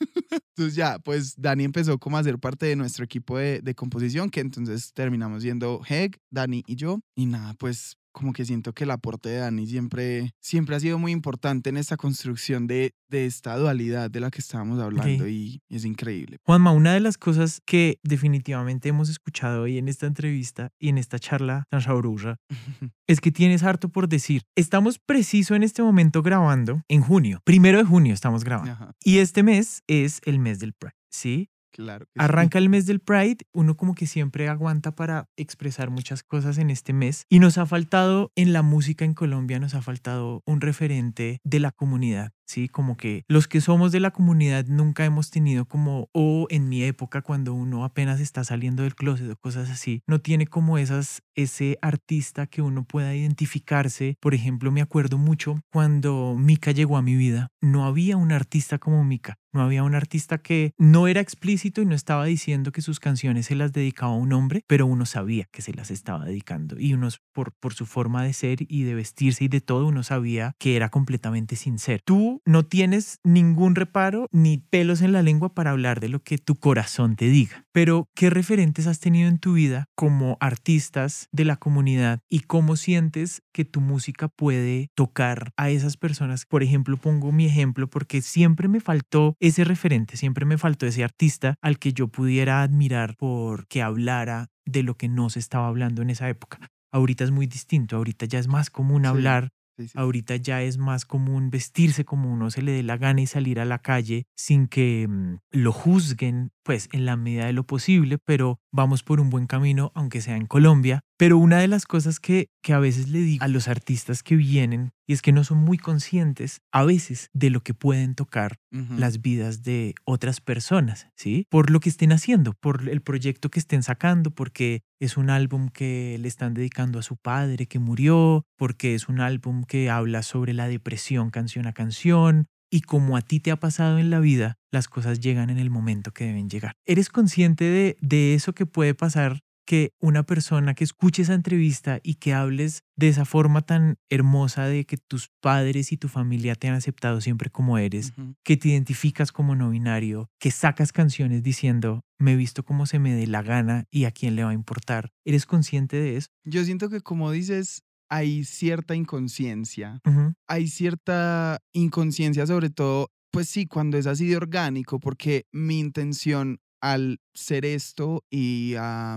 Entonces 0.57 0.77
ya, 0.77 0.99
pues 1.01 1.35
Dani 1.37 1.65
empezó 1.65 1.99
como 1.99 2.17
a 2.17 2.23
ser 2.23 2.39
parte 2.39 2.67
de 2.67 2.77
nuestro 2.77 3.05
equipo 3.05 3.39
de, 3.39 3.61
de 3.61 3.75
composición, 3.75 4.31
que 4.31 4.39
entonces 4.41 4.93
terminamos 4.93 5.43
yendo 5.43 5.81
Heg, 5.89 6.19
Dani 6.31 6.63
y 6.67 6.77
yo. 6.77 7.01
Y 7.17 7.27
nada, 7.27 7.55
pues 7.55 7.97
como 8.13 8.33
que 8.33 8.45
siento 8.45 8.73
que 8.73 8.85
el 8.85 8.93
aporte 8.93 9.29
de 9.29 9.39
Dani 9.39 9.67
siempre, 9.67 10.31
siempre 10.41 10.77
ha 10.77 10.81
sido 10.81 11.01
muy 11.01 11.11
importante 11.11 11.71
en 11.71 11.77
esta 11.77 11.97
construcción 11.97 12.69
de, 12.69 12.93
de 13.09 13.27
esta 13.27 13.57
dualidad 13.57 14.09
de 14.09 14.21
la 14.21 14.31
que 14.31 14.41
estábamos 14.41 14.79
hablando 14.81 15.25
Ok. 15.25 15.31
y 15.31 15.61
es 15.69 15.85
increíble. 15.85 16.37
Juanma, 16.45 16.71
una 16.71 16.95
de 16.95 17.01
las 17.01 17.19
cosas 17.19 17.61
que 17.67 17.99
definitivamente 18.05 18.89
hemos 18.89 19.09
escuchado 19.09 19.63
hoy 19.63 19.79
en 19.79 19.89
esta 19.89 20.07
entrevista 20.07 20.71
y 20.79 20.91
en 20.91 20.99
esta 20.99 21.19
charla 21.19 21.65
tan 21.71 21.83
sabrosa 21.83 22.37
es 23.09 23.21
que 23.21 23.33
tienes 23.33 23.65
harto 23.65 23.89
por 23.89 24.09
decir. 24.09 24.43
Estamos 24.55 25.01
preciso 25.05 25.57
en 25.57 25.65
este 25.65 25.83
momento 25.83 26.23
grabando 26.23 26.83
en 26.87 27.01
junio. 27.03 27.41
Primero 27.45 27.79
de 27.79 27.85
junio 27.85 28.15
estamos 28.15 28.45
grabando. 28.45 28.73
Ajá, 28.75 28.93
Y 29.03 29.19
este 29.19 29.43
mes 29.43 29.83
es 29.89 30.21
el 30.25 30.39
mes 30.39 30.61
del 30.61 30.73
Pride, 30.73 30.95
¿sí? 31.11 31.49
Claro. 31.75 32.07
Arranca 32.17 32.59
el 32.59 32.69
mes 32.69 32.87
del 32.87 33.01
Pride, 33.01 33.39
uno 33.53 33.77
como 33.77 33.95
que 33.95 34.07
siempre 34.07 34.49
aguanta 34.49 34.95
para 34.95 35.29
expresar 35.37 35.91
muchas 35.91 36.23
cosas 36.23 36.59
en 36.59 36.71
este 36.71 36.93
mes 36.93 37.27
y 37.29 37.41
nos 37.41 37.59
ha 37.59 37.67
faltado 37.67 38.31
en 38.37 38.53
la 38.53 38.63
música 38.63 39.05
en 39.05 39.15
Colombia, 39.15 39.59
nos 39.59 39.75
ha 39.75 39.83
faltado 39.83 40.43
un 40.47 40.61
referente 40.61 41.41
de 41.43 41.61
la 41.61 41.73
comunidad. 41.73 42.33
¿Sí? 42.47 42.69
Como 42.69 42.97
que 42.97 43.25
los 43.29 43.49
que 43.49 43.61
somos 43.61 43.93
de 43.93 44.01
la 44.01 44.11
comunidad 44.11 44.67
nunca 44.67 45.05
hemos 45.05 45.31
tenido 45.31 45.67
como, 45.67 46.09
o 46.13 46.47
en 46.51 46.69
mi 46.69 46.83
época 46.83 47.23
cuando 47.23 47.55
uno 47.55 47.85
apenas 47.85 48.21
está 48.21 48.45
saliendo 48.45 48.83
del 48.83 48.95
closet 48.95 49.31
o 49.31 49.37
cosas 49.37 49.71
así, 49.71 50.03
no 50.07 50.21
tiene 50.21 50.47
como 50.47 50.79
esas, 50.79 51.23
ese 51.35 51.79
artista 51.83 52.47
que 52.47 52.63
uno 52.63 52.85
pueda 52.85 53.15
identificarse. 53.15 54.17
Por 54.21 54.35
ejemplo, 54.35 54.71
me 54.71 54.83
acuerdo 54.83 55.19
mucho 55.19 55.61
cuando 55.73 56.37
Mika 56.39 56.73
llegó 56.73 56.97
a 56.97 57.03
mi 57.03 57.17
vida, 57.17 57.49
no 57.61 57.85
había 57.85 58.17
un 58.17 58.33
artista 58.33 58.79
como 58.79 59.05
Mika. 59.05 59.39
No 59.55 59.63
había 59.63 59.85
un 59.85 59.95
artista 59.95 60.39
que 60.39 60.73
no 60.79 61.07
era 61.07 61.21
explícito 61.21 61.81
y 61.81 61.87
no 61.87 61.95
estaba 61.95 62.25
diciendo 62.25 62.73
que 62.73 62.83
sus 62.83 62.99
canciones 62.99 63.47
se 63.47 63.55
las 63.55 63.73
dedicaba 63.73 64.13
a 64.13 64.17
un 64.17 64.33
hombre, 64.33 64.65
pero 64.67 64.85
uno 64.85 65.07
sabía 65.07 65.47
que 65.53 65.63
se 65.63 65.73
las 65.73 65.93
estaba 65.93 66.25
dedicando. 66.25 66.77
Y 66.77 66.93
uno, 66.93 67.09
por, 67.33 67.53
por 67.53 67.73
su 67.73 67.87
forma 67.87 68.25
de 68.25 68.33
ser 68.33 68.59
y 68.69 68.83
de 68.83 68.97
vestirse 68.97 69.45
y 69.45 69.49
de 69.49 69.61
todo, 69.61 69.87
uno 69.87 70.03
sabía 70.03 70.57
que 70.59 70.75
era 70.75 70.89
completamente 70.89 71.55
sincero. 71.55 72.03
Tú 72.05 72.34
no 72.45 72.65
tienes 72.65 73.19
ningún 73.25 73.75
reparo 73.75 74.29
ni 74.33 74.59
pelos 74.59 75.03
en 75.03 75.13
la 75.13 75.23
lengua 75.23 75.55
para 75.55 75.71
hablar 75.71 76.01
de 76.01 76.09
lo 76.09 76.23
que 76.23 76.39
tu 76.39 76.57
corazón 76.57 77.17
te 77.17 77.27
diga. 77.27 77.65
Pero, 77.73 78.07
¿qué 78.15 78.31
referentes 78.31 78.87
has 78.87 79.01
tenido 79.01 79.29
en 79.29 79.39
tu 79.39 79.55
vida 79.55 79.87
como 79.95 80.37
artistas 80.41 81.29
de 81.33 81.45
la 81.45 81.57
comunidad 81.57 82.21
y 82.29 82.41
cómo 82.41 82.77
sientes 82.77 83.43
que 83.53 83.65
tu 83.65 83.81
música 83.81 84.29
puede 84.29 84.89
tocar 84.95 85.53
a 85.57 85.71
esas 85.71 85.97
personas? 85.97 86.47
Por 86.47 86.63
ejemplo, 86.63 86.97
pongo 86.97 87.33
mi 87.33 87.47
ejemplo 87.47 87.89
porque 87.89 88.23
siempre 88.23 88.69
me 88.69 88.81
faltó 88.81 89.37
ese 89.41 89.65
referente, 89.65 90.17
siempre 90.17 90.45
me 90.47 90.59
faltó 90.59 90.87
ese 90.87 91.05
artista 91.05 91.57
al 91.61 91.79
que 91.79 91.93
yo 91.93 92.09
pudiera 92.09 92.63
admirar 92.63 93.17
porque 93.17 93.83
hablara 93.83 94.49
de 94.67 94.83
lo 94.83 94.97
que 94.97 95.09
no 95.09 95.31
se 95.31 95.39
estaba 95.39 95.69
hablando 95.69 96.03
en 96.03 96.11
esa 96.11 96.29
época. 96.29 96.59
Ahorita 96.93 97.25
es 97.25 97.31
muy 97.33 97.47
distinto, 97.47 97.97
ahorita 97.97 98.27
ya 98.27 98.39
es 98.39 98.47
más 98.47 98.71
común 98.71 99.05
hablar, 99.05 99.45
Sí, 99.45 99.49
ahorita 99.95 100.37
ya 100.37 100.63
es 100.63 100.79
más 100.79 101.05
común 101.05 101.51
vestirse 101.51 102.05
como 102.05 102.33
uno 102.33 102.51
se 102.51 102.63
le 102.63 102.73
dé 102.73 102.83
la 102.83 102.97
gana 102.97 103.21
y 103.23 103.27
salir 103.27 103.61
a 103.61 103.65
la 103.65 103.79
calle 103.79 104.27
sin 104.37 104.69
que 104.69 105.07
mm, 105.09 105.37
lo 105.51 105.73
juzguen, 105.73 106.51
pues 106.63 106.89
en 106.93 107.05
la 107.07 107.17
medida 107.17 107.47
de 107.47 107.53
lo 107.53 107.65
posible, 107.65 108.19
pero 108.19 108.61
vamos 108.73 109.03
por 109.03 109.21
un 109.21 109.31
buen 109.31 109.47
camino, 109.47 109.93
aunque 109.95 110.21
sea 110.21 110.37
en 110.37 110.47
Colombia. 110.47 111.01
Pero 111.17 111.39
una 111.39 111.59
de 111.59 111.69
las 111.69 111.87
cosas 111.87 112.19
que, 112.19 112.49
que 112.63 112.73
a 112.73 112.79
veces 112.79 113.09
le 113.09 113.21
digo 113.21 113.45
a 113.45 113.49
los 113.49 113.69
artistas 113.69 114.23
que 114.23 114.35
vienen, 114.35 114.91
y 115.07 115.13
es 115.13 115.23
que 115.23 115.33
no 115.33 115.45
son 115.45 115.59
muy 115.59 115.79
conscientes 115.79 116.61
a 116.73 116.85
veces 116.85 117.31
de 117.33 117.51
lo 117.51 117.61
que 117.61 117.75
pueden 117.75 118.15
tocar 118.15 118.57
las 118.71 119.23
vidas 119.23 119.63
de 119.63 119.95
otras 120.05 120.41
personas, 120.41 121.07
¿sí? 121.17 121.47
Por 121.49 121.71
lo 121.71 121.79
que 121.79 121.89
estén 121.89 122.11
haciendo, 122.11 122.55
por 122.55 122.89
el 122.89 123.03
proyecto 123.03 123.51
que 123.51 123.61
estén 123.61 123.85
sacando, 123.85 124.33
porque 124.33 124.83
es 124.99 125.17
un 125.17 125.31
álbum 125.31 125.69
que 125.69 126.17
le 126.21 126.27
están 126.27 126.55
dedicando 126.55 126.99
a 126.99 127.03
su 127.03 127.17
padre 127.17 127.67
que 127.67 127.79
murió, 127.79 128.45
porque 128.57 128.97
es 128.97 129.09
un 129.09 129.21
álbum 129.21 129.63
que 129.63 129.91
habla 129.91 130.25
sobre 130.25 130.55
la 130.55 130.67
depresión 130.67 131.31
canción 131.31 131.67
a 131.67 131.73
canción. 131.73 132.47
Y 132.71 132.81
como 132.81 133.17
a 133.17 133.23
ti 133.23 133.39
te 133.39 133.53
ha 133.53 133.61
pasado 133.61 133.99
en 133.99 134.11
la 134.11 134.19
vida, 134.19 134.57
las 134.73 134.89
cosas 134.89 135.21
llegan 135.21 135.51
en 135.51 135.59
el 135.59 135.71
momento 135.71 136.11
que 136.11 136.25
deben 136.25 136.51
llegar. 136.51 136.73
¿Eres 136.87 137.09
consciente 137.09 137.65
de, 137.65 137.97
de 138.01 138.35
eso 138.35 138.53
que 138.53 138.67
puede 138.67 138.95
pasar? 138.95 139.39
Que 139.67 139.93
una 139.99 140.25
persona 140.25 140.75
que 140.75 140.85
escuche 140.85 141.23
esa 141.23 141.35
entrevista 141.35 142.01
y 142.03 142.17
que 142.17 142.35
hables 142.35 142.83
de 142.97 143.09
esa 143.09 143.25
forma 143.25 143.63
tan 143.63 143.97
hermosa 144.11 144.67
de 144.67 144.85
que 144.85 144.97
tus 144.97 145.31
padres 145.41 145.93
y 145.93 145.97
tu 145.97 146.09
familia 146.09 146.55
te 146.55 146.69
han 146.69 146.75
aceptado 146.75 147.21
siempre 147.21 147.51
como 147.51 147.79
eres, 147.79 148.13
que 148.45 148.57
te 148.57 148.69
identificas 148.69 149.33
como 149.33 149.57
no 149.57 149.71
binario, 149.71 150.29
que 150.39 150.51
sacas 150.51 150.93
canciones 150.93 151.43
diciendo, 151.43 152.03
me 152.19 152.33
he 152.33 152.37
visto 152.37 152.63
como 152.63 152.87
se 152.87 152.99
me 152.99 153.15
dé 153.15 153.27
la 153.27 153.43
gana 153.43 153.85
y 153.91 154.05
a 154.05 154.11
quién 154.11 154.37
le 154.37 154.45
va 154.45 154.51
a 154.51 154.55
importar. 154.55 155.11
¿Eres 155.25 155.47
consciente 155.47 155.97
de 155.97 156.17
eso? 156.17 156.29
Yo 156.45 156.65
siento 156.65 156.91
que 156.91 157.01
como 157.01 157.31
dices, 157.31 157.83
hay 158.09 158.45
cierta 158.45 158.95
inconsciencia. 158.95 160.01
Hay 160.47 160.69
cierta 160.69 161.59
inconsciencia 161.73 162.47
sobre 162.47 162.71
todo, 162.71 163.11
pues 163.31 163.49
sí, 163.49 163.67
cuando 163.67 163.99
es 163.99 164.07
así 164.07 164.29
de 164.29 164.37
orgánico, 164.37 165.01
porque 165.01 165.47
mi 165.53 165.81
intención 165.81 166.61
al 166.81 167.19
ser 167.33 167.65
esto 167.65 168.25
y 168.31 168.75
a, 168.79 169.17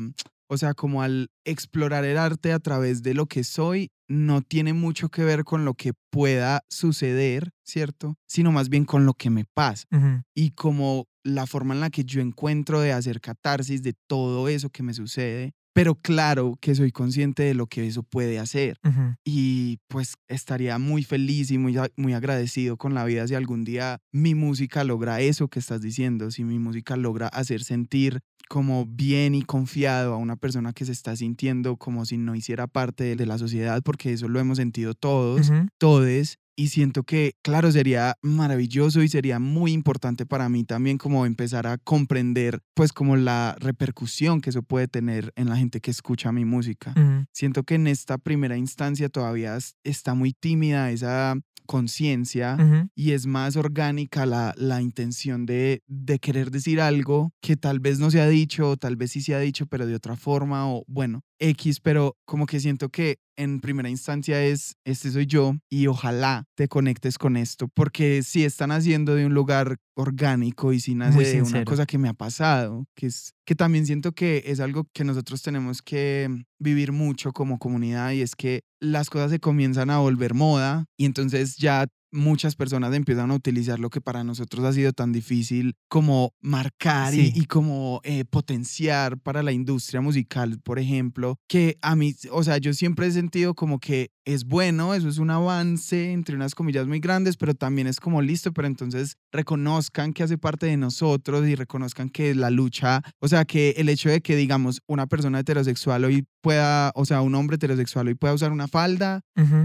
o 0.49 0.57
sea, 0.57 0.73
como 0.73 1.01
al 1.01 1.29
explorar 1.45 2.05
el 2.05 2.17
arte 2.17 2.51
a 2.53 2.59
través 2.59 3.03
de 3.03 3.13
lo 3.13 3.25
que 3.25 3.43
soy, 3.43 3.89
no 4.07 4.41
tiene 4.41 4.71
mucho 4.73 5.09
que 5.09 5.23
ver 5.23 5.43
con 5.43 5.65
lo 5.65 5.73
que 5.73 5.91
pueda 6.09 6.61
suceder, 6.69 7.51
¿cierto? 7.65 8.15
Sino 8.27 8.51
más 8.53 8.69
bien 8.69 8.85
con 8.85 9.05
lo 9.05 9.13
que 9.13 9.29
me 9.29 9.43
pasa 9.53 9.85
y 10.33 10.51
como 10.51 11.05
la 11.23 11.45
forma 11.45 11.73
en 11.73 11.81
la 11.81 11.89
que 11.89 12.05
yo 12.05 12.21
encuentro 12.21 12.79
de 12.79 12.93
hacer 12.93 13.19
catarsis 13.19 13.83
de 13.83 13.93
todo 14.07 14.47
eso 14.47 14.69
que 14.69 14.81
me 14.83 14.93
sucede, 14.93 15.51
pero 15.77 15.93
claro 15.93 16.57
que 16.59 16.73
soy 16.73 16.91
consciente 16.91 17.43
de 17.43 17.53
lo 17.53 17.67
que 17.67 17.85
eso 17.85 18.01
puede 18.01 18.39
hacer 18.39 18.79
y 19.23 19.77
pues 19.87 20.15
estaría 20.27 20.79
muy 20.79 21.03
feliz 21.03 21.51
y 21.51 21.59
muy, 21.59 21.77
muy 21.95 22.13
agradecido 22.13 22.77
con 22.77 22.95
la 22.95 23.05
vida 23.05 23.27
si 23.27 23.35
algún 23.35 23.63
día 23.63 23.99
mi 24.11 24.33
música 24.33 24.83
logra 24.83 25.21
eso 25.21 25.47
que 25.49 25.59
estás 25.59 25.81
diciendo, 25.81 26.31
si 26.31 26.43
mi 26.43 26.57
música 26.57 26.97
logra 26.97 27.27
hacer 27.27 27.63
sentir 27.63 28.21
como 28.49 28.85
bien 28.87 29.35
y 29.35 29.43
confiado 29.43 30.13
a 30.13 30.17
una 30.17 30.35
persona 30.35 30.73
que 30.73 30.85
se 30.85 30.93
está 30.93 31.15
sintiendo 31.15 31.77
como 31.77 32.05
si 32.05 32.17
no 32.17 32.33
hiciera 32.33 32.65
parte 32.65 33.15
de, 33.15 33.25
la 33.27 33.37
sociedad, 33.37 33.81
porque 33.83 34.13
eso 34.13 34.29
lo 34.29 34.39
hemos 34.39 34.57
sentido 34.57 34.93
todos, 34.93 35.49
ujú. 35.49 35.67
todes. 35.77 36.39
Y 36.59 36.69
siento 36.69 37.03
que, 37.03 37.33
claro, 37.43 37.71
sería 37.71 38.15
maravilloso 38.23 39.03
y 39.03 39.09
sería 39.09 39.37
muy 39.37 39.73
importante 39.73 40.25
para 40.25 40.49
mí 40.49 40.63
también 40.63 40.97
como 40.97 41.27
empezar 41.27 41.67
a 41.67 41.77
comprender 41.77 42.61
pues 42.73 42.91
como 42.93 43.15
la 43.15 43.55
repercusión 43.59 44.41
que 44.41 44.49
eso 44.49 44.63
puede 44.63 44.87
tener 44.87 45.31
en 45.35 45.49
la 45.49 45.57
gente 45.57 45.81
que 45.81 45.91
escucha 45.91 46.31
mi 46.31 46.45
música. 46.45 46.95
Ujú, 46.97 47.25
Siento 47.31 47.63
que 47.63 47.75
en 47.75 47.85
esta 47.85 48.17
primera 48.17 48.57
instancia 48.57 49.07
todavía 49.09 49.55
es- 49.55 49.75
está 49.83 50.15
muy 50.15 50.33
tímida 50.33 50.89
esa 50.89 51.35
conciencia 51.67 52.55
ujú, 52.59 52.89
y 52.95 53.11
es 53.11 53.27
más 53.27 53.55
orgánica 53.55 54.25
la, 54.25 54.53
la 54.57 54.81
intención 54.81 55.45
de, 55.45 55.83
de 55.85 56.17
querer 56.17 56.49
decir 56.49 56.81
algo 56.81 57.33
que 57.41 57.55
tal 57.57 57.79
vez 57.79 57.99
no 57.99 58.09
se 58.09 58.19
ha 58.21 58.27
dicho, 58.27 58.69
o 58.71 58.77
tal 58.77 58.95
vez 58.95 59.11
sí 59.11 59.21
se 59.21 59.35
ha 59.35 59.39
dicho, 59.39 59.67
pero 59.67 59.85
de 59.85 59.93
otra 59.93 60.15
forma, 60.15 60.67
o 60.73 60.83
bueno, 60.87 61.21
X, 61.39 61.81
pero 61.81 62.15
como 62.25 62.45
que 62.47 62.59
siento 62.59 62.89
que 62.89 63.17
en 63.37 63.59
primera 63.59 63.89
instancia 63.89 64.43
es, 64.43 64.75
este 64.83 65.11
soy 65.11 65.27
yo 65.27 65.55
y 65.69 65.87
ojalá 65.87 66.45
te 66.55 66.67
conectes 66.67 67.17
con 67.17 67.37
esto, 67.37 67.69
porque 67.73 68.23
si 68.23 68.43
están 68.43 68.71
haciendo 68.71 69.15
de 69.15 69.25
un 69.25 69.33
lugar 69.33 69.77
orgánico 69.95 70.73
y 70.73 70.79
si 70.79 70.95
nace 70.95 71.15
Muy 71.15 71.25
de 71.25 71.41
una 71.41 71.63
cosa 71.63 71.85
que 71.85 71.97
me 71.97 72.09
ha 72.09 72.13
pasado, 72.13 72.85
que 72.95 73.07
es 73.07 73.33
que 73.45 73.55
también 73.55 73.85
siento 73.85 74.11
que 74.11 74.43
es 74.47 74.59
algo 74.59 74.87
que 74.93 75.03
nosotros 75.03 75.41
tenemos 75.41 75.81
que 75.81 76.45
vivir 76.59 76.91
mucho 76.91 77.31
como 77.31 77.59
comunidad 77.59 78.11
y 78.11 78.21
es 78.21 78.35
que 78.35 78.61
las 78.79 79.09
cosas 79.09 79.31
se 79.31 79.39
comienzan 79.39 79.89
a 79.89 79.99
volver 79.99 80.33
moda 80.33 80.85
y 80.97 81.05
entonces 81.05 81.57
ya 81.57 81.87
muchas 82.11 82.55
personas 82.55 82.93
empiezan 82.93 83.31
a 83.31 83.35
utilizar 83.35 83.79
lo 83.79 83.89
que 83.89 84.01
para 84.01 84.23
nosotros 84.23 84.63
ha 84.65 84.73
sido 84.73 84.93
tan 84.93 85.11
difícil 85.11 85.75
como 85.89 86.33
marcar 86.41 87.13
y- 87.13 87.45
como 87.45 88.01
eh, 88.03 88.23
potenciar 88.25 89.17
para 89.19 89.43
la 89.43 89.51
industria 89.51 90.01
musical, 90.01 90.59
por 90.63 90.79
ejemplo, 90.79 91.37
que 91.47 91.77
a 91.81 91.95
mí, 91.95 92.15
o 92.31 92.43
sea, 92.43 92.57
yo 92.57 92.73
siempre 92.73 93.07
he 93.07 93.11
sentido 93.11 93.53
como 93.55 93.79
que 93.79 94.11
es 94.25 94.43
bueno, 94.45 94.93
eso 94.93 95.07
es 95.07 95.17
un 95.19 95.29
avance 95.29 96.11
entre 96.11 96.35
unas 96.35 96.53
comillas 96.55 96.87
muy 96.87 96.99
grandes, 96.99 97.37
pero 97.37 97.53
también 97.55 97.87
es 97.87 97.99
como 97.99 98.21
listo, 98.21 98.51
pero 98.53 98.67
entonces 98.67 99.15
reconozcan 99.37 100.11
que 100.13 100.23
hace 100.23 100.37
parte 100.37 100.65
de 100.65 100.75
nosotros 100.77 101.47
y 101.47 101.55
reconozcan 101.55 102.09
que 102.09 102.35
la 102.35 102.49
lucha, 102.49 103.01
o 103.19 103.27
sea, 103.27 103.45
que 103.45 103.75
el 103.77 103.87
hecho 103.89 104.09
de 104.09 104.19
que 104.21 104.35
digamos 104.35 104.81
una 104.87 105.07
persona 105.07 105.39
heterosexual 105.39 106.03
hoy 106.05 106.25
pueda, 106.41 106.91
o 106.95 107.05
sea, 107.05 107.21
un 107.21 107.35
hombre 107.35 107.55
heterosexual 107.55 108.07
hoy 108.07 108.15
pueda 108.15 108.33
usar 108.33 108.51
una 108.51 108.67
falda, 108.67 109.21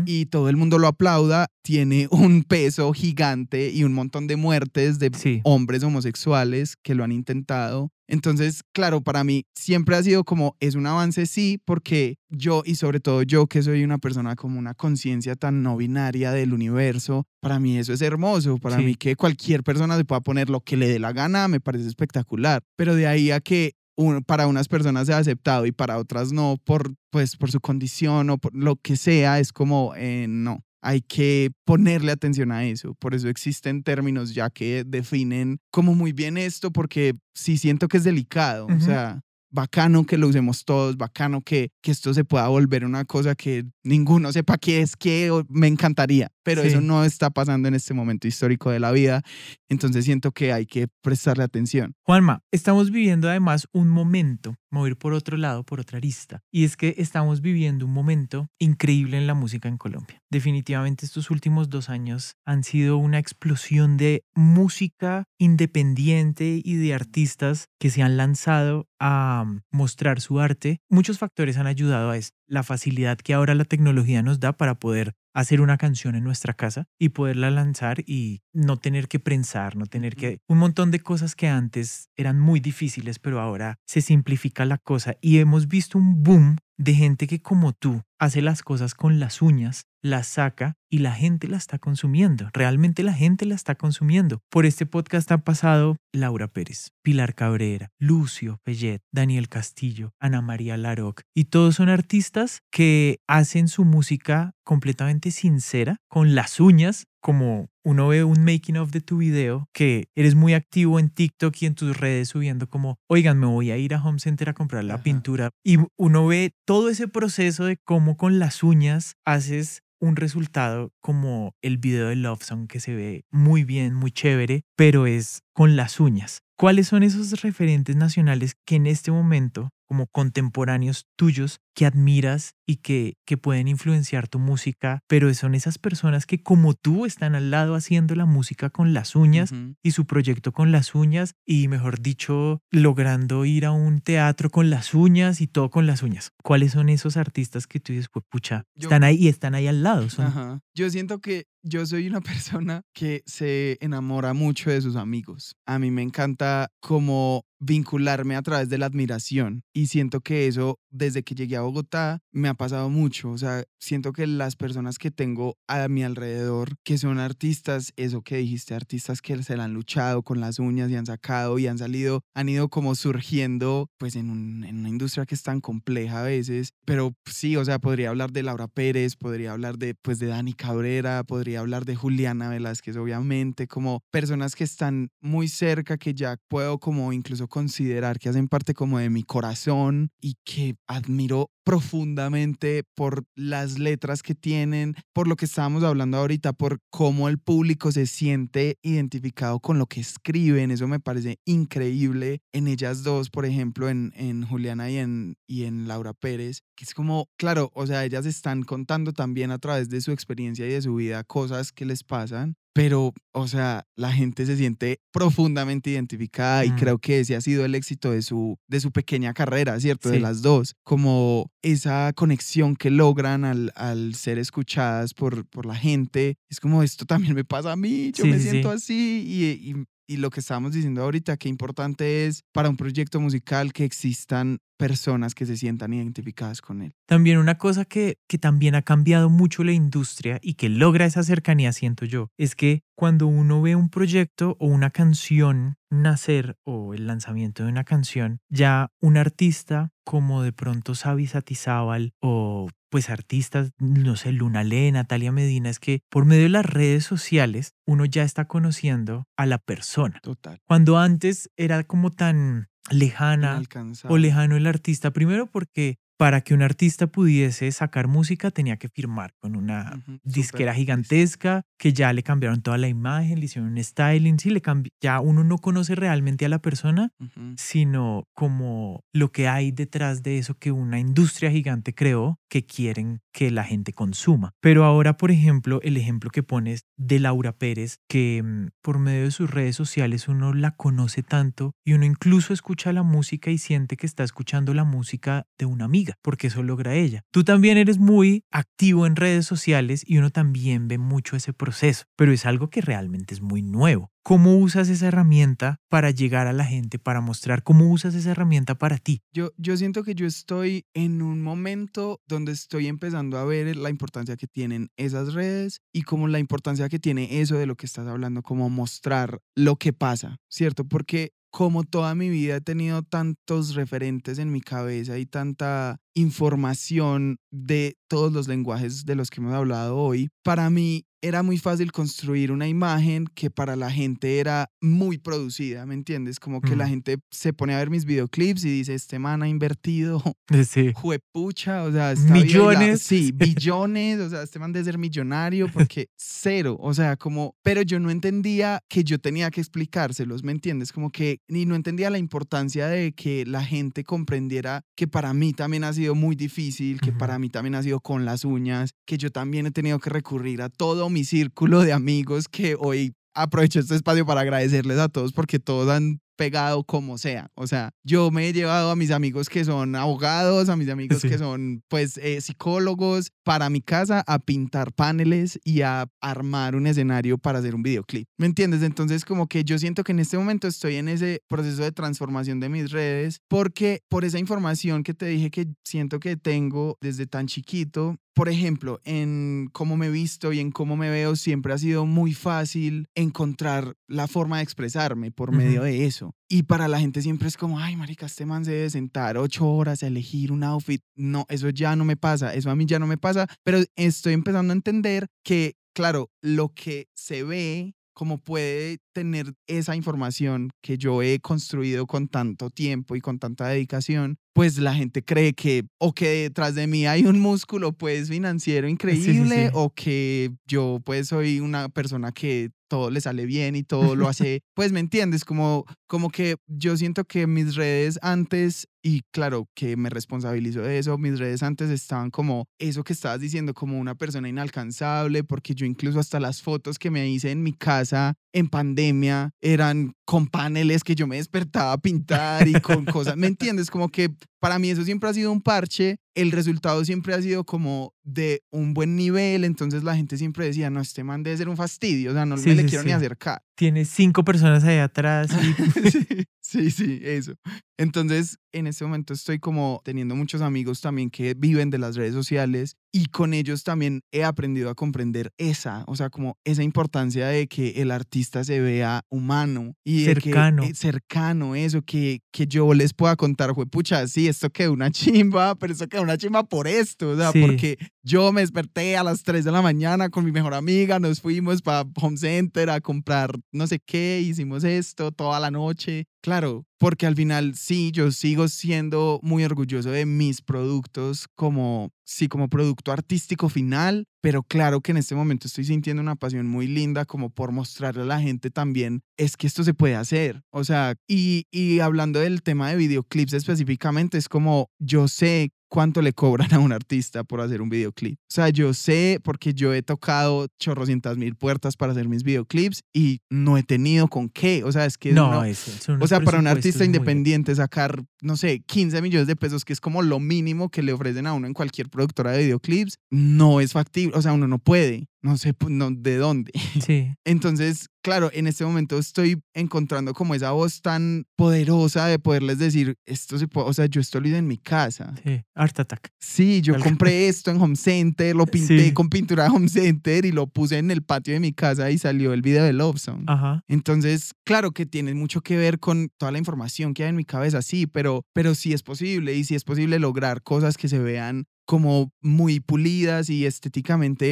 y 0.07 0.27
todo 0.27 0.49
el 0.49 0.57
mundo 0.57 0.79
lo 0.79 0.87
aplauda, 0.87 1.47
tiene 1.63 2.07
un 2.11 2.45
peso 2.45 2.93
gigante 2.93 3.71
y 3.71 3.85
un 3.85 3.93
montón 3.93 4.27
de 4.27 4.37
muertes 4.37 4.99
de 4.99 5.11
Sí. 5.17 5.41
hombres 5.45 5.83
homosexuales 5.83 6.77
que 6.83 6.95
lo 6.95 7.05
han 7.05 7.13
intentado. 7.13 7.91
Entonces, 8.23 8.63
claro, 8.75 9.01
para 9.01 9.25
mí 9.25 9.47
siempre 9.55 9.97
ha 9.97 10.03
sido 10.03 10.23
como, 10.23 10.55
es 10.61 10.75
un 10.75 10.87
avance, 10.87 11.25
sí, 11.25 11.59
porque 11.65 12.19
yo 12.29 12.63
y 12.67 12.75
sobre 12.75 13.01
todo 13.01 13.23
yo 13.23 13.47
que 13.47 13.63
soy 13.63 13.85
una 13.85 13.97
persona 13.97 14.37
como 14.37 14.59
una 14.59 14.75
conciencia 14.75 15.35
tan 15.35 15.63
no 15.63 15.79
binaria 15.79 16.31
del 16.31 16.53
universo, 16.53 17.25
para 17.41 17.59
mí 17.59 17.79
eso 17.79 17.95
es 17.95 18.03
hermoso, 18.03 18.59
para 18.59 18.77
Sí. 18.77 18.85
mí 18.85 18.95
que 18.97 19.17
cualquier 19.17 19.63
persona 19.65 19.97
se 19.97 20.05
pueda 20.05 20.21
poner 20.21 20.51
lo 20.51 20.61
que 20.61 20.77
le 20.77 20.89
dé 20.89 20.99
la 20.99 21.15
gana, 21.15 21.49
me 21.49 21.59
parece 21.59 21.89
espectacular, 21.89 22.63
pero 22.77 22.95
de 22.95 23.07
ahí 23.07 23.31
a 23.31 23.41
que 23.41 23.73
un- 23.97 24.23
para 24.23 24.47
unas 24.47 24.69
personas 24.69 25.07
sea 25.07 25.17
aceptado 25.17 25.65
y 25.65 25.73
para 25.73 25.97
otras 25.97 26.33
no, 26.33 26.59
por, 26.65 26.93
pues, 27.11 27.37
por 27.37 27.51
su 27.51 27.61
condición 27.61 28.29
o 28.29 28.37
por 28.37 28.55
lo 28.55 28.77
que 28.77 28.97
sea, 28.97 29.39
es 29.39 29.53
como, 29.55 29.95
eh, 29.97 30.27
no. 30.29 30.63
Hay 30.83 31.01
que 31.01 31.51
ponerle 31.65 32.11
atención 32.13 32.51
a 32.53 32.65
eso. 32.65 32.95
Por 32.99 33.15
eso 33.15 33.29
existen 33.29 33.83
términos 33.85 34.35
ya 34.35 34.51
que 34.51 34.85
definen 34.85 35.59
como 35.71 35.95
muy 35.95 36.13
bien 36.13 36.37
esto, 36.37 36.71
porque 36.73 37.15
sí 37.35 37.57
siento 37.57 37.87
que 37.89 37.99
es 37.99 38.05
delicado. 38.05 38.67
O 38.67 38.81
sea, 38.81 39.21
bacano 39.55 40.05
que 40.05 40.17
lo 40.19 40.29
usemos 40.29 40.65
todos, 40.65 40.97
bacano 40.97 41.41
que, 41.43 41.69
que 41.83 41.91
esto 41.93 42.13
se 42.15 42.25
pueda 42.25 42.49
volver 42.49 42.85
una 42.85 43.05
cosa 43.05 43.35
que 43.35 43.65
ninguno 43.85 44.33
sepa 44.33 44.57
qué 44.59 44.81
es 44.81 44.97
qué, 44.97 45.31
o- 45.31 45.45
me 45.49 45.67
encantaría. 45.69 46.29
Pero 46.43 46.63
Sí. 46.63 46.69
eso 46.69 46.81
no 46.81 47.05
está 47.05 47.31
pasando 47.31 47.69
en 47.69 47.75
este 47.75 47.95
momento 47.95 48.27
histórico 48.29 48.71
de 48.71 48.81
la 48.81 48.93
vida. 48.93 49.23
Entonces 49.69 50.05
siento 50.05 50.33
que 50.33 50.53
hay 50.53 50.67
que 50.67 50.89
prestarle 51.03 51.45
atención. 51.45 51.95
Juanma, 52.03 52.41
estamos 52.53 52.91
viviendo 52.91 53.29
además 53.29 53.69
un 53.73 53.89
momento, 53.89 54.57
ir 54.87 54.97
por 54.97 55.13
otro 55.13 55.37
lado, 55.37 55.65
por 55.65 55.81
otra 55.81 55.99
arista, 55.99 56.41
y 56.51 56.65
es 56.65 56.77
que 56.77 56.95
estamos 56.99 57.41
viviendo 57.43 57.85
un 57.87 57.93
momento 57.93 58.49
increíble 58.59 59.19
en 59.19 59.27
la 59.27 59.35
música 59.35 59.69
en 59.69 59.77
Colombia. 59.77 60.23
Definitivamente 60.31 61.05
estos 61.05 61.31
últimos 61.31 61.69
dos 61.69 61.91
años 61.91 62.37
han 62.47 62.65
sido 62.65 62.97
una 62.97 63.19
explosión 63.19 63.97
de 63.99 64.25
música 64.35 65.25
independiente 65.39 66.61
y 66.65 66.77
de 66.77 66.95
artistas 66.95 67.67
que 67.79 67.91
se 67.91 68.03
han 68.03 68.17
lanzado 68.17 68.87
a 68.99 69.45
mostrar 69.71 70.21
su 70.21 70.41
arte. 70.41 70.81
Muchos 70.89 71.19
factores 71.19 71.57
han 71.57 71.67
ayudado 71.67 72.11
a 72.11 72.17
esto. 72.17 72.37
La 72.47 72.63
facilidad 72.63 73.19
que 73.19 73.35
ahora 73.35 73.55
la 73.55 73.65
tecnología 73.65 74.23
nos 74.23 74.41
da 74.41 74.53
para 74.53 74.75
poder 74.75 75.13
hacer 75.35 75.61
una 75.61 75.79
canción 75.79 76.15
en 76.15 76.25
nuestra 76.25 76.55
casa 76.55 76.87
y 76.99 77.11
poderla 77.11 77.51
lanzar 77.51 78.01
y 78.07 78.43
no 78.53 78.79
tener 78.79 79.09
que 79.09 79.19
prensar, 79.19 79.77
no 79.77 79.87
tener 79.87 80.17
que... 80.17 80.41
Un 80.47 80.59
montón 80.59 80.91
de 80.91 81.01
cosas 81.01 81.35
que 81.35 81.49
antes 81.49 82.09
eran 82.17 82.39
muy 82.39 82.61
difíciles, 82.61 83.19
pero 83.19 83.41
ahora 83.41 83.79
se 83.87 84.01
simplifica 84.01 84.65
la 84.65 84.79
cosa 84.79 85.17
y 85.21 85.39
hemos 85.39 85.69
visto 85.69 85.99
un 85.99 86.23
boom 86.23 86.57
de 86.77 86.95
gente 86.95 87.27
que 87.27 87.41
como 87.41 87.73
tú 87.73 88.03
hace 88.19 88.43
las 88.43 88.63
cosas 88.63 88.95
con 88.95 89.21
las 89.21 89.43
uñas, 89.43 89.87
las 90.03 90.27
saca 90.27 90.75
y 90.91 90.99
la 90.99 91.13
gente 91.13 91.49
la 91.49 91.57
está 91.57 91.79
consumiendo. 91.79 92.51
Realmente 92.53 93.03
la 93.03 93.15
gente 93.15 93.47
la 93.47 93.55
está 93.55 93.77
consumiendo. 93.77 94.43
Por 94.51 94.67
este 94.67 94.85
podcast 94.85 95.31
han 95.33 95.43
pasado 95.43 95.97
Laura 96.13 96.49
Pérez, 96.49 96.91
Pilar 97.03 97.35
Cabrera, 97.35 97.91
Lucio 97.99 98.61
Pellet, 98.65 99.01
Daniel 99.13 99.49
Castillo, 99.49 100.13
Ana 100.21 100.43
María 100.43 100.77
Laroc 100.77 101.23
y 101.35 101.45
todos 101.45 101.77
son 101.77 101.89
artistas 101.89 102.61
que 102.71 103.21
hacen 103.27 103.69
su 103.69 103.85
música 103.85 104.53
completamente 104.65 105.31
sincera, 105.31 105.97
con 106.09 106.35
las 106.35 106.61
uñas, 106.61 107.07
como 107.21 107.69
uno 107.85 108.09
ve 108.09 108.25
un 108.25 108.45
making 108.45 108.77
of 108.77 108.91
de 108.91 109.01
tu 109.01 109.19
video, 109.19 109.69
que 109.73 110.09
eres 110.15 110.35
muy 110.35 110.55
activo 110.55 110.99
en 110.99 111.11
TikTok 111.11 111.55
y 111.61 111.67
en 111.67 111.75
tus 111.75 111.97
redes 111.97 112.29
subiendo 112.29 112.69
como, 112.69 112.97
oigan, 113.09 113.39
me 113.39 113.47
voy 113.47 113.71
a 113.71 113.77
ir 113.77 113.95
a 113.95 114.03
Home 114.03 114.19
Center 114.19 114.49
a 114.49 114.55
comprar 114.55 114.85
la 114.85 114.95
Ajá. 114.95 115.03
pintura. 115.03 115.51
Y 115.65 115.79
uno 115.97 116.27
ve 116.27 116.53
todo 116.65 116.89
ese 116.89 117.09
proceso 117.09 117.65
de 117.65 117.77
cómo 117.85 118.17
con 118.17 118.39
las 118.39 118.63
uñas 118.63 119.15
haces 119.25 119.83
un 120.01 120.17
resultado 120.17 120.91
como 121.01 121.55
el 121.63 121.79
video 121.79 122.09
de 122.09 122.17
Love 122.17 122.43
Song 122.43 122.67
que 122.67 122.81
se 122.81 122.95
ve 122.95 123.25
muy 123.31 123.63
bien, 123.63 123.95
muy 123.95 124.11
chévere, 124.11 124.63
pero 124.77 125.07
es 125.07 125.43
con 125.53 125.77
las 125.77 126.01
uñas. 126.01 126.43
¿Cuáles 126.57 126.89
son 126.89 127.03
esos 127.03 127.41
referentes 127.41 127.95
nacionales 127.97 128.55
que 128.67 128.77
en 128.77 128.87
este 128.87 129.13
momento, 129.13 129.71
como 129.93 130.07
contemporáneos 130.07 131.07
tuyos, 131.17 131.61
que 131.75 131.85
admiras 131.85 132.55
y 132.67 132.77
que, 132.77 133.17
que 133.27 133.37
pueden 133.37 133.69
influenciar 133.69 134.27
tu 134.27 134.39
música, 134.39 135.01
pero 135.07 135.33
son 135.35 135.55
esas 135.55 135.77
personas 135.79 136.25
que 136.25 136.43
como 136.43 136.73
tú 136.73 137.05
están 137.05 137.35
al 137.35 137.51
lado 137.51 137.75
haciendo 137.75 138.15
la 138.15 138.25
música 138.25 138.71
con 138.71 138.95
las 138.95 139.15
uñas 139.15 139.53
y 139.83 139.91
su 139.91 140.07
proyecto 140.07 140.53
con 140.53 140.73
las 140.73 140.95
uñas 140.95 141.35
y 141.47 141.69
mejor 141.69 142.01
dicho, 142.01 142.61
logrando 142.71 143.45
ir 143.45 143.67
a 143.67 143.73
un 143.73 144.01
teatro 144.01 144.49
con 144.49 144.71
las 144.71 144.95
uñas 144.95 145.43
y 145.43 145.47
todo 145.47 145.69
con 145.71 145.87
las 145.87 146.03
uñas. 146.03 146.33
¿Cuáles 146.43 146.73
son 146.73 146.89
esos 146.89 147.19
artistas 147.19 147.67
que 147.67 147.79
tú 147.81 147.93
dices, 147.93 148.09
"Pues, 148.11 148.25
pucha, 148.31 148.65
Yo- 148.75 148.89
están 148.89 149.05
ahí 149.05 149.17
y 149.17 149.29
están 149.29 149.55
ahí 149.55 149.67
al 149.67 149.83
lado? 149.83 150.09
Son, 150.09 150.25
Ajá. 150.27 150.61
Yo 150.75 150.89
siento 150.89 151.21
que 151.21 151.45
yo 151.63 151.85
soy 151.87 152.07
una 152.09 152.21
persona 152.57 152.83
que 152.95 153.23
se 153.27 153.77
enamora 153.83 154.33
mucho 154.33 154.71
de 154.71 154.81
sus 154.81 154.97
amigos. 154.97 155.55
A 155.67 155.79
mí 155.79 155.91
me 155.91 156.01
encanta 156.03 156.69
como 156.81 157.45
vincularme 157.65 158.35
a 158.35 158.43
través 158.43 158.69
de 158.69 158.77
la 158.79 158.87
admiración 158.87 159.63
y 159.73 159.87
siento 159.87 160.21
que 160.21 160.49
eso 160.49 160.81
desde 160.91 161.23
que 161.23 161.35
llegué 161.37 161.57
a 161.57 161.61
Bogotá 161.63 162.19
me 162.33 162.49
ha 162.49 162.55
pasado 162.55 162.91
mucho. 162.91 163.31
O 163.31 163.39
sea, 163.39 163.63
siento 163.79 164.13
que 164.13 164.27
las 164.27 164.57
personas 164.57 164.99
que 164.99 165.11
tengo 165.13 165.57
a 165.69 165.87
mi 165.89 166.03
alrededor, 166.03 166.75
que 166.85 166.99
son 166.99 167.19
artistas, 167.21 167.93
eso 167.97 168.23
que 168.23 168.37
dijiste, 168.39 168.75
artistas 168.75 169.23
que 169.23 169.41
se 169.45 169.57
la 169.57 169.65
han 169.65 169.75
luchado 169.75 170.23
con 170.23 170.41
las 170.41 170.59
uñas 170.59 170.91
y 170.91 170.97
han 170.97 171.07
sacado 171.07 171.59
y 171.59 171.69
han 171.69 171.79
salido, 171.79 172.21
han 172.35 172.49
ido 172.49 172.69
como 172.69 172.95
surgiendo 172.97 173.89
pues 173.97 174.17
en, 174.17 174.31
un- 174.31 174.65
en 174.65 174.79
una 174.81 174.89
industria 174.89 175.25
que 175.25 175.35
es 175.37 175.43
tan 175.43 175.61
compleja 175.61 176.21
a 176.21 176.25
veces, 176.25 176.73
pero 176.85 177.15
sí, 177.27 177.57
o 177.57 177.65
sea, 177.65 177.79
podría 177.79 178.09
hablar 178.11 178.33
de 178.33 178.43
Laura 178.43 178.67
Pérez, 178.69 179.15
podría 179.17 179.53
hablar 179.53 179.79
de 179.79 179.95
pues 179.95 180.19
de 180.19 180.27
Dani 180.27 180.53
Cabrera, 180.53 181.23
podría 181.25 181.61
hablar 181.61 181.85
de 181.85 181.95
Juliana 181.95 182.49
Velázquez, 182.49 182.97
obviamente, 182.97 183.67
como 183.69 184.01
personas 184.11 184.55
que 184.57 184.65
están 184.65 185.11
muy 185.21 185.47
cerca, 185.49 185.97
que 185.97 186.13
ya 186.15 186.37
puedo 186.49 186.79
como 186.79 187.13
incluso 187.13 187.49
considerar 187.53 188.19
que 188.19 188.31
hacen 188.31 188.49
parte 188.49 188.73
como 188.73 188.99
de 188.99 189.11
mi 189.11 189.23
corazón 189.25 190.11
y 190.23 190.37
que 190.43 190.75
admiro 190.87 191.51
profundamente 191.65 192.83
por 192.95 193.25
las 193.37 193.79
letras 193.79 194.23
que 194.23 194.35
tienen, 194.35 194.95
por 195.13 195.29
lo 195.29 195.37
que 195.37 195.45
estábamos 195.45 195.85
hablando 195.85 196.17
ahorita, 196.17 196.55
por 196.55 196.81
cómo 196.89 197.29
el 197.29 197.39
público 197.39 197.93
se 197.93 198.07
siente 198.07 198.79
identificado 198.83 199.61
con 199.61 199.79
lo 199.79 199.87
que 199.87 200.01
escriben. 200.01 200.71
Eso 200.71 200.89
me 200.89 200.99
parece 200.99 201.39
increíble 201.45 202.41
en 202.53 202.69
ellas 202.69 203.03
dos, 203.03 203.29
por 203.29 203.45
ejemplo, 203.45 203.91
en, 203.91 204.15
en 204.17 204.47
Juliana 204.47 204.91
y 204.91 204.97
en, 204.97 205.37
y 205.47 205.65
en 205.65 205.87
Laura 205.87 206.15
Pérez, 206.15 206.63
que 206.75 206.85
es 206.85 206.95
como, 206.95 207.29
claro, 207.37 207.71
o 207.75 207.87
sea, 207.87 208.03
ellas 208.05 208.25
están 208.25 208.63
contando 208.63 209.13
también 209.13 209.51
a 209.51 209.59
través 209.59 209.91
de 209.91 210.01
su 210.01 210.11
experiencia 210.11 210.67
y 210.67 210.71
de 210.71 210.81
su 210.81 210.95
vida 210.95 211.23
cosas 211.23 211.71
que 211.71 211.85
les 211.85 212.03
pasan. 212.03 212.57
Pero, 212.75 213.13
o 213.33 213.49
sea, 213.49 213.87
la 213.97 214.13
gente 214.13 214.47
se 214.47 214.57
siente 214.57 215.01
profundamente 215.13 215.91
identificada 215.91 216.65
y 216.65 216.71
creo 216.73 216.99
que 216.99 217.21
ese 217.21 217.37
ha 217.37 217.41
sido 217.43 217.65
el 217.67 217.75
éxito 217.75 218.11
de 218.13 218.23
su, 218.23 218.59
de 218.67 218.81
su 218.81 218.93
pequeña 218.93 219.35
carrera, 219.35 219.79
¿cierto? 219.79 220.09
De 220.09 220.21
las 220.21 220.41
dos. 220.41 220.75
Como 220.83 221.51
esa 221.61 222.13
conexión 222.15 222.77
que 222.77 222.91
logran 222.91 223.45
al, 223.45 223.73
al 223.77 224.15
ser 224.15 224.39
escuchadas 224.39 225.13
por, 225.13 225.47
por 225.47 225.67
la 225.67 225.75
gente. 225.75 226.37
Es 226.49 226.61
como 226.61 226.83
esto 226.83 227.05
también 227.05 227.35
me 227.35 227.45
pasa 227.45 227.73
a 227.73 227.77
mí, 227.77 228.11
yo 228.15 228.25
Sí, 228.25 228.31
me 228.31 228.39
sí, 228.39 228.49
siento 228.49 228.71
sí. 228.71 228.75
así 228.75 229.25
y, 229.27 229.71
y, 229.71 229.85
y 230.07 230.17
lo 230.19 230.31
que 230.31 230.41
estábamos 230.41 230.73
diciendo 230.73 231.03
ahorita, 231.03 231.37
qué 231.37 231.49
importante 231.49 232.27
es 232.27 232.45
para 232.53 232.69
un 232.69 232.77
proyecto 232.77 233.21
musical 233.21 233.73
que 233.73 233.85
existan 233.85 234.59
personas 234.77 235.35
que 235.35 235.47
se 235.47 235.57
sientan 235.57 235.93
identificadas 235.93 236.61
con 236.61 236.83
él. 236.83 236.93
También 237.07 237.39
una 237.39 237.57
cosa 237.57 237.85
que, 237.85 238.19
que 238.27 238.39
también 238.39 238.75
ha 238.75 238.83
cambiado 238.83 239.31
mucho 239.31 239.63
la 239.63 239.73
industria 239.73 240.41
y 240.43 240.55
que 240.55 240.69
logra 240.69 241.07
esa 241.07 241.23
cercanía, 241.23 241.73
siento 241.73 242.05
yo, 242.05 242.31
es 242.37 242.57
que 242.57 242.83
cuando 242.97 243.29
uno 243.29 243.63
ve 243.63 243.77
un 243.77 243.91
proyecto 243.91 244.57
o 244.59 244.67
una 244.67 244.91
canción 244.91 245.77
nacer 245.89 246.57
o 246.65 246.95
el 246.95 247.07
lanzamiento 247.07 247.63
de 247.63 247.69
una 247.69 247.85
canción, 247.85 248.41
ya 248.49 248.89
un 249.01 249.17
artista 249.17 249.91
como 250.05 250.43
de 250.43 250.53
pronto 250.53 250.95
Sabi 250.95 251.27
Satizábal 251.27 252.13
o 252.21 252.69
pues 252.93 253.09
artistas, 253.09 253.73
no 253.79 254.17
sé, 254.17 254.33
Luna 254.33 254.65
Le, 254.65 254.93
Natalia 254.93 255.33
Medina, 255.33 255.71
es 255.71 255.79
que 255.79 256.03
por 256.11 256.27
medio 256.27 256.43
de 256.43 256.49
las 256.51 256.67
redes 256.67 257.05
sociales 257.05 257.75
uno 257.87 258.05
ya 258.05 258.23
está 258.23 258.45
conociendo 258.45 259.25
a 259.35 259.47
la 259.47 259.57
persona. 259.57 260.21
Total. 260.23 260.61
Cuando 260.67 260.99
antes 260.99 261.51
era 261.57 261.85
como 261.85 262.11
tan 262.11 262.69
lejana, 262.91 263.63
o 264.05 264.19
lejano 264.19 264.57
el 264.59 264.67
artista. 264.67 265.11
Primero 265.11 265.47
porque 265.47 265.97
para 266.23 266.41
que 266.41 266.55
un 266.55 266.63
artista 266.63 267.09
pudiese 267.09 267.73
sacar 267.73 268.07
música 268.07 268.53
tenía 268.53 268.77
que 268.77 268.89
firmar 268.89 269.35
con 269.41 269.57
una 269.57 270.05
disquera 270.23 270.73
gigantesca 270.73 271.63
que 271.77 271.93
ya 271.93 272.13
le 272.13 272.23
cambiaron 272.23 272.63
toda 272.63 272.79
la 272.79 272.87
imagen, 272.87 273.41
le 273.41 273.47
hicieron 273.47 273.73
un 273.73 273.83
styling, 273.83 274.39
sí, 274.39 274.51
le 274.51 274.63
ya 275.01 275.19
uno 275.19 275.43
no 275.43 275.59
conoce 275.59 275.97
realmente 275.97 276.45
a 276.45 276.49
la 276.49 276.61
persona, 276.61 277.11
sino 277.57 278.29
como 278.35 279.03
lo 279.13 279.33
que 279.33 279.49
hay 279.49 279.73
detrás 279.73 280.23
de 280.23 280.39
eso 280.39 280.55
que 280.55 280.71
una 280.71 281.01
industria 281.01 281.51
gigante 281.51 281.93
creó 281.93 282.39
que 282.49 282.67
quieren 282.67 283.21
que 283.33 283.51
la 283.51 283.65
gente 283.65 283.93
consuma. 283.93 284.53
Pero 284.61 284.85
ahora, 284.85 285.17
por 285.17 285.31
ejemplo, 285.31 285.81
el 285.83 285.97
ejemplo 285.97 286.31
que 286.31 286.43
pones 286.43 286.85
de 286.97 287.19
Laura 287.19 287.53
Pérez, 287.53 287.99
que 288.09 288.43
mm, 288.45 288.69
por 288.83 288.99
medio 288.99 289.25
de 289.25 289.31
sus 289.31 289.51
redes 289.51 289.75
sociales 289.75 290.29
uno 290.29 290.55
la 290.55 290.73
conoce 290.73 291.23
tanto 291.23 291.75
y 291.85 291.95
uno 291.95 292.05
incluso 292.05 292.53
escucha 292.53 292.93
la 292.93 293.03
música 293.03 293.51
y 293.51 293.59
siente 293.59 293.97
que 293.97 294.07
está 294.07 294.23
escuchando 294.23 294.75
la 294.75 294.85
música 294.85 295.47
de 295.59 295.65
una 295.65 295.87
amiga, 295.87 296.12
porque 296.21 296.49
eso 296.49 296.63
logra 296.63 296.95
ella. 296.95 297.25
Tú 297.31 297.45
también 297.45 297.79
eres 297.79 297.99
muy 297.99 298.45
activo 298.51 299.07
en 299.07 299.17
redes 299.17 299.47
sociales 299.47 300.05
y 300.07 300.19
uno 300.19 300.31
también 300.31 300.89
ve 300.89 300.99
mucho 300.99 301.37
ese 301.37 301.53
proceso, 301.53 302.05
pero 302.17 302.33
es 302.33 302.47
algo 302.47 302.69
que 302.71 302.81
realmente 302.81 303.35
es 303.35 303.41
muy 303.41 303.63
nuevo. 303.63 304.11
¿Cómo 304.25 304.57
usas 304.57 304.89
esa 304.89 305.09
herramienta 305.09 305.81
para 305.89 306.13
llegar 306.13 306.47
a 306.47 306.53
la 306.53 306.65
gente, 306.65 307.01
para 307.01 307.21
mostrar 307.21 307.65
cómo 307.65 307.91
usas 307.91 308.15
esa 308.15 308.31
herramienta 308.31 308.77
para 308.77 308.99
ti? 308.99 309.21
Yo, 309.33 309.51
yo 309.57 309.77
siento 309.77 310.05
que 310.05 310.15
yo 310.15 310.27
estoy 310.27 310.87
en 310.95 311.23
un 311.23 311.43
momento 311.43 312.21
donde 312.29 312.53
estoy 312.53 312.87
empezando 312.87 313.39
a 313.39 313.45
ver 313.45 313.75
la 313.77 313.91
importancia 313.91 314.37
que 314.37 314.47
tienen 314.47 314.91
esas 314.97 315.35
redes 315.35 315.81
y 315.93 316.03
como 316.03 316.29
la 316.29 316.39
importancia 316.39 316.89
que 316.89 317.01
tiene 317.01 317.41
eso 317.41 317.57
de 317.57 317.67
lo 317.67 317.75
que 317.75 317.87
estás 317.87 318.07
hablando, 318.07 318.43
como 318.43 318.71
mostrar 318.71 319.41
lo 319.57 319.75
que 319.75 319.93
pasa, 319.93 320.39
¿cierto? 320.49 320.85
Porque 320.85 321.33
como 321.53 321.85
toda 321.85 322.15
mi 322.15 322.31
vida 322.31 322.57
he 322.57 322.61
tenido 322.63 323.03
tantos 323.03 323.75
referentes 323.75 324.39
en 324.39 324.51
mi 324.51 324.63
cabeza 324.63 325.19
y 325.19 325.27
tanta 325.27 325.99
información 326.15 327.37
de 327.51 327.97
todos 328.09 328.33
los 328.33 328.49
lenguajes 328.49 329.05
de 329.05 329.15
los 329.15 329.29
que 329.29 329.41
hemos 329.41 329.53
hablado 329.53 329.99
hoy, 329.99 330.31
para 330.43 330.71
mí 330.71 331.05
era 331.23 331.43
muy 331.45 331.57
fácil 331.57 331.93
construir 331.93 332.51
una 332.51 332.67
imagen 332.69 333.27
que 333.35 333.49
para 333.49 333.77
la 333.77 333.91
gente 333.91 334.41
era 334.41 334.69
muy 334.81 335.19
producida, 335.19 335.87
¿me 335.87 335.95
entiendes? 335.95 336.41
Como 336.41 336.61
que 336.61 336.75
la 336.75 336.87
Mm. 336.87 336.91
gente 336.91 337.19
se 337.31 337.53
pone 337.53 337.75
a 337.75 337.79
ver 337.79 337.91
mis 337.91 338.05
videoclips 338.05 338.65
y 338.65 338.71
dice, 338.71 338.95
este 338.95 339.19
man 339.21 339.43
ha 339.43 339.49
invertido 339.49 340.21
Sí. 340.69 340.93
juepucha, 340.95 341.85
o 341.85 341.93
sea, 341.93 342.13
está 342.13 342.27
la- 342.35 342.43
Millones. 342.43 343.03
Sí, 343.13 343.31
billones, 343.33 344.19
o 344.21 344.31
sea, 344.31 344.43
este 344.43 344.59
man 344.59 344.73
de 344.73 344.83
ser 344.85 344.99
millonario 344.99 345.71
porque 345.73 346.09
cero, 346.17 346.77
o 346.81 346.93
sea, 346.93 347.17
como, 347.17 347.55
pero 347.63 347.83
yo 347.83 348.01
no 348.01 348.11
entendía 348.11 348.81
que 348.89 349.05
yo 349.05 349.19
tenía 349.21 349.51
que 349.51 349.61
explicárselos, 349.61 350.43
¿me 350.43 350.51
entiendes? 350.53 350.93
Como 350.93 351.11
que 351.11 351.39
ni 351.49 351.67
no 351.67 351.75
entendía 351.77 352.11
la 352.11 352.19
importancia 352.19 352.89
de 352.89 353.13
que 353.13 353.47
la 353.47 353.65
gente 353.65 354.03
comprendiera 354.03 354.83
que 354.97 355.07
para 355.07 355.33
mí 355.35 355.53
también 355.53 355.85
ha 355.85 355.93
sido 355.93 356.15
muy 356.15 356.35
difícil, 356.35 357.01
que 357.01 357.11
Ujú. 357.11 357.19
para 357.19 357.39
mí 357.39 357.49
también 357.49 357.75
ha 357.77 357.83
sido 357.83 358.01
con 358.01 358.25
las 358.25 358.45
uñas, 358.45 358.91
que 359.07 359.19
yo 359.19 359.31
también 359.31 359.67
he 359.67 359.71
tenido 359.71 359.99
que 360.01 360.11
recurrir 360.11 360.63
a 360.63 360.69
todo 360.69 361.09
mi 361.13 361.25
círculo 361.25 361.81
de 361.81 361.93
amigos 361.93 362.49
que 362.49 362.77
hoy 362.79 363.13
aprovecho 363.35 363.81
este 363.81 363.95
espacio 363.95 364.27
para 364.27 364.43
agradecerles 364.43 364.99
a 364.99 365.09
todos 365.09 365.33
porque 365.33 365.59
todos 365.59 365.89
han 365.89 366.21
pegado 366.37 366.83
como 366.83 367.19
sea. 367.19 367.51
O 367.55 367.67
sea, 367.67 367.91
yo 368.03 368.31
me 368.31 368.49
he 368.49 368.53
llevado 368.53 368.91
a 368.91 368.97
mis 368.97 369.11
amigos 369.11 369.49
que 369.49 369.65
son 369.65 369.95
abogados, 369.95 370.69
a 370.69 370.77
mis 370.77 370.89
amigos 370.91 371.21
Sí. 371.21 371.29
que 371.29 371.39
son 371.39 371.83
pues 371.89 372.17
eh, 372.19 372.41
psicólogos 372.41 373.31
para 373.45 373.71
mi 373.71 373.81
casa 373.81 374.25
a 374.27 374.39
pintar 374.39 374.93
paneles 374.93 375.59
y 375.63 375.83
a 375.83 376.07
armar 376.21 376.75
un 376.75 376.87
escenario 376.87 377.39
para 377.39 377.59
hacer 377.61 377.75
un 377.75 377.83
videoclip. 377.83 378.27
¿Me 378.39 378.47
entiendes? 378.47 378.83
Entonces 378.83 379.25
como 379.25 379.47
que 379.47 379.63
yo 379.63 379.79
siento 379.79 380.05
que 380.05 380.13
en 380.13 380.19
este 380.21 380.37
momento 380.39 380.67
estoy 380.69 380.97
en 380.97 381.09
ese 381.09 381.43
proceso 381.49 381.83
de 381.83 381.93
transformación 381.93 382.61
de 382.61 382.69
mis 382.71 382.91
redes 382.91 383.41
porque 383.49 384.01
por 384.09 384.25
esa 384.25 384.39
información 384.39 385.05
que 385.05 385.15
te 385.15 385.27
dije 385.27 385.51
que 385.51 385.67
siento 385.85 386.19
que 386.19 386.37
tengo 386.37 386.97
desde 387.01 387.27
tan 387.27 387.47
chiquito, 387.47 388.17
por 388.35 388.49
ejemplo, 388.49 389.01
en 389.05 389.69
cómo 389.73 389.97
me 389.97 390.11
visto 390.11 390.53
y 390.53 390.61
en 390.61 390.71
cómo 390.71 390.97
me 390.97 391.11
veo, 391.11 391.37
siempre 391.37 391.73
ha 391.73 391.79
sido 391.79 392.07
muy 392.07 392.33
fácil 392.33 393.09
encontrar 393.15 393.97
la 394.07 394.27
forma 394.27 394.59
de 394.59 394.63
expresarme 394.63 395.31
por 395.31 395.53
medio 395.53 395.83
de 395.83 396.07
eso. 396.07 396.35
Y 396.49 396.65
para 396.65 396.89
la 396.89 397.01
gente 397.01 397.23
siempre 397.23 397.49
es 397.49 397.57
como, 397.57 397.79
ay, 397.79 397.97
marica, 397.97 398.27
este 398.27 398.47
man 398.47 398.65
se 398.65 398.73
debe 398.73 398.91
sentar 398.91 399.37
ocho 399.37 399.69
horas 399.69 400.03
a 400.03 400.07
elegir 400.07 400.53
un 400.53 400.65
outfit. 400.65 401.03
No, 401.15 401.47
eso 401.49 401.69
ya 401.71 401.97
no 401.97 402.05
me 402.05 402.17
pasa, 402.17 402.55
eso 402.55 402.71
a 402.71 402.77
mí 402.77 402.87
ya 402.87 402.99
no 402.99 403.07
me 403.07 403.19
pasa, 403.19 403.47
pero 403.65 403.79
estoy 403.97 404.33
empezando 404.33 404.73
a 404.73 404.77
entender 404.77 405.29
que, 405.43 405.77
claro, 405.95 406.31
lo 406.41 406.71
que 406.75 407.09
se 407.15 407.43
ve 407.43 407.95
como 408.15 408.39
puede 408.39 408.99
tener 409.13 409.55
esa 409.67 409.97
información 409.97 410.71
que 410.83 410.99
yo 410.99 411.23
he 411.23 411.39
construido 411.41 412.07
con 412.07 412.29
tanto 412.29 412.71
tiempo 412.71 413.17
y 413.17 413.21
con 413.21 413.39
tanta 413.39 413.69
dedicación, 413.69 414.39
pues 414.55 414.79
la 414.79 414.95
gente 414.95 415.23
cree 415.23 415.55
que 415.55 415.85
o 415.99 416.13
que 416.13 416.29
detrás 416.29 416.75
de 416.75 416.87
mí 416.87 417.07
hay 417.07 417.25
un 417.25 417.41
músculo 417.41 417.93
pues 417.93 418.29
financiero 418.29 418.87
sí, 418.87 418.93
increíble 418.93 419.67
sí. 419.67 419.73
o 419.75 419.91
que 419.95 420.53
yo 420.67 421.01
pues 421.05 421.29
soy 421.29 421.61
una 421.61 421.89
persona 421.89 422.33
que 422.33 422.71
todo 422.93 423.11
le 423.11 423.23
sale 423.23 423.47
bien 423.47 423.75
y 423.75 423.85
todo 423.85 424.15
lo 424.17 424.29
hace, 424.29 424.61
pues 424.75 424.93
me 424.93 425.01
entiendes, 425.01 425.47
como, 425.47 425.87
como 426.07 426.29
que 426.29 426.57
yo 426.67 426.95
siento 426.99 427.25
que 427.25 427.47
mis 427.47 427.75
redes 427.75 428.19
antes, 428.21 428.87
y 429.03 429.23
claro 429.33 429.69
que 429.75 429.97
me 429.97 430.11
responsabilizo 430.11 430.81
de 430.81 430.99
eso, 430.99 431.19
mis 431.19 431.39
redes 431.39 431.63
antes 431.63 431.91
estaban 431.91 432.31
como 432.31 432.67
eso 432.79 433.03
que 433.03 433.13
estabas 433.13 433.41
diciendo, 433.41 433.75
como 433.75 433.99
una 433.99 434.15
persona 434.15 434.49
inalcanzable, 434.49 435.45
porque 435.45 435.75
yo 435.75 435.87
incluso 435.87 436.21
hasta 436.21 436.39
las 436.39 436.63
fotos 436.63 436.99
que 436.99 437.11
me 437.11 437.29
hice 437.29 437.51
en 437.51 437.63
mi 437.63 437.73
casa 437.73 438.35
en 438.53 438.69
pandemia 438.69 439.51
eran 439.61 440.13
con 440.25 440.47
paneles 440.47 441.03
que 441.03 441.15
yo 441.15 441.27
me 441.27 441.37
despertaba 441.37 441.93
a 441.93 441.99
pintar 441.99 442.69
y 442.69 442.75
con 442.81 443.05
cosas, 443.05 443.37
¿me 443.37 443.47
entiendes? 443.49 443.91
Como 443.91 444.09
que 444.09 444.31
para 444.63 444.79
mí 444.79 444.91
eso 444.91 445.03
siempre 445.03 445.29
ha 445.29 445.35
sido 445.35 445.51
un 445.51 445.61
parche, 445.61 446.21
el 446.37 446.53
resultado 446.53 447.05
siempre 447.05 447.35
ha 447.35 447.43
sido 447.43 447.65
como 447.65 448.15
de 448.23 448.63
un 448.71 448.95
buen 448.95 449.17
nivel, 449.17 449.65
entonces 449.65 450.05
la 450.05 450.15
gente 450.15 450.37
siempre 450.37 450.65
decía, 450.65 450.89
no, 450.89 451.01
este 451.01 451.25
man 451.25 451.43
debe 451.43 451.57
ser 451.57 451.69
un 451.69 451.77
fastidio, 451.77 452.31
o 452.31 452.35
sea, 452.35 452.47
no 452.47 452.57
Sí, 452.57 452.69
me 452.69 452.77
le 452.77 452.83
sí, 452.85 452.89
quiero 452.91 453.03
ni 453.03 453.11
acercar. 453.11 453.61
Tiene 453.75 454.05
cinco 454.05 454.45
personas 454.45 454.85
ahí 454.85 454.99
atrás 454.99 455.51
y 455.51 455.75
sí, 456.01 456.47
sí, 456.61 456.91
sí, 456.93 457.21
eso. 457.25 457.55
Entonces, 457.99 458.61
en 458.71 458.87
este 458.87 459.05
momento 459.05 459.35
estoy 459.35 459.59
como 459.59 460.01
teniendo 460.05 460.37
muchos 460.37 460.63
amigos 460.63 461.01
también 461.01 461.29
que 461.29 461.55
viven 461.55 461.91
de 461.91 461.99
las 461.99 462.15
redes 462.15 462.33
sociales 462.33 462.97
y 463.15 463.27
con 463.27 463.53
ellos 463.53 463.85
también 463.85 464.23
he 464.33 464.43
aprendido 464.43 464.89
a 464.89 464.95
comprender 464.95 465.53
esa, 465.59 466.03
o 466.07 466.17
sea, 466.17 466.31
como 466.31 466.57
esa 466.65 466.83
importancia 466.83 467.47
de 467.49 467.67
que 467.69 468.01
el 468.03 468.11
artista 468.11 468.65
se 468.65 468.81
vea 468.81 469.23
humano 469.29 469.95
y 470.03 470.23
de 470.25 470.35
que- 470.37 470.41
Cercano. 470.51 470.83
eh, 470.83 470.95
cercano, 470.95 471.75
eso, 471.77 472.01
que, 472.03 472.41
que 472.51 472.67
yo 472.67 472.95
les 472.95 473.13
pueda 473.13 473.37
contar, 473.37 473.75
fue 473.75 473.87
pucha, 473.87 474.27
sí, 474.29 474.49
esto 474.49 474.71
quedó 474.71 474.93
una 474.95 475.11
chimba, 475.53 475.75
pero 475.75 475.93
esto 475.93 476.09
quedó 476.09 476.23
una 476.23 476.39
chimba 476.39 476.63
por 476.65 476.89
esto, 476.89 477.31
o 477.31 477.37
sea, 477.37 477.53
Sí. 477.53 477.61
porque 477.61 477.99
yo 478.25 478.51
me 478.53 478.63
desperté 478.63 479.17
a 479.17 479.25
las 479.25 479.43
3 479.43 479.65
de 479.65 479.73
la 479.73 479.83
mañana 479.83 480.31
con 480.31 480.45
mi 480.45 480.53
mejor 480.53 480.73
amiga, 480.75 481.19
nos 481.19 481.41
fuimos 481.41 481.83
para 481.83 482.09
Home 482.17 482.39
Center 482.39 482.89
a 482.89 483.01
comprar 483.03 483.59
no 483.73 483.87
sé 483.87 483.99
qué, 484.05 484.41
hicimos 484.43 484.85
esto 484.85 485.33
toda 485.33 485.61
la 485.61 485.71
noche. 485.71 486.25
Claro, 486.43 486.87
porque 486.99 487.27
al 487.27 487.37
final 487.37 487.77
sí, 487.77 488.11
yo 488.11 488.33
sigo 488.33 488.67
siendo 488.67 489.39
muy 489.45 489.63
orgulloso 489.65 490.11
de 490.11 490.27
mis 490.27 490.61
productos 490.61 491.47
como, 491.55 492.11
sí, 492.25 492.49
como 492.49 492.69
producto 492.69 493.13
artístico 493.13 493.69
final, 493.69 494.27
pero 494.43 494.63
claro 494.63 495.01
que 495.01 495.13
en 495.13 495.17
este 495.17 495.35
momento 495.35 495.67
estoy 495.67 495.85
sintiendo 495.85 496.21
una 496.21 496.37
pasión 496.37 496.67
muy 496.67 496.87
linda 496.87 497.25
como 497.25 497.49
por 497.49 497.73
mostrarle 497.73 498.23
a 498.23 498.27
la 498.27 498.41
gente 498.41 498.71
también, 498.71 499.23
es 499.39 499.57
que 499.57 499.67
esto 499.67 499.83
se 499.85 499.95
puede 499.95 500.17
hacer. 500.17 500.63
O 500.71 500.85
sea, 500.85 501.15
y, 501.27 501.65
y 501.71 502.01
hablando 502.01 502.41
del 502.41 502.63
tema 502.63 502.91
de 502.91 502.97
videoclips 502.97 503.55
específicamente, 503.55 504.37
es 504.37 504.49
como 504.49 504.91
yo 504.99 505.29
sé 505.29 505.71
cuánto 505.89 506.23
le 506.23 506.33
cobran 506.33 506.73
a 506.73 506.79
un 506.79 506.91
artista 506.91 507.45
por 507.45 507.61
hacer 507.61 507.83
un 507.83 507.91
videoclip. 507.91 508.39
O 508.39 508.55
sea, 508.55 508.71
yo 508.71 508.95
sé 508.95 509.39
porque 509.45 509.75
yo 509.75 509.93
he 509.93 510.03
tocado 510.03 510.67
chorrocientas 510.79 511.37
mil 511.37 511.55
puertas 511.55 511.97
para 511.99 512.13
hacer 512.13 512.31
mis 512.31 512.45
videoclips 512.45 513.03
y 513.13 513.41
no 513.51 513.77
he 513.77 513.83
tenido 513.83 514.27
con 514.29 514.49
qué. 514.49 514.85
O 514.85 514.91
sea, 514.93 515.05
es 515.05 515.19
que 515.19 515.33
no, 515.33 515.51
no- 515.53 515.65
eso. 515.65 515.91
o 516.19 516.27
sea, 516.27 516.41
para 516.41 516.59
un 516.59 516.67
artista 516.67 517.05
independiente 517.05 517.75
sacar, 517.75 518.25
no 518.41 518.57
sé, 518.57 518.81
15 518.87 519.21
millones 519.21 519.47
de 519.47 519.55
pesos, 519.55 519.85
que 519.85 519.93
es 519.93 520.01
como 520.01 520.23
lo 520.23 520.41
mínimo 520.41 520.89
que 520.89 521.03
le 521.03 521.13
ofrecen 521.13 521.47
a 521.47 521.53
uno 521.53 521.67
en 521.67 521.75
cualquier 521.75 522.09
productora 522.09 522.53
de 522.53 522.63
videoclips, 522.63 523.19
no 523.31 523.81
es 523.83 523.93
factible. 523.93 524.32
O 524.35 524.43
sea, 524.43 524.53
uno 524.53 524.69
no 524.69 524.79
puede. 524.79 525.29
No 525.43 525.57
sé 525.57 525.75
no, 525.89 526.11
de 526.11 526.37
dónde. 526.37 526.71
Sí, 527.05 527.35
Entonces, 527.45 528.09
claro, 528.23 528.51
en 528.53 528.67
este 528.69 528.85
momento 528.85 529.19
estoy 529.19 529.61
encontrando 529.75 530.35
como 530.35 530.55
esa 530.55 530.71
voz 530.71 531.03
tan 531.03 531.45
poderosa 531.57 532.27
de 532.29 532.39
poderles 532.39 532.79
decir, 532.79 533.17
esto 533.27 533.59
se 533.59 533.67
puede, 533.67 533.89
o 533.89 533.93
sea, 533.93 534.07
yo 534.07 534.21
esto 534.21 534.41
lo 534.41 534.47
hice 534.47 534.59
en 534.59 534.69
mi 534.69 534.79
casa. 534.79 535.35
sí. 535.45 535.61
Art 535.75 535.99
Attack. 535.99 536.31
Sí, 536.39 536.81
yo 536.81 536.97
compré 537.01 537.49
esto 537.49 537.71
en 537.73 537.81
Home 537.81 537.97
Center, 537.97 538.55
lo 538.55 538.67
pinté 538.67 539.07
Sí. 539.07 539.13
con 539.13 539.29
pintura 539.31 539.65
de 539.65 539.71
Home 539.71 539.89
Center 539.89 540.45
y 540.45 540.53
lo 540.53 540.69
puse 540.69 540.99
en 540.99 541.11
el 541.11 541.23
patio 541.23 541.55
de 541.55 541.61
mi 541.61 541.73
casa 541.73 542.11
y 542.13 542.19
salió 542.19 542.53
el 542.53 542.63
video 542.63 542.85
de 542.85 542.93
Love 542.93 543.19
Song. 543.19 543.43
Ajá. 543.49 543.83
Entonces, 543.89 544.53
claro 544.65 544.93
que 544.93 545.07
tiene 545.07 545.35
mucho 545.35 545.61
que 545.63 545.77
ver 545.77 545.99
con 545.99 546.29
toda 546.39 546.53
la 546.53 546.59
información 546.59 547.15
que 547.15 547.25
hay 547.25 547.31
en 547.31 547.37
mi 547.37 547.45
cabeza, 547.45 547.83
sí, 547.83 548.07
pero, 548.07 548.45
pero 548.53 548.75
sí 548.77 548.93
es 548.93 549.03
posible 549.03 549.55
y 549.57 549.65
sí 549.65 549.75
es 549.75 549.83
posible 549.83 550.21
lograr 550.21 550.63
cosas 550.63 550.97
que 550.97 551.09
se 551.09 551.19
vean 551.19 551.65
como 551.85 552.33
muy 552.41 552.79
pulidas 552.79 553.51
y 553.51 553.67
estéticamente 553.67 554.47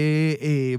eh, 0.75 0.79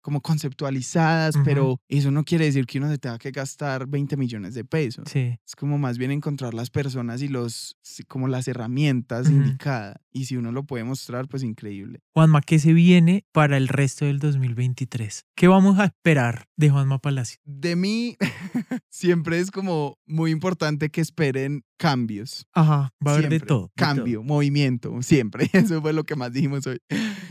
como 0.00 0.20
conceptualizadas, 0.20 1.34
pero 1.44 1.80
eso 1.88 2.10
no 2.10 2.24
quiere 2.24 2.46
decir 2.46 2.66
que 2.66 2.78
uno 2.78 2.88
se 2.88 2.98
tenga 2.98 3.18
que 3.18 3.30
gastar 3.30 3.86
20 3.86 4.16
millones 4.16 4.54
de 4.54 4.64
pesos. 4.64 5.04
Sí. 5.10 5.38
Es 5.46 5.56
como 5.56 5.78
más 5.78 5.98
bien 5.98 6.10
encontrar 6.10 6.54
las 6.54 6.70
personas 6.70 7.22
y 7.22 7.28
los, 7.28 7.76
como 8.08 8.28
las 8.28 8.48
herramientas 8.48 9.28
indicadas. 9.28 9.96
Y 10.12 10.24
si 10.24 10.36
uno 10.36 10.52
lo 10.52 10.64
puede 10.64 10.84
mostrar, 10.84 11.28
pues 11.28 11.42
increíble. 11.42 12.00
Juanma, 12.12 12.40
¿qué 12.40 12.58
se 12.58 12.72
viene 12.72 13.24
para 13.32 13.56
el 13.56 13.68
resto 13.68 14.06
del 14.06 14.18
2023? 14.18 15.26
¿Qué 15.36 15.48
vamos 15.48 15.78
a 15.78 15.84
esperar 15.86 16.48
de 16.56 16.70
Juanma 16.70 16.98
Palacio? 16.98 17.38
De 17.44 17.76
mí, 17.76 18.16
siempre 18.90 19.38
es 19.38 19.50
como 19.50 19.98
muy 20.06 20.30
importante 20.30 20.90
que 20.90 21.00
esperen 21.00 21.64
cambios. 21.76 22.46
Ajá, 22.52 22.92
va 23.04 23.12
a 23.12 23.14
haber 23.14 23.30
de 23.30 23.40
todo. 23.40 23.68
de 23.68 23.72
Cambio, 23.76 24.22
movimiento, 24.22 25.00
siempre. 25.02 25.48
Eso 25.52 25.80
fue 25.80 25.92
lo 25.92 26.04
que 26.04 26.14
más 26.14 26.32
dijimos 26.32 26.66
hoy. 26.66 26.78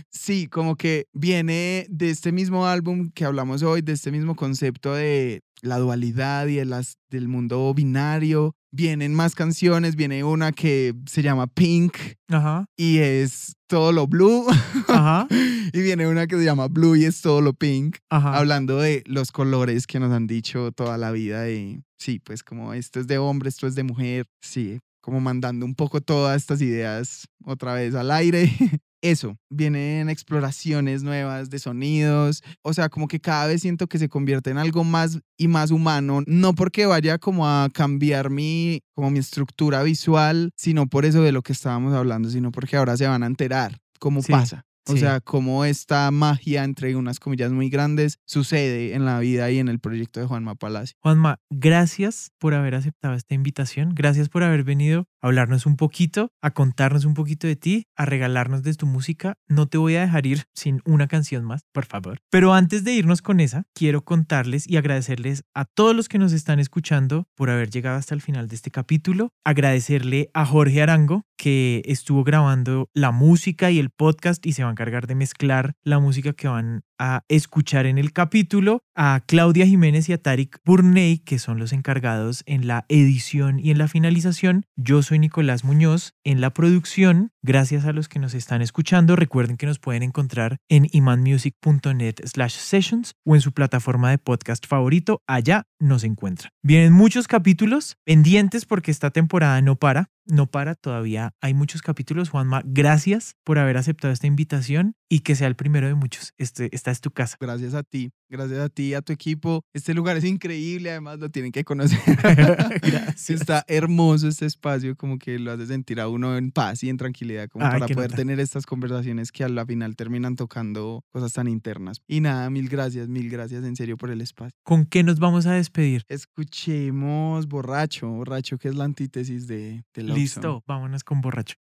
Sí, 0.10 0.48
como 0.48 0.76
que 0.76 1.08
viene 1.14 1.86
de 1.90 2.10
este 2.10 2.32
mismo 2.32 2.59
álbum 2.66 3.12
que 3.14 3.26
hablamos 3.26 3.64
hoy, 3.64 3.82
de 3.82 3.94
este 3.94 4.12
mismo 4.12 4.36
concepto 4.36 4.94
de 4.94 5.42
la 5.62 5.78
dualidad 5.78 6.48
y 6.48 6.56
de 6.56 6.66
las, 6.66 6.98
del 7.10 7.28
mundo 7.28 7.74
binario. 7.74 8.54
Vienen 8.72 9.14
más 9.16 9.34
canciones, 9.34 9.96
viene 9.96 10.24
una 10.24 10.52
que 10.52 10.94
se 11.08 11.22
llama 11.24 11.48
Pink. 11.48 11.98
Ajá, 12.30 12.66
y 12.78 13.00
es 13.00 13.56
todo 13.68 13.92
lo 13.92 14.08
blue. 14.08 14.46
ajá, 14.88 15.28
y 15.74 15.82
viene 15.82 16.08
una 16.08 16.28
que 16.28 16.38
se 16.38 16.46
llama 16.46 16.68
Blue 16.68 16.96
y 16.96 17.06
es 17.06 17.22
todo 17.22 17.42
lo 17.42 17.54
pink. 17.54 17.98
ajá. 18.10 18.38
Hablando 18.38 18.78
de 18.78 19.04
los 19.08 19.32
colores 19.32 19.88
que 19.88 20.00
nos 20.00 20.12
han 20.12 20.28
dicho 20.28 20.72
toda 20.72 20.98
la 20.98 21.12
vida 21.12 21.50
y 21.50 21.82
sí, 21.98 22.20
pues 22.20 22.44
como 22.44 22.74
esto 22.74 23.00
es 23.00 23.08
de 23.08 23.18
hombre, 23.18 23.50
esto 23.50 23.68
es 23.68 23.76
de 23.76 23.84
mujer, 23.84 24.26
sí, 24.42 24.80
como 25.02 25.20
mandando 25.20 25.66
un 25.66 25.76
poco 25.76 26.02
todas 26.02 26.38
estas 26.38 26.62
ideas 26.62 27.28
otra 27.46 27.74
vez 27.74 27.96
al 27.96 28.12
aire. 28.12 28.52
Eso, 29.02 29.38
vienen 29.50 30.10
exploraciones 30.10 31.04
nuevas 31.04 31.50
de 31.50 31.60
sonidos, 31.60 32.44
o 32.64 32.74
sea, 32.74 32.90
como 32.90 33.08
que 33.08 33.22
cada 33.22 33.48
vez 33.48 33.62
siento 33.62 33.88
que 33.88 33.98
se 33.98 34.10
convierte 34.10 34.50
en 34.50 34.58
algo 34.58 34.84
más 34.84 35.20
y 35.38 35.48
más 35.48 35.72
humano, 35.72 36.22
no 36.28 36.54
porque 36.54 36.86
vaya 36.86 37.18
como 37.18 37.48
a 37.48 37.70
cambiar 37.74 38.30
mi, 38.30 38.82
como 38.94 39.10
mi 39.10 39.20
estructura 39.20 39.84
visual, 39.84 40.52
sino 40.58 40.88
por 40.88 41.06
eso 41.06 41.22
de 41.22 41.32
lo 41.32 41.42
que 41.44 41.54
estábamos 41.54 41.94
hablando, 41.94 42.30
sino 42.30 42.52
porque 42.52 42.76
ahora 42.76 42.98
se 42.98 43.08
van 43.08 43.24
a 43.24 43.28
enterar 43.28 43.78
cómo 44.00 44.22
Sí. 44.22 44.34
pasa. 44.34 44.66
O 44.90 44.94
Sí. 44.94 45.00
sea, 45.00 45.20
cómo 45.22 45.66
esta 45.66 46.10
magia, 46.12 46.64
entre 46.64 46.96
unas 46.96 47.20
comillas 47.20 47.52
muy 47.52 47.70
grandes, 47.70 48.18
sucede 48.26 48.94
en 48.96 49.06
la 49.06 49.20
vida 49.20 49.50
y 49.52 49.60
en 49.60 49.68
el 49.70 49.80
proyecto 49.80 50.20
de 50.20 50.26
Juanma 50.26 50.56
Palacio. 50.56 50.96
Juanma, 51.02 51.40
gracias 51.50 52.32
por 52.40 52.54
haber 52.54 52.76
aceptado 52.76 53.14
esta 53.14 53.36
invitación. 53.36 53.94
Gracias 53.94 54.30
por 54.30 54.44
haber 54.44 54.64
venido 54.64 55.06
a 55.22 55.28
hablarnos 55.28 55.66
un 55.66 55.76
poquito, 55.76 56.32
a 56.42 56.52
contarnos 56.52 57.06
un 57.06 57.14
poquito 57.14 57.46
de 57.48 57.56
ti, 57.56 57.86
a 57.96 58.06
regalarnos 58.06 58.64
de 58.64 58.74
tu 58.74 58.86
música. 58.86 59.36
No 59.48 59.68
te 59.68 59.78
voy 59.78 59.96
a 59.96 60.02
dejar 60.02 60.26
ir 60.26 60.46
sin 60.56 60.82
una 60.86 61.08
canción 61.08 61.44
más, 61.46 61.62
por 61.74 61.86
favor. 61.86 62.20
Pero 62.32 62.54
antes 62.54 62.84
de 62.84 62.94
irnos 62.94 63.22
con 63.22 63.40
esa, 63.40 63.64
quiero 63.74 64.04
contarles 64.04 64.68
y 64.68 64.78
agradecerles 64.78 65.44
a 65.54 65.66
todos 65.66 65.96
los 65.96 66.08
que 66.10 66.18
nos 66.18 66.34
están 66.34 66.60
escuchando 66.60 67.28
por 67.36 67.50
haber 67.50 67.70
llegado 67.70 67.98
hasta 67.98 68.16
el 68.16 68.22
final 68.22 68.48
de 68.48 68.56
este 68.56 68.72
capítulo. 68.72 69.30
Agradecerle 69.44 70.30
a 70.34 70.46
Jorge 70.46 70.82
Arango, 70.82 71.24
que 71.38 71.82
estuvo 71.86 72.24
grabando 72.24 72.90
la 72.94 73.12
música 73.12 73.72
y 73.72 73.80
el 73.80 73.90
podcast 73.90 74.46
y 74.46 74.54
se 74.54 74.64
va 74.64 74.70
a 74.70 74.74
encargar 74.80 75.08
de 75.08 75.16
mezclar 75.16 75.74
la 75.84 76.00
música 76.00 76.32
que 76.34 76.48
van 76.48 76.84
a 77.00 77.24
escuchar 77.30 77.86
en 77.86 77.98
el 77.98 78.14
capítulo, 78.14 78.84
a 78.96 79.24
Claudia 79.26 79.66
Jiménez 79.66 80.10
y 80.10 80.14
a 80.14 80.22
Tarik 80.22 80.60
Burney, 80.66 81.20
que 81.20 81.40
son 81.40 81.58
los 81.58 81.74
encargados 81.74 82.44
en 82.46 82.68
la 82.68 82.86
edición 82.90 83.60
y 83.60 83.72
en 83.72 83.78
la 83.78 83.88
finalización. 83.88 84.66
Yo 84.76 85.02
soy 85.02 85.18
Nicolás 85.20 85.64
Muñoz 85.64 86.14
en 86.24 86.42
la 86.42 86.52
producción. 86.52 87.32
Gracias 87.42 87.86
a 87.86 87.94
los 87.94 88.10
que 88.10 88.20
nos 88.20 88.34
están 88.34 88.62
escuchando. 88.62 89.16
Recuerden 89.16 89.58
que 89.58 89.66
nos 89.66 89.80
pueden 89.80 90.04
encontrar 90.04 90.58
en 90.68 90.88
imanmusic.net 90.92 92.16
slash 92.26 92.58
sessions 92.58 93.16
o 93.26 93.36
en 93.36 93.42
su 93.42 93.54
plataforma 93.54 94.12
de 94.12 94.18
podcast 94.18 94.68
favorito. 94.68 95.22
Allá 95.26 95.64
nos 95.80 96.04
encuentran. 96.04 96.52
Vienen 96.62 96.92
muchos 96.92 97.28
capítulos 97.28 97.98
pendientes 98.04 98.66
porque 98.66 98.92
esta 98.92 99.12
temporada 99.12 99.62
no 99.62 99.78
para. 99.78 100.10
No 100.26 100.46
para, 100.46 100.76
todavía 100.76 101.32
hay 101.42 101.54
muchos 101.54 101.82
capítulos. 101.82 102.30
Juanma, 102.30 102.62
gracias 102.64 103.36
por 103.44 103.58
haber 103.58 103.78
aceptado 103.78 104.14
esta 104.14 104.28
invitación 104.28 104.94
y 105.10 105.22
que 105.22 105.36
sea 105.36 105.48
el 105.48 105.56
primero 105.56 105.88
de 105.88 105.96
muchos. 105.96 106.34
Este, 106.38 106.70
esta 106.74 106.92
es 106.92 107.02
tu 107.02 107.10
casa. 107.12 107.36
Gracias 107.40 107.74
a 107.74 107.82
ti, 107.84 108.12
gracias 108.30 108.60
a 108.60 108.70
ti, 108.70 108.94
a 108.94 109.02
tu 109.02 109.12
equipo. 109.12 109.64
Este 109.74 109.96
lugar 109.96 110.16
es 110.18 110.24
increíble, 110.24 110.92
además 110.92 111.20
lo 111.20 111.30
tienen 111.30 111.52
que 111.52 111.64
conocer. 111.64 112.00
Gracias. 112.82 113.30
Está 113.30 113.64
hermoso 113.68 114.28
este 114.28 114.46
espacio, 114.46 114.96
como 114.96 115.18
que 115.18 115.40
lo 115.40 115.52
hace 115.52 115.66
sentir 115.66 116.00
a 116.00 116.08
uno 116.08 116.38
en 116.38 116.52
paz 116.52 116.84
y 116.84 116.90
en 116.90 116.98
tranquilidad, 116.98 117.50
como 117.50 117.66
Ay, 117.66 117.72
para 117.72 117.88
poder 117.88 118.12
nota. 118.12 118.16
tener 118.18 118.40
estas 118.40 118.66
conversaciones 118.66 119.32
que 119.32 119.44
a 119.44 119.50
la 119.50 119.66
final 119.66 119.96
terminan 119.96 120.36
tocando 120.36 121.04
cosas 121.10 121.34
tan 121.34 121.48
internas. 121.48 122.02
Y 122.08 122.22
nada, 122.22 122.50
mil 122.50 122.70
gracias, 122.70 123.08
mil 123.08 123.30
gracias 123.30 123.64
en 123.64 123.76
serio 123.76 123.98
por 123.98 124.12
el 124.12 124.22
espacio. 124.22 124.56
¿Con 124.64 124.86
qué 124.86 125.04
nos 125.04 125.20
vamos 125.20 125.48
a 125.48 125.54
despedir? 125.54 126.04
Escuchemos 126.08 127.48
Borracho, 127.48 128.08
Borracho 128.10 128.58
que 128.60 128.68
es 128.68 128.76
la 128.76 128.84
antítesis 128.84 129.48
de, 129.48 129.84
de. 129.94 130.04
Listo, 130.04 130.64
vámonos 130.68 131.04
con 131.04 131.22
borracho. 131.22 131.56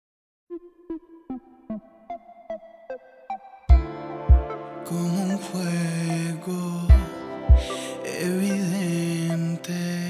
Como 4.89 5.23
un 5.23 5.37
juego 5.37 6.87
evidente. 8.21 10.07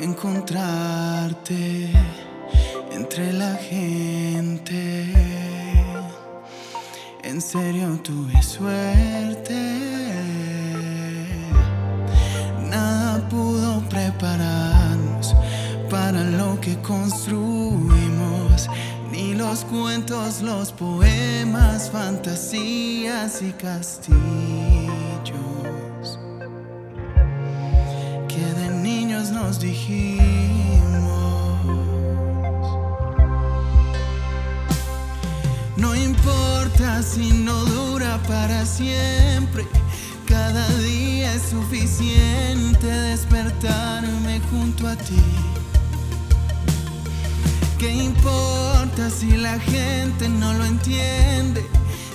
Encontrarte 0.00 1.90
entre 2.90 3.32
la 3.32 3.54
gente. 3.54 5.06
En 7.22 7.40
serio 7.40 8.00
tuve 8.02 8.42
suerte. 8.42 9.54
Nada 12.68 13.28
pudo 13.28 13.80
lo 13.88 14.63
que 16.64 16.80
construimos, 16.80 18.70
ni 19.12 19.34
los 19.34 19.66
cuentos, 19.66 20.40
los 20.40 20.72
poemas, 20.72 21.90
fantasías 21.90 23.42
y 23.42 23.52
castillos 23.52 24.16
que 28.28 28.46
de 28.60 28.70
niños 28.70 29.30
nos 29.30 29.60
dijimos. 29.60 30.22
No 35.76 35.94
importa 35.94 37.02
si 37.02 37.30
no 37.30 37.62
dura 37.66 38.18
para 38.26 38.64
siempre. 38.64 39.66
Cada 40.26 40.66
día 40.78 41.34
es 41.34 41.42
suficiente 41.42 42.86
despertarme 42.86 44.40
junto 44.50 44.88
a 44.88 44.96
ti. 44.96 45.53
¿Qué 47.84 47.92
importa 47.92 49.10
si 49.10 49.36
la 49.36 49.60
gente 49.60 50.26
no 50.26 50.54
lo 50.54 50.64
entiende? 50.64 51.66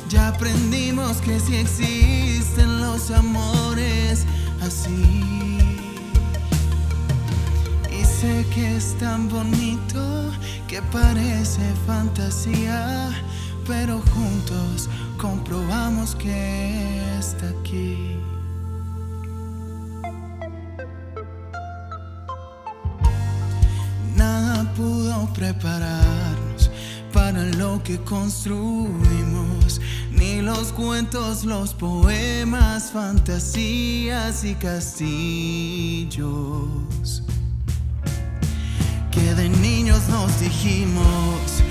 Ya 0.09 0.29
aprendimos 0.29 1.17
que 1.17 1.39
si 1.39 1.57
existen 1.57 2.81
los 2.81 3.11
amores 3.11 4.25
así. 4.61 5.59
Y 7.91 8.03
sé 8.03 8.47
que 8.51 8.77
es 8.77 8.97
tan 8.97 9.29
bonito 9.29 10.31
que 10.67 10.81
parece 10.91 11.61
fantasía, 11.85 13.11
pero 13.67 14.01
juntos 14.15 14.89
comprobamos 15.19 16.15
que 16.15 17.19
está 17.19 17.47
aquí. 17.47 18.18
Prepararnos 25.33 26.69
para 27.13 27.43
lo 27.43 27.81
que 27.83 27.97
construimos, 27.99 29.81
ni 30.11 30.41
los 30.41 30.71
cuentos, 30.71 31.43
los 31.45 31.73
poemas, 31.73 32.91
fantasías 32.91 34.43
y 34.43 34.55
castillos 34.55 36.19
que 39.11 39.33
de 39.35 39.49
niños 39.49 40.07
nos 40.09 40.39
dijimos. 40.39 41.63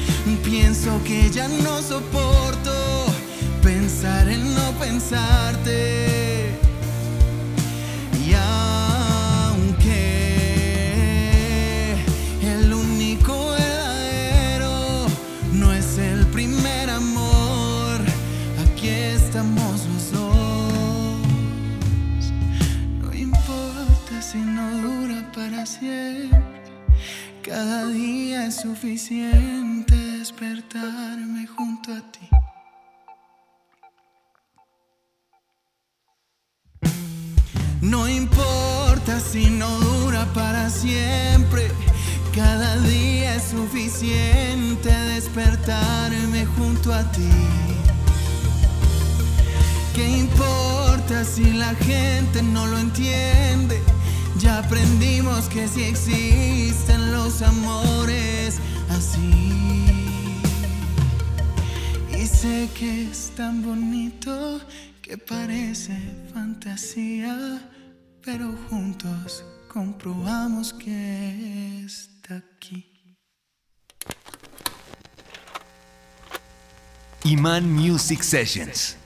Pienso 0.45 1.01
que 1.05 1.30
ya 1.30 1.47
no 1.49 1.80
soporto 1.82 3.07
pensar 3.62 4.28
en 4.28 4.55
no 4.55 4.72
pensarte. 4.78 6.07
Cada 27.42 27.86
día 27.86 28.46
es 28.46 28.61
suficiente 28.61 29.92
despertarme 29.96 31.48
junto 31.48 31.92
a 31.94 32.00
ti. 32.12 32.28
No 37.80 38.09
importa 38.09 39.18
si 39.18 39.50
no 39.50 39.68
dura 39.80 40.26
para 40.32 40.70
siempre. 40.70 41.72
Cada 42.32 42.76
día 42.82 43.34
es 43.34 43.42
suficiente 43.50 44.90
despertarme 44.90 46.46
junto 46.56 46.94
a 46.94 47.02
ti. 47.11 47.32
¿Qué 49.92 50.06
importa 50.18 51.24
si 51.24 51.52
la 51.52 51.74
gente 51.74 52.44
no 52.44 52.64
lo 52.66 52.78
entiende? 52.78 53.82
Ya 54.39 54.59
aprendimos 54.59 55.49
que 55.49 55.66
si 55.66 55.84
existen 55.84 57.12
los 57.12 57.43
amores 57.43 58.59
así. 58.91 59.91
Y 62.16 62.26
sé 62.26 62.68
que 62.78 63.11
es 63.11 63.32
tan 63.34 63.62
bonito 63.62 64.61
que 65.03 65.18
parece 65.18 65.99
fantasía, 66.32 67.36
pero 68.24 68.55
juntos 68.68 69.45
comprobamos 69.68 70.72
que 70.72 71.82
está 71.84 72.36
aquí. 72.36 73.16
Iman 77.24 77.72
Music 77.72 78.22
Sessions. 78.22 78.97